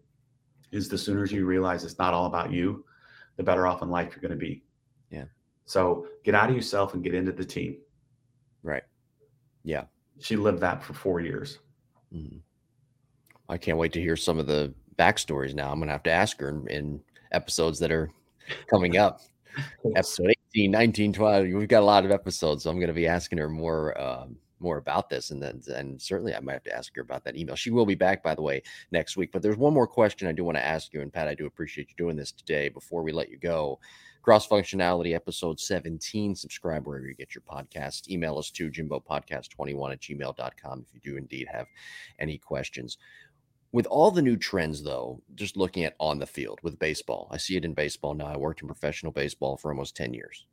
is 0.72 0.88
the 0.88 0.98
sooner 0.98 1.26
you 1.26 1.46
realize 1.46 1.84
it's 1.84 2.00
not 2.00 2.14
all 2.14 2.26
about 2.26 2.52
you, 2.52 2.86
the 3.38 3.44
better 3.44 3.68
off 3.68 3.82
in 3.82 3.90
life 3.90 4.12
you're 4.12 4.22
going 4.22 4.32
to 4.32 4.46
be. 4.46 4.64
Yeah. 5.10 5.26
So 5.66 6.08
get 6.24 6.36
out 6.36 6.50
of 6.50 6.56
yourself 6.56 6.94
and 6.94 7.04
get 7.04 7.14
into 7.14 7.32
the 7.32 7.46
team. 7.46 7.78
Right. 8.64 8.84
Yeah. 9.64 9.86
She 10.20 10.36
lived 10.36 10.60
that 10.62 10.84
for 10.84 10.94
four 10.94 11.20
years. 11.20 11.60
Mm-hmm. 12.14 12.38
I 13.50 13.58
can't 13.58 13.78
wait 13.78 13.94
to 13.94 14.02
hear 14.02 14.16
some 14.16 14.40
of 14.40 14.48
the 14.48 14.74
backstories 14.98 15.54
now. 15.54 15.72
I'm 15.72 15.80
going 15.80 15.88
to 15.88 15.94
have 15.94 16.04
to 16.04 16.12
ask 16.12 16.40
her 16.40 16.50
in, 16.50 16.68
in 16.68 17.02
episodes 17.32 17.80
that 17.80 17.92
are 17.92 18.10
coming 18.70 18.98
up. 18.98 19.22
Episode 19.98 20.34
18, 20.56 20.72
19, 20.72 21.12
12. 21.12 21.48
We've 21.48 21.68
got 21.68 21.82
a 21.82 21.86
lot 21.86 22.06
of 22.06 22.12
episodes. 22.12 22.64
So 22.64 22.70
I'm 22.70 22.78
going 22.78 22.88
to 22.88 22.94
be 22.94 23.08
asking 23.08 23.38
her 23.38 23.50
more. 23.50 24.00
Um, 24.00 24.38
more 24.62 24.78
about 24.78 25.10
this 25.10 25.32
and 25.32 25.42
then 25.42 25.62
and 25.74 26.02
certainly 26.02 26.34
I 26.36 26.40
might 26.40 26.54
have 26.54 26.64
to 26.64 26.76
ask 26.76 26.96
her 26.96 27.02
about 27.02 27.24
that 27.26 27.36
email. 27.36 27.56
She 27.56 27.72
will 27.72 27.86
be 27.86 27.96
back 27.96 28.24
by 28.24 28.36
the 28.36 28.42
way 28.42 28.62
next 28.92 29.18
week. 29.18 29.32
But 29.32 29.42
there's 29.42 29.58
one 29.58 29.74
more 29.74 29.88
question 29.88 30.28
I 30.28 30.32
do 30.32 30.44
want 30.44 30.58
to 30.58 30.66
ask 30.66 30.94
you 30.94 31.02
and 31.02 31.12
Pat 31.12 31.28
I 31.28 31.36
do 31.36 31.46
appreciate 31.46 31.90
you 31.90 31.96
doing 31.98 32.16
this 32.16 32.32
today 32.32 32.70
before 32.70 33.04
we 33.04 33.12
let 33.12 33.30
you 33.30 33.38
go. 33.38 33.80
Cross 34.22 34.48
functionality 34.48 35.16
episode 35.16 35.60
17. 35.60 36.36
Subscribe 36.36 36.86
wherever 36.86 37.08
you 37.08 37.16
get 37.16 37.34
your 37.34 37.42
podcast. 37.42 38.08
Email 38.08 38.38
us 38.38 38.52
to 38.52 38.70
jimbopodcast21 38.70 39.92
at 39.92 40.00
gmail.com 40.00 40.86
if 40.88 40.94
you 40.94 41.00
do 41.04 41.18
indeed 41.18 41.48
have 41.52 41.66
any 42.20 42.38
questions. 42.38 42.98
With 43.74 43.86
all 43.88 44.12
the 44.12 44.22
new 44.22 44.36
trends, 44.36 44.84
though, 44.84 45.22
just 45.34 45.56
looking 45.56 45.86
at 45.86 45.96
on 45.98 46.20
the 46.20 46.26
field 46.26 46.60
with 46.62 46.78
baseball, 46.78 47.30
I 47.32 47.38
see 47.38 47.56
it 47.56 47.64
in 47.64 47.74
baseball 47.74 48.14
now. 48.14 48.26
I 48.26 48.36
worked 48.36 48.62
in 48.62 48.68
professional 48.68 49.14
baseball 49.14 49.56
for 49.56 49.72
almost 49.72 49.96
10 49.96 50.14
years. 50.14 50.46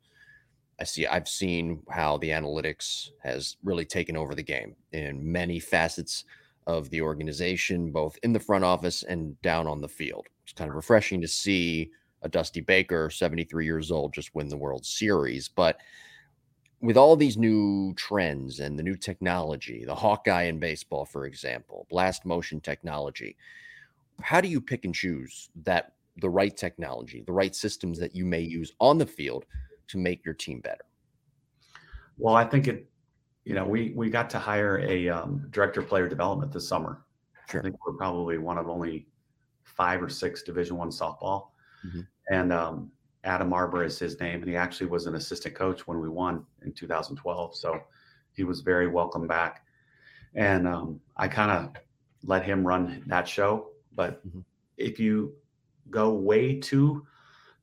I 0.79 0.85
see 0.85 1.05
I've 1.05 1.27
seen 1.27 1.81
how 1.89 2.17
the 2.17 2.29
analytics 2.29 3.09
has 3.21 3.57
really 3.63 3.85
taken 3.85 4.15
over 4.15 4.33
the 4.33 4.43
game 4.43 4.75
in 4.93 5.29
many 5.29 5.59
facets 5.59 6.23
of 6.67 6.89
the 6.89 7.01
organization, 7.01 7.91
both 7.91 8.17
in 8.23 8.31
the 8.31 8.39
front 8.39 8.63
office 8.63 9.03
and 9.03 9.39
down 9.41 9.67
on 9.67 9.81
the 9.81 9.87
field. 9.89 10.27
It's 10.43 10.53
kind 10.53 10.69
of 10.69 10.75
refreshing 10.75 11.19
to 11.21 11.27
see 11.27 11.91
a 12.21 12.29
Dusty 12.29 12.61
Baker, 12.61 13.09
73 13.09 13.65
years 13.65 13.91
old, 13.91 14.13
just 14.13 14.33
win 14.35 14.49
the 14.49 14.57
World 14.57 14.85
Series. 14.85 15.49
But 15.49 15.77
with 16.81 16.95
all 16.95 17.15
these 17.15 17.37
new 17.37 17.93
trends 17.95 18.59
and 18.59 18.79
the 18.79 18.83
new 18.83 18.95
technology, 18.95 19.83
the 19.85 19.95
Hawkeye 19.95 20.43
in 20.43 20.59
baseball, 20.59 21.05
for 21.05 21.25
example, 21.25 21.87
blast 21.89 22.25
motion 22.25 22.61
technology, 22.61 23.35
how 24.21 24.39
do 24.39 24.47
you 24.47 24.61
pick 24.61 24.85
and 24.85 24.95
choose 24.95 25.49
that 25.63 25.93
the 26.17 26.29
right 26.29 26.55
technology, 26.55 27.23
the 27.25 27.33
right 27.33 27.55
systems 27.55 27.99
that 27.99 28.15
you 28.15 28.25
may 28.25 28.41
use 28.41 28.73
on 28.79 28.97
the 28.97 29.05
field 29.05 29.45
to 29.89 29.97
make 29.97 30.23
your 30.23 30.33
team 30.33 30.61
better? 30.61 30.85
Well, 32.17 32.35
I 32.35 32.45
think 32.45 32.67
it, 32.67 32.89
you 33.45 33.53
know, 33.55 33.65
we 33.65 33.93
we 33.95 34.09
got 34.09 34.29
to 34.31 34.39
hire 34.39 34.79
a 34.79 35.09
um, 35.09 35.47
director 35.51 35.81
of 35.81 35.87
player 35.87 36.07
development 36.07 36.51
this 36.51 36.67
summer. 36.67 37.01
Sure. 37.49 37.61
I 37.61 37.63
think 37.63 37.75
we're 37.85 37.93
probably 37.93 38.37
one 38.37 38.57
of 38.57 38.69
only 38.69 39.07
five 39.63 40.01
or 40.03 40.09
six 40.09 40.43
Division 40.43 40.77
One 40.77 40.89
softball, 40.89 41.47
mm-hmm. 41.85 42.01
and 42.31 42.53
um, 42.53 42.91
Adam 43.23 43.53
Arbor 43.53 43.83
is 43.83 43.97
his 43.97 44.19
name, 44.19 44.41
and 44.41 44.49
he 44.49 44.55
actually 44.55 44.87
was 44.87 45.05
an 45.05 45.15
assistant 45.15 45.55
coach 45.55 45.87
when 45.87 45.99
we 45.99 46.09
won 46.09 46.45
in 46.63 46.73
2012. 46.73 47.55
So 47.55 47.79
he 48.33 48.43
was 48.43 48.61
very 48.61 48.87
welcome 48.87 49.27
back, 49.27 49.63
and 50.35 50.67
um, 50.67 50.99
I 51.17 51.27
kind 51.27 51.51
of 51.51 51.73
let 52.23 52.43
him 52.43 52.67
run 52.67 53.03
that 53.07 53.27
show. 53.27 53.69
But 53.95 54.25
mm-hmm. 54.27 54.41
if 54.77 54.99
you 54.99 55.33
go 55.89 56.13
way 56.13 56.59
too 56.59 57.07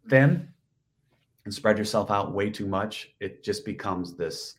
thin, 0.09 0.49
and 1.47 1.55
spread 1.55 1.79
yourself 1.79 2.11
out 2.11 2.35
way 2.35 2.51
too 2.51 2.67
much, 2.67 3.15
it 3.21 3.45
just 3.45 3.65
becomes 3.65 4.17
this 4.17 4.57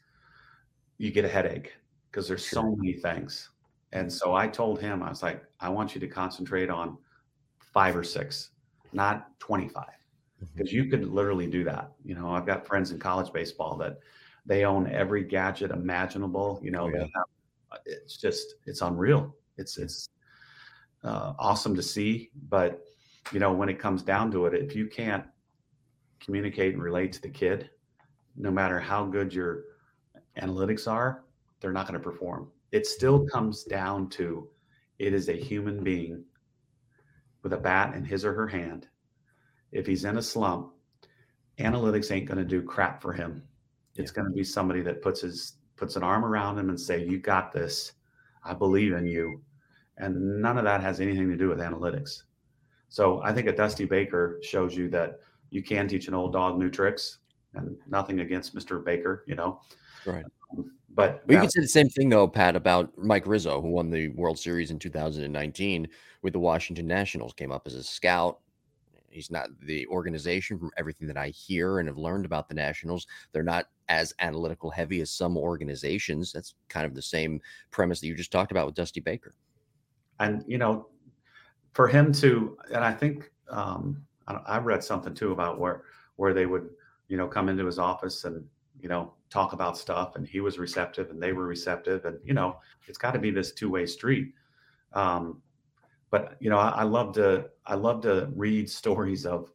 you 0.97 1.11
get 1.11 1.25
a 1.25 1.27
headache 1.27 1.73
because 2.09 2.29
there's 2.29 2.47
so 2.47 2.63
many 2.63 2.93
things. 2.93 3.49
And 3.91 4.11
so 4.11 4.33
I 4.33 4.47
told 4.47 4.79
him, 4.79 5.03
I 5.03 5.09
was 5.09 5.21
like, 5.21 5.43
I 5.59 5.67
want 5.67 5.93
you 5.93 6.01
to 6.01 6.07
concentrate 6.07 6.69
on 6.69 6.97
five 7.59 7.95
or 7.95 8.05
six, 8.05 8.51
not 8.93 9.37
25. 9.39 9.85
Because 10.39 10.69
mm-hmm. 10.69 10.77
you 10.77 10.85
could 10.89 11.05
literally 11.05 11.45
do 11.45 11.65
that. 11.65 11.91
You 12.05 12.15
know, 12.15 12.29
I've 12.29 12.45
got 12.45 12.65
friends 12.65 12.91
in 12.91 12.99
college 12.99 13.33
baseball 13.33 13.75
that 13.77 13.99
they 14.45 14.63
own 14.63 14.89
every 14.89 15.25
gadget 15.25 15.71
imaginable. 15.71 16.57
You 16.63 16.71
know, 16.71 16.85
oh, 16.85 16.89
yeah. 16.93 17.01
have, 17.01 17.09
uh, 17.73 17.77
it's 17.85 18.15
just 18.15 18.55
it's 18.65 18.81
unreal. 18.81 19.35
It's 19.57 19.77
it's 19.77 20.07
uh, 21.03 21.33
awesome 21.37 21.75
to 21.75 21.83
see, 21.83 22.29
but 22.47 22.81
you 23.33 23.39
know, 23.39 23.51
when 23.51 23.67
it 23.67 23.77
comes 23.77 24.03
down 24.03 24.31
to 24.31 24.45
it, 24.45 24.53
if 24.53 24.73
you 24.73 24.87
can't 24.87 25.25
communicate 26.19 26.73
and 26.73 26.83
relate 26.83 27.13
to 27.13 27.21
the 27.21 27.29
kid, 27.29 27.69
no 28.35 28.51
matter 28.51 28.79
how 28.79 29.05
good 29.05 29.33
your 29.33 29.63
analytics 30.41 30.87
are, 30.89 31.23
they're 31.59 31.71
not 31.71 31.87
going 31.87 31.99
to 31.99 32.03
perform. 32.03 32.47
It 32.71 32.85
still 32.85 33.25
comes 33.27 33.63
down 33.63 34.09
to 34.09 34.47
it 34.99 35.13
is 35.13 35.29
a 35.29 35.33
human 35.33 35.83
being 35.83 36.23
with 37.43 37.53
a 37.53 37.57
bat 37.57 37.95
in 37.95 38.03
his 38.03 38.25
or 38.25 38.33
her 38.33 38.47
hand. 38.47 38.87
If 39.71 39.85
he's 39.85 40.05
in 40.05 40.17
a 40.17 40.21
slump, 40.21 40.73
analytics 41.59 42.11
ain't 42.11 42.27
going 42.27 42.37
to 42.37 42.45
do 42.45 42.61
crap 42.61 43.01
for 43.01 43.13
him. 43.13 43.43
It's 43.95 44.11
yeah. 44.11 44.21
going 44.21 44.31
to 44.31 44.35
be 44.35 44.43
somebody 44.43 44.81
that 44.81 45.01
puts 45.01 45.21
his 45.21 45.53
puts 45.75 45.95
an 45.95 46.03
arm 46.03 46.25
around 46.25 46.57
him 46.57 46.69
and 46.69 46.79
say, 46.79 47.05
"You 47.05 47.19
got 47.19 47.51
this. 47.51 47.93
I 48.43 48.53
believe 48.53 48.93
in 48.93 49.05
you." 49.05 49.41
And 49.97 50.41
none 50.41 50.57
of 50.57 50.63
that 50.63 50.81
has 50.81 50.99
anything 50.99 51.29
to 51.29 51.37
do 51.37 51.49
with 51.49 51.59
analytics. 51.59 52.23
So 52.89 53.21
I 53.23 53.33
think 53.33 53.47
a 53.47 53.55
Dusty 53.55 53.85
Baker 53.85 54.39
shows 54.41 54.75
you 54.75 54.89
that 54.89 55.19
you 55.49 55.63
can 55.63 55.87
teach 55.87 56.07
an 56.07 56.13
old 56.13 56.33
dog 56.33 56.57
new 56.57 56.69
tricks, 56.69 57.19
and 57.53 57.75
nothing 57.87 58.19
against 58.19 58.55
Mr. 58.55 58.83
Baker, 58.83 59.23
you 59.27 59.35
know. 59.35 59.61
Right. 60.05 60.25
Um, 60.51 60.71
but 60.89 61.21
we 61.27 61.37
could 61.37 61.51
say 61.51 61.61
the 61.61 61.67
same 61.67 61.89
thing 61.89 62.09
though, 62.09 62.27
Pat, 62.27 62.55
about 62.55 62.91
Mike 62.97 63.27
Rizzo, 63.27 63.61
who 63.61 63.69
won 63.69 63.91
the 63.91 64.07
World 64.09 64.39
Series 64.39 64.71
in 64.71 64.79
2019 64.79 65.87
with 66.23 66.33
the 66.33 66.39
Washington 66.39 66.87
Nationals, 66.87 67.33
came 67.33 67.51
up 67.51 67.67
as 67.67 67.75
a 67.75 67.83
scout. 67.83 68.39
He's 69.09 69.29
not 69.29 69.49
the 69.61 69.85
organization 69.87 70.57
from 70.57 70.71
everything 70.75 71.07
that 71.07 71.17
I 71.17 71.29
hear 71.29 71.79
and 71.79 71.87
have 71.87 71.97
learned 71.97 72.25
about 72.25 72.49
the 72.49 72.55
Nationals. 72.55 73.05
They're 73.31 73.43
not 73.43 73.65
as 73.89 74.13
analytical 74.19 74.69
heavy 74.71 75.01
as 75.01 75.11
some 75.11 75.37
organizations. 75.37 76.31
That's 76.31 76.55
kind 76.67 76.85
of 76.85 76.95
the 76.95 77.01
same 77.01 77.41
premise 77.69 77.99
that 77.99 78.07
you 78.07 78.15
just 78.15 78.31
talked 78.31 78.51
about 78.51 78.65
with 78.65 78.75
Dusty 78.75 78.99
Baker. 78.99 79.35
And 80.19 80.43
you 80.47 80.57
know, 80.57 80.87
for 81.73 81.87
him 81.87 82.11
to, 82.13 82.57
and 82.73 82.83
I 82.83 82.91
think 82.91 83.31
um, 83.49 84.03
I 84.27 84.57
read 84.59 84.83
something 84.83 85.13
too 85.13 85.31
about 85.31 85.59
where 85.59 85.83
where 86.17 86.33
they 86.33 86.45
would 86.45 86.69
you 87.07 87.17
know 87.17 87.27
come 87.27 87.49
into 87.49 87.65
his 87.65 87.79
office 87.79 88.25
and 88.25 88.43
you 88.81 88.89
know 88.89 89.13
talk 89.29 89.53
about 89.53 89.77
stuff 89.77 90.15
and 90.15 90.27
he 90.27 90.39
was 90.39 90.59
receptive 90.59 91.09
and 91.09 91.21
they 91.21 91.33
were 91.33 91.45
receptive 91.45 92.05
and 92.05 92.17
you 92.23 92.33
know 92.33 92.57
it's 92.87 92.97
got 92.97 93.11
to 93.11 93.19
be 93.19 93.31
this 93.31 93.51
two-way 93.51 93.85
street 93.85 94.33
um, 94.93 95.41
but 96.09 96.37
you 96.39 96.49
know 96.49 96.57
I, 96.57 96.69
I, 96.69 96.83
love 96.83 97.13
to 97.15 97.49
i 97.65 97.75
love 97.75 98.01
to 98.03 98.29
read 98.35 98.69
stories 98.81 99.25
of 99.25 99.51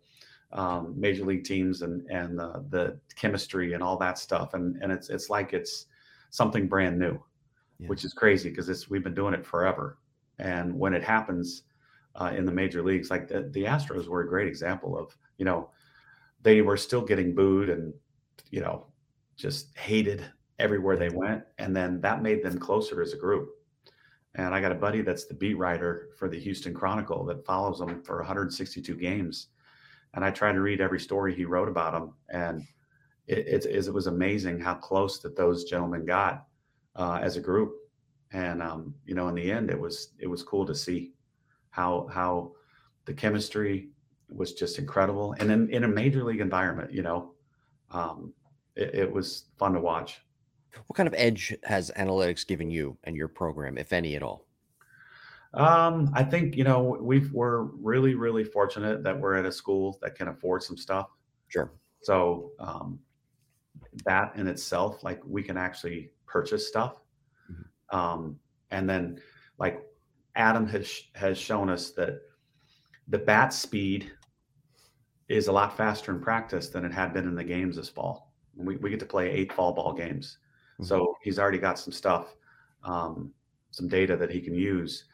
um, 0.52 0.94
major 0.98 1.24
league 1.24 1.44
teams 1.44 1.82
and 1.82 2.08
and 2.10 2.40
uh, 2.40 2.60
the 2.68 2.98
chemistry 3.16 3.72
and 3.72 3.82
all 3.82 3.96
that 3.98 4.18
stuff 4.18 4.54
and 4.54 4.76
and 4.82 4.92
it's 4.92 5.08
it's 5.08 5.30
like 5.30 5.52
it's 5.52 5.86
something 6.30 6.68
brand 6.68 6.98
new 6.98 7.18
yeah. 7.78 7.88
which 7.88 8.04
is 8.04 8.12
crazy 8.12 8.50
because 8.50 8.68
it's 8.68 8.90
we've 8.90 9.04
been 9.04 9.14
doing 9.14 9.34
it 9.34 9.46
forever 9.46 9.98
and 10.38 10.74
when 10.78 10.92
it 10.94 11.02
happens 11.02 11.62
uh, 12.16 12.32
in 12.36 12.44
the 12.44 12.52
major 12.52 12.82
leagues. 12.82 13.10
Like 13.10 13.28
the, 13.28 13.48
the 13.50 13.64
Astros 13.64 14.06
were 14.06 14.22
a 14.22 14.28
great 14.28 14.48
example 14.48 14.98
of, 14.98 15.16
you 15.38 15.44
know, 15.44 15.70
they 16.42 16.62
were 16.62 16.76
still 16.76 17.02
getting 17.02 17.34
booed 17.34 17.68
and, 17.68 17.92
you 18.50 18.60
know, 18.60 18.86
just 19.36 19.76
hated 19.76 20.24
everywhere 20.58 20.96
they 20.96 21.08
went. 21.08 21.42
And 21.58 21.74
then 21.74 22.00
that 22.00 22.22
made 22.22 22.42
them 22.42 22.58
closer 22.58 23.02
as 23.02 23.12
a 23.12 23.18
group. 23.18 23.50
And 24.34 24.54
I 24.54 24.60
got 24.60 24.72
a 24.72 24.76
buddy 24.76 25.02
that's 25.02 25.26
the 25.26 25.34
beat 25.34 25.58
writer 25.58 26.08
for 26.16 26.28
the 26.28 26.40
Houston 26.40 26.72
Chronicle 26.72 27.24
that 27.26 27.44
follows 27.44 27.78
them 27.78 28.02
for 28.02 28.16
162 28.16 28.94
games. 28.96 29.48
And 30.14 30.24
I 30.24 30.30
try 30.30 30.52
to 30.52 30.60
read 30.60 30.80
every 30.80 31.00
story 31.00 31.34
he 31.34 31.44
wrote 31.44 31.68
about 31.68 31.92
them. 31.92 32.14
And 32.30 32.62
it, 33.26 33.66
it, 33.66 33.86
it 33.86 33.92
was 33.92 34.06
amazing 34.06 34.60
how 34.60 34.74
close 34.74 35.20
that 35.20 35.36
those 35.36 35.64
gentlemen 35.64 36.04
got 36.04 36.46
uh, 36.96 37.18
as 37.22 37.36
a 37.36 37.40
group. 37.40 37.74
And, 38.32 38.62
um, 38.62 38.94
you 39.04 39.14
know, 39.14 39.28
in 39.28 39.34
the 39.34 39.52
end, 39.52 39.70
it 39.70 39.78
was, 39.78 40.12
it 40.18 40.26
was 40.26 40.42
cool 40.42 40.64
to 40.66 40.74
see 40.74 41.12
how 41.72 42.08
how 42.12 42.52
the 43.06 43.12
chemistry 43.12 43.88
was 44.28 44.52
just 44.52 44.78
incredible, 44.78 45.34
and 45.40 45.50
in, 45.50 45.68
in 45.70 45.84
a 45.84 45.88
major 45.88 46.22
league 46.22 46.40
environment, 46.40 46.92
you 46.92 47.02
know, 47.02 47.32
um, 47.90 48.32
it, 48.76 48.94
it 48.94 49.12
was 49.12 49.46
fun 49.58 49.72
to 49.72 49.80
watch. 49.80 50.20
What 50.86 50.96
kind 50.96 51.06
of 51.06 51.14
edge 51.16 51.54
has 51.64 51.90
analytics 51.98 52.46
given 52.46 52.70
you 52.70 52.96
and 53.04 53.16
your 53.16 53.28
program, 53.28 53.76
if 53.76 53.92
any 53.92 54.14
at 54.16 54.22
all? 54.22 54.46
Um, 55.54 56.10
I 56.14 56.22
think 56.22 56.56
you 56.56 56.64
know 56.64 56.96
we've 57.00 57.32
we're 57.32 57.62
really 57.62 58.14
really 58.14 58.44
fortunate 58.44 59.02
that 59.02 59.18
we're 59.18 59.34
at 59.34 59.44
a 59.44 59.52
school 59.52 59.98
that 60.02 60.14
can 60.14 60.28
afford 60.28 60.62
some 60.62 60.76
stuff. 60.76 61.08
Sure. 61.48 61.72
So 62.02 62.52
um, 62.58 62.98
that 64.04 64.32
in 64.36 64.46
itself, 64.46 65.02
like 65.02 65.20
we 65.26 65.42
can 65.42 65.56
actually 65.56 66.10
purchase 66.26 66.68
stuff, 66.68 66.96
mm-hmm. 67.50 67.96
um, 67.96 68.38
and 68.70 68.88
then 68.88 69.20
like 69.58 69.82
Adam 70.36 70.66
has 70.66 71.02
has 71.14 71.38
shown 71.38 71.68
us 71.68 71.90
that 71.92 72.20
the 73.08 73.18
bat 73.18 73.52
speed 73.52 74.10
is 75.28 75.48
a 75.48 75.52
lot 75.52 75.76
faster 75.76 76.12
in 76.12 76.20
practice 76.20 76.68
than 76.68 76.84
it 76.84 76.92
had 76.92 77.12
been 77.12 77.26
in 77.26 77.34
the 77.34 77.44
games 77.44 77.76
this 77.76 77.88
fall. 77.88 78.32
We, 78.54 78.76
we 78.76 78.90
get 78.90 79.00
to 79.00 79.06
play 79.06 79.30
eight 79.30 79.52
fall 79.52 79.72
ball 79.72 79.92
games. 79.92 80.38
Mm-hmm. 80.74 80.84
So 80.84 81.16
he's 81.22 81.38
already 81.38 81.58
got 81.58 81.78
some 81.78 81.92
stuff, 81.92 82.34
um, 82.84 83.32
some 83.70 83.88
data 83.88 84.16
that 84.16 84.30
he 84.30 84.40
can 84.40 84.54
use. 84.54 85.04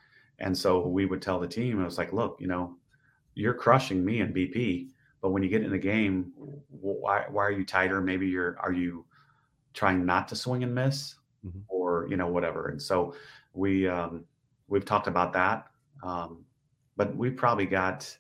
And 0.41 0.57
so 0.57 0.87
we 0.87 1.07
would 1.07 1.23
tell 1.23 1.39
the 1.39 1.49
team, 1.49 1.81
I 1.81 1.85
was 1.85 1.99
like, 1.99 2.12
look, 2.12 2.39
you 2.41 2.47
know, 2.47 2.77
you're 3.35 3.55
crushing 3.55 4.05
me 4.05 4.21
in 4.21 4.33
BP, 4.33 4.89
but 5.21 5.31
when 5.31 5.43
you 5.43 5.49
get 5.49 5.62
in 5.62 5.71
the 5.71 5.79
game, 5.79 6.33
why, 6.69 7.25
why 7.29 7.45
are 7.45 7.53
you 7.53 7.64
tighter? 7.64 8.01
Maybe 8.01 8.27
you're, 8.27 8.57
are 8.61 8.73
you 8.73 9.05
trying 9.75 10.05
not 10.05 10.29
to 10.29 10.37
swing 10.37 10.62
and 10.62 10.75
miss 10.75 11.16
mm-hmm. 11.47 11.61
or, 11.69 12.07
you 12.09 12.16
know, 12.16 12.29
whatever. 12.29 12.69
And 12.69 12.81
so 12.81 13.14
we, 13.53 13.89
um, 13.89 14.25
we've 14.69 14.85
talked 14.85 15.07
about 15.07 15.33
that. 15.33 15.66
Um, 16.03 16.45
but 16.97 17.16
we 17.16 17.31
probably 17.31 17.66
got 17.66 18.16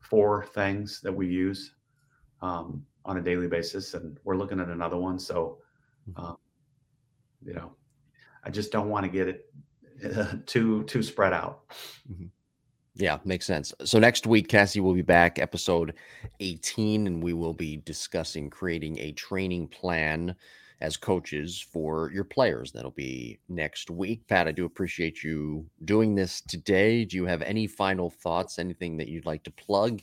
four 0.00 0.44
things 0.46 1.00
that 1.02 1.12
we 1.12 1.26
use 1.26 1.74
um, 2.42 2.84
on 3.04 3.16
a 3.16 3.22
daily 3.22 3.46
basis, 3.46 3.94
and 3.94 4.18
we're 4.24 4.36
looking 4.36 4.60
at 4.60 4.68
another 4.68 4.96
one. 4.96 5.18
So, 5.18 5.58
mm-hmm. 6.08 6.24
um, 6.24 6.36
you 7.44 7.54
know, 7.54 7.72
I 8.44 8.50
just 8.50 8.72
don't 8.72 8.88
want 8.88 9.04
to 9.04 9.10
get 9.10 9.28
it 9.28 9.52
uh, 10.16 10.34
too 10.46 10.84
too 10.84 11.02
spread 11.02 11.32
out. 11.32 11.62
Mm-hmm. 12.10 12.26
Yeah, 12.96 13.18
makes 13.24 13.46
sense. 13.46 13.72
So 13.84 13.98
next 13.98 14.26
week, 14.26 14.48
Cassie 14.48 14.80
will 14.80 14.94
be 14.94 15.02
back, 15.02 15.38
episode 15.38 15.94
18, 16.40 17.06
and 17.06 17.22
we 17.22 17.32
will 17.32 17.54
be 17.54 17.78
discussing 17.78 18.50
creating 18.50 18.98
a 18.98 19.12
training 19.12 19.68
plan 19.68 20.34
as 20.80 20.96
coaches 20.96 21.60
for 21.60 22.10
your 22.12 22.24
players. 22.24 22.72
That'll 22.72 22.90
be 22.90 23.38
next 23.48 23.90
week. 23.90 24.26
Pat, 24.26 24.48
I 24.48 24.52
do 24.52 24.64
appreciate 24.64 25.22
you 25.22 25.66
doing 25.84 26.14
this 26.14 26.40
today. 26.40 27.04
Do 27.04 27.16
you 27.16 27.26
have 27.26 27.42
any 27.42 27.66
final 27.66 28.10
thoughts, 28.10 28.58
anything 28.58 28.96
that 28.96 29.08
you'd 29.08 29.26
like 29.26 29.42
to 29.44 29.50
plug, 29.50 30.00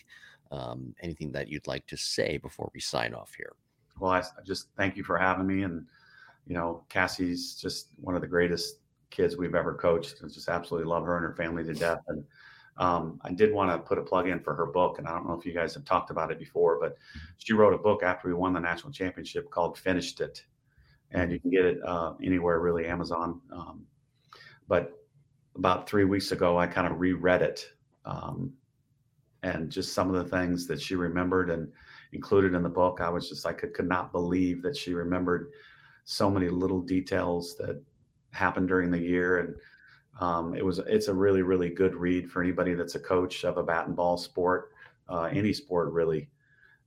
um, 0.51 0.93
anything 1.01 1.31
that 1.31 1.47
you'd 1.47 1.67
like 1.67 1.87
to 1.87 1.97
say 1.97 2.37
before 2.37 2.69
we 2.73 2.79
sign 2.79 3.13
off 3.13 3.33
here? 3.35 3.53
Well, 3.99 4.11
I, 4.11 4.23
just 4.45 4.67
thank 4.77 4.95
you 4.95 5.03
for 5.03 5.17
having 5.17 5.47
me. 5.47 5.63
And, 5.63 5.85
you 6.45 6.53
know, 6.53 6.83
Cassie's 6.89 7.55
just 7.55 7.87
one 7.99 8.15
of 8.15 8.21
the 8.21 8.27
greatest 8.27 8.77
kids 9.09 9.35
we've 9.35 9.55
ever 9.55 9.73
coached. 9.73 10.21
I 10.23 10.27
just 10.27 10.49
absolutely 10.49 10.89
love 10.89 11.05
her 11.05 11.17
and 11.17 11.25
her 11.25 11.33
family 11.33 11.63
to 11.63 11.73
death. 11.73 12.01
And 12.07 12.23
um, 12.77 13.19
I 13.23 13.33
did 13.33 13.51
want 13.53 13.71
to 13.71 13.79
put 13.79 13.97
a 13.97 14.03
plug 14.03 14.27
in 14.27 14.39
for 14.39 14.53
her 14.53 14.67
book, 14.67 14.99
and 14.99 15.07
I 15.07 15.11
don't 15.11 15.27
know 15.27 15.33
if 15.33 15.45
you 15.45 15.53
guys 15.53 15.73
have 15.73 15.85
talked 15.85 16.11
about 16.11 16.31
it 16.31 16.37
before, 16.37 16.79
but 16.79 16.97
she 17.37 17.53
wrote 17.53 17.73
a 17.73 17.77
book 17.77 18.03
after 18.03 18.27
we 18.27 18.35
won 18.35 18.53
the 18.53 18.59
national 18.59 18.93
championship 18.93 19.49
called 19.49 19.79
"Finished 19.79 20.21
It," 20.21 20.45
and 21.11 21.31
you 21.31 21.39
can 21.39 21.49
get 21.49 21.65
it 21.65 21.79
uh, 21.85 22.13
anywhere 22.23 22.59
really 22.59 22.85
Amazon. 22.85 23.41
Um, 23.51 23.85
but 24.67 24.93
about 25.55 25.89
three 25.89 26.03
weeks 26.03 26.31
ago, 26.31 26.57
I 26.57 26.67
kind 26.67 26.87
of 26.87 26.99
reread 26.99 27.41
it, 27.41 27.67
um, 28.05 28.53
and 29.43 29.71
just 29.71 29.93
some 29.93 30.13
of 30.13 30.15
the 30.23 30.37
things 30.37 30.67
that 30.67 30.81
she 30.81 30.95
remembered 30.95 31.49
and 31.49 31.71
included 32.13 32.53
in 32.53 32.63
the 32.63 32.69
book, 32.69 32.99
I 33.01 33.09
was 33.09 33.29
just 33.29 33.45
I 33.45 33.53
could 33.53 33.87
not 33.87 34.11
believe 34.11 34.61
that 34.63 34.75
she 34.75 34.93
remembered 34.93 35.51
so 36.05 36.29
many 36.29 36.49
little 36.49 36.81
details 36.81 37.55
that 37.57 37.81
happened 38.31 38.67
during 38.67 38.91
the 38.91 38.99
year, 38.99 39.39
and 39.39 39.55
um, 40.19 40.55
it 40.55 40.63
was 40.63 40.79
it's 40.79 41.07
a 41.07 41.13
really 41.13 41.41
really 41.41 41.69
good 41.69 41.95
read 41.95 42.29
for 42.29 42.41
anybody 42.41 42.73
that's 42.73 42.95
a 42.95 42.99
coach 42.99 43.43
of 43.43 43.57
a 43.57 43.63
bat 43.63 43.87
and 43.87 43.95
ball 43.95 44.17
sport, 44.17 44.71
uh, 45.09 45.23
any 45.23 45.53
sport 45.53 45.91
really. 45.91 46.29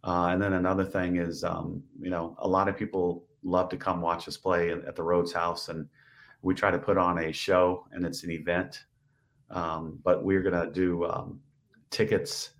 Uh, 0.02 0.28
and 0.32 0.40
then 0.40 0.54
another 0.54 0.84
thing 0.84 1.16
is, 1.16 1.44
um, 1.44 1.82
you 2.00 2.08
know, 2.08 2.34
a 2.38 2.48
lot 2.48 2.68
of 2.68 2.76
people 2.76 3.26
love 3.42 3.68
to 3.70 3.76
come 3.76 4.00
watch 4.00 4.28
us 4.28 4.36
play 4.36 4.70
at 4.70 4.96
the 4.96 5.02
Rhoads 5.02 5.32
House, 5.32 5.68
and 5.68 5.88
we 6.42 6.54
try 6.54 6.70
to 6.70 6.78
put 6.78 6.98
on 6.98 7.18
a 7.18 7.32
show, 7.32 7.86
and 7.92 8.04
it's 8.04 8.24
an 8.24 8.30
event. 8.30 8.84
Um, 9.50 9.98
but 10.04 10.24
we're 10.24 10.42
gonna 10.42 10.70
do 10.70 11.04
um, 11.06 11.40
tickets 11.90 12.50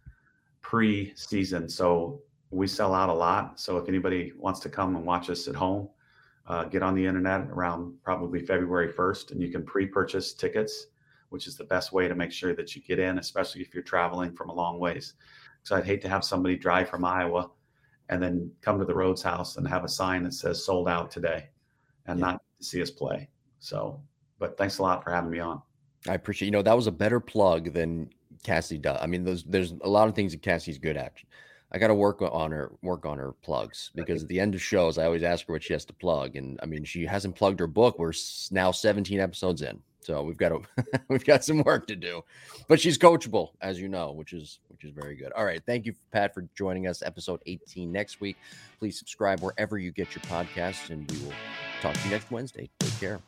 pre-season, 0.61 1.69
so 1.69 2.21
we 2.51 2.67
sell 2.67 2.95
out 2.95 3.09
a 3.09 3.15
lot. 3.15 3.61
So 3.61 3.79
if 3.79 3.89
anybody 3.89 4.33
wants 4.37 4.61
to 4.61 4.69
come 4.69 4.97
and 4.97 5.05
watch 5.05 5.31
us 5.31 5.47
at 5.49 5.55
home, 5.55 5.89
uh, 6.47 6.65
get 6.65 6.83
on 6.83 6.95
the 6.95 7.07
internet 7.07 7.43
around 7.43 7.95
probably 8.03 8.41
February 8.41 8.93
1st, 8.93 9.31
and 9.31 9.41
you 9.41 9.51
can 9.51 9.65
pre-purchase 9.65 10.35
tickets, 10.35 10.87
which 11.29 11.47
is 11.47 11.57
the 11.57 11.65
best 11.65 11.93
way 11.93 12.09
to 12.09 12.15
make 12.15 12.33
sure 12.33 12.55
that 12.55 12.75
you 12.75 12.83
get 12.83 12.99
in, 12.99 13.19
especially 13.19 13.61
if 13.61 13.73
you're 13.73 13.85
traveling 13.85 14.33
from 14.33 14.49
a 14.49 14.55
long 14.55 14.81
ways. 14.81 15.15
So 15.63 15.77
I'd 15.77 15.85
hate 15.85 16.03
to 16.03 16.09
have 16.09 16.25
somebody 16.25 16.57
drive 16.57 16.89
from 16.89 17.05
Iowa 17.05 17.51
and 18.11 18.21
then 18.23 18.51
come 18.61 18.79
to 18.79 18.85
the 18.85 18.93
Rhoads 18.93 19.23
House 19.23 19.57
and 19.57 19.67
have 19.67 19.85
a 19.85 19.89
sign 19.89 20.25
that 20.25 20.35
says 20.35 20.63
sold 20.63 20.89
out 20.89 21.11
today 21.11 21.49
and 22.07 22.19
yeah. 22.19 22.27
not 22.27 22.43
see 22.61 22.83
us 22.83 22.91
play. 22.91 23.29
So, 23.61 24.01
but 24.39 24.59
thanks 24.59 24.79
a 24.79 24.83
lot 24.83 25.03
for 25.03 25.11
having 25.13 25.31
me 25.31 25.39
on. 25.39 25.63
I 26.09 26.15
appreciate, 26.15 26.47
you 26.47 26.53
know, 26.53 26.63
that 26.63 26.77
was 26.77 26.89
a 26.89 26.93
better 26.93 27.21
plug 27.21 27.73
than 27.73 28.11
Cassie 28.43 28.79
does. 28.79 28.99
I 29.01 29.07
mean, 29.07 29.25
there's, 29.25 29.45
there's 29.45 29.75
a 29.83 29.89
lot 29.89 30.09
of 30.09 30.15
things 30.15 30.33
that 30.33 30.43
Cassie's 30.43 30.79
good 30.79 30.97
at. 30.97 31.15
I 31.73 31.79
got 31.79 31.89
to 31.89 31.95
work 31.95 32.21
on 32.21 32.51
her, 32.51 32.73
work 32.83 33.07
on 33.07 33.17
her 33.19 33.33
plugs 33.43 33.93
because 33.95 34.25
at 34.25 34.29
the 34.29 34.41
end 34.41 34.57
of 34.57 34.63
shows, 34.63 34.99
I 34.99 35.05
always 35.05 35.23
ask 35.23 35.47
her 35.47 35.53
what 35.53 35.63
she 35.63 35.73
has 35.73 35.85
to 35.85 35.93
plug. 35.93 36.35
And 36.35 36.59
I 36.65 36.67
mean, 36.67 36.83
she 36.83 37.07
hasn't 37.07 37.37
plugged 37.37 37.61
her 37.61 37.69
book. 37.69 37.97
We're 37.97 38.13
now 38.51 38.73
17 38.73 39.21
episodes 39.21 39.63
in. 39.63 39.81
So 40.01 40.23
we've 40.23 40.37
got 40.37 40.51
to, 40.51 40.63
we've 41.09 41.25
got 41.25 41.45
some 41.45 41.63
work 41.63 41.87
to 41.89 41.97
do, 41.97 42.23
but 42.69 42.81
she's 42.81 42.99
coachable, 42.99 43.51
as 43.61 43.81
you 43.81 43.89
know, 43.89 44.13
which 44.13 44.33
is 44.33 44.61
which 44.69 44.85
is 44.85 44.93
very 44.93 45.15
good. 45.15 45.33
All 45.33 45.45
right, 45.45 45.63
thank 45.67 45.87
you, 45.87 45.95
Pat, 46.11 46.35
for 46.35 46.47
joining 46.55 46.87
us. 46.87 47.03
Episode 47.03 47.41
18 47.47 47.93
next 47.93 48.21
week. 48.21 48.37
Please 48.79 48.99
subscribe 48.99 49.41
wherever 49.41 49.79
you 49.79 49.93
get 49.93 50.15
your 50.15 50.23
podcasts, 50.23 50.91
and 50.91 51.11
we 51.11 51.19
will 51.19 51.35
talk 51.83 51.95
to 51.95 52.05
you 52.05 52.11
next 52.11 52.31
Wednesday. 52.31 52.71
Take 52.81 53.01
care. 53.01 53.21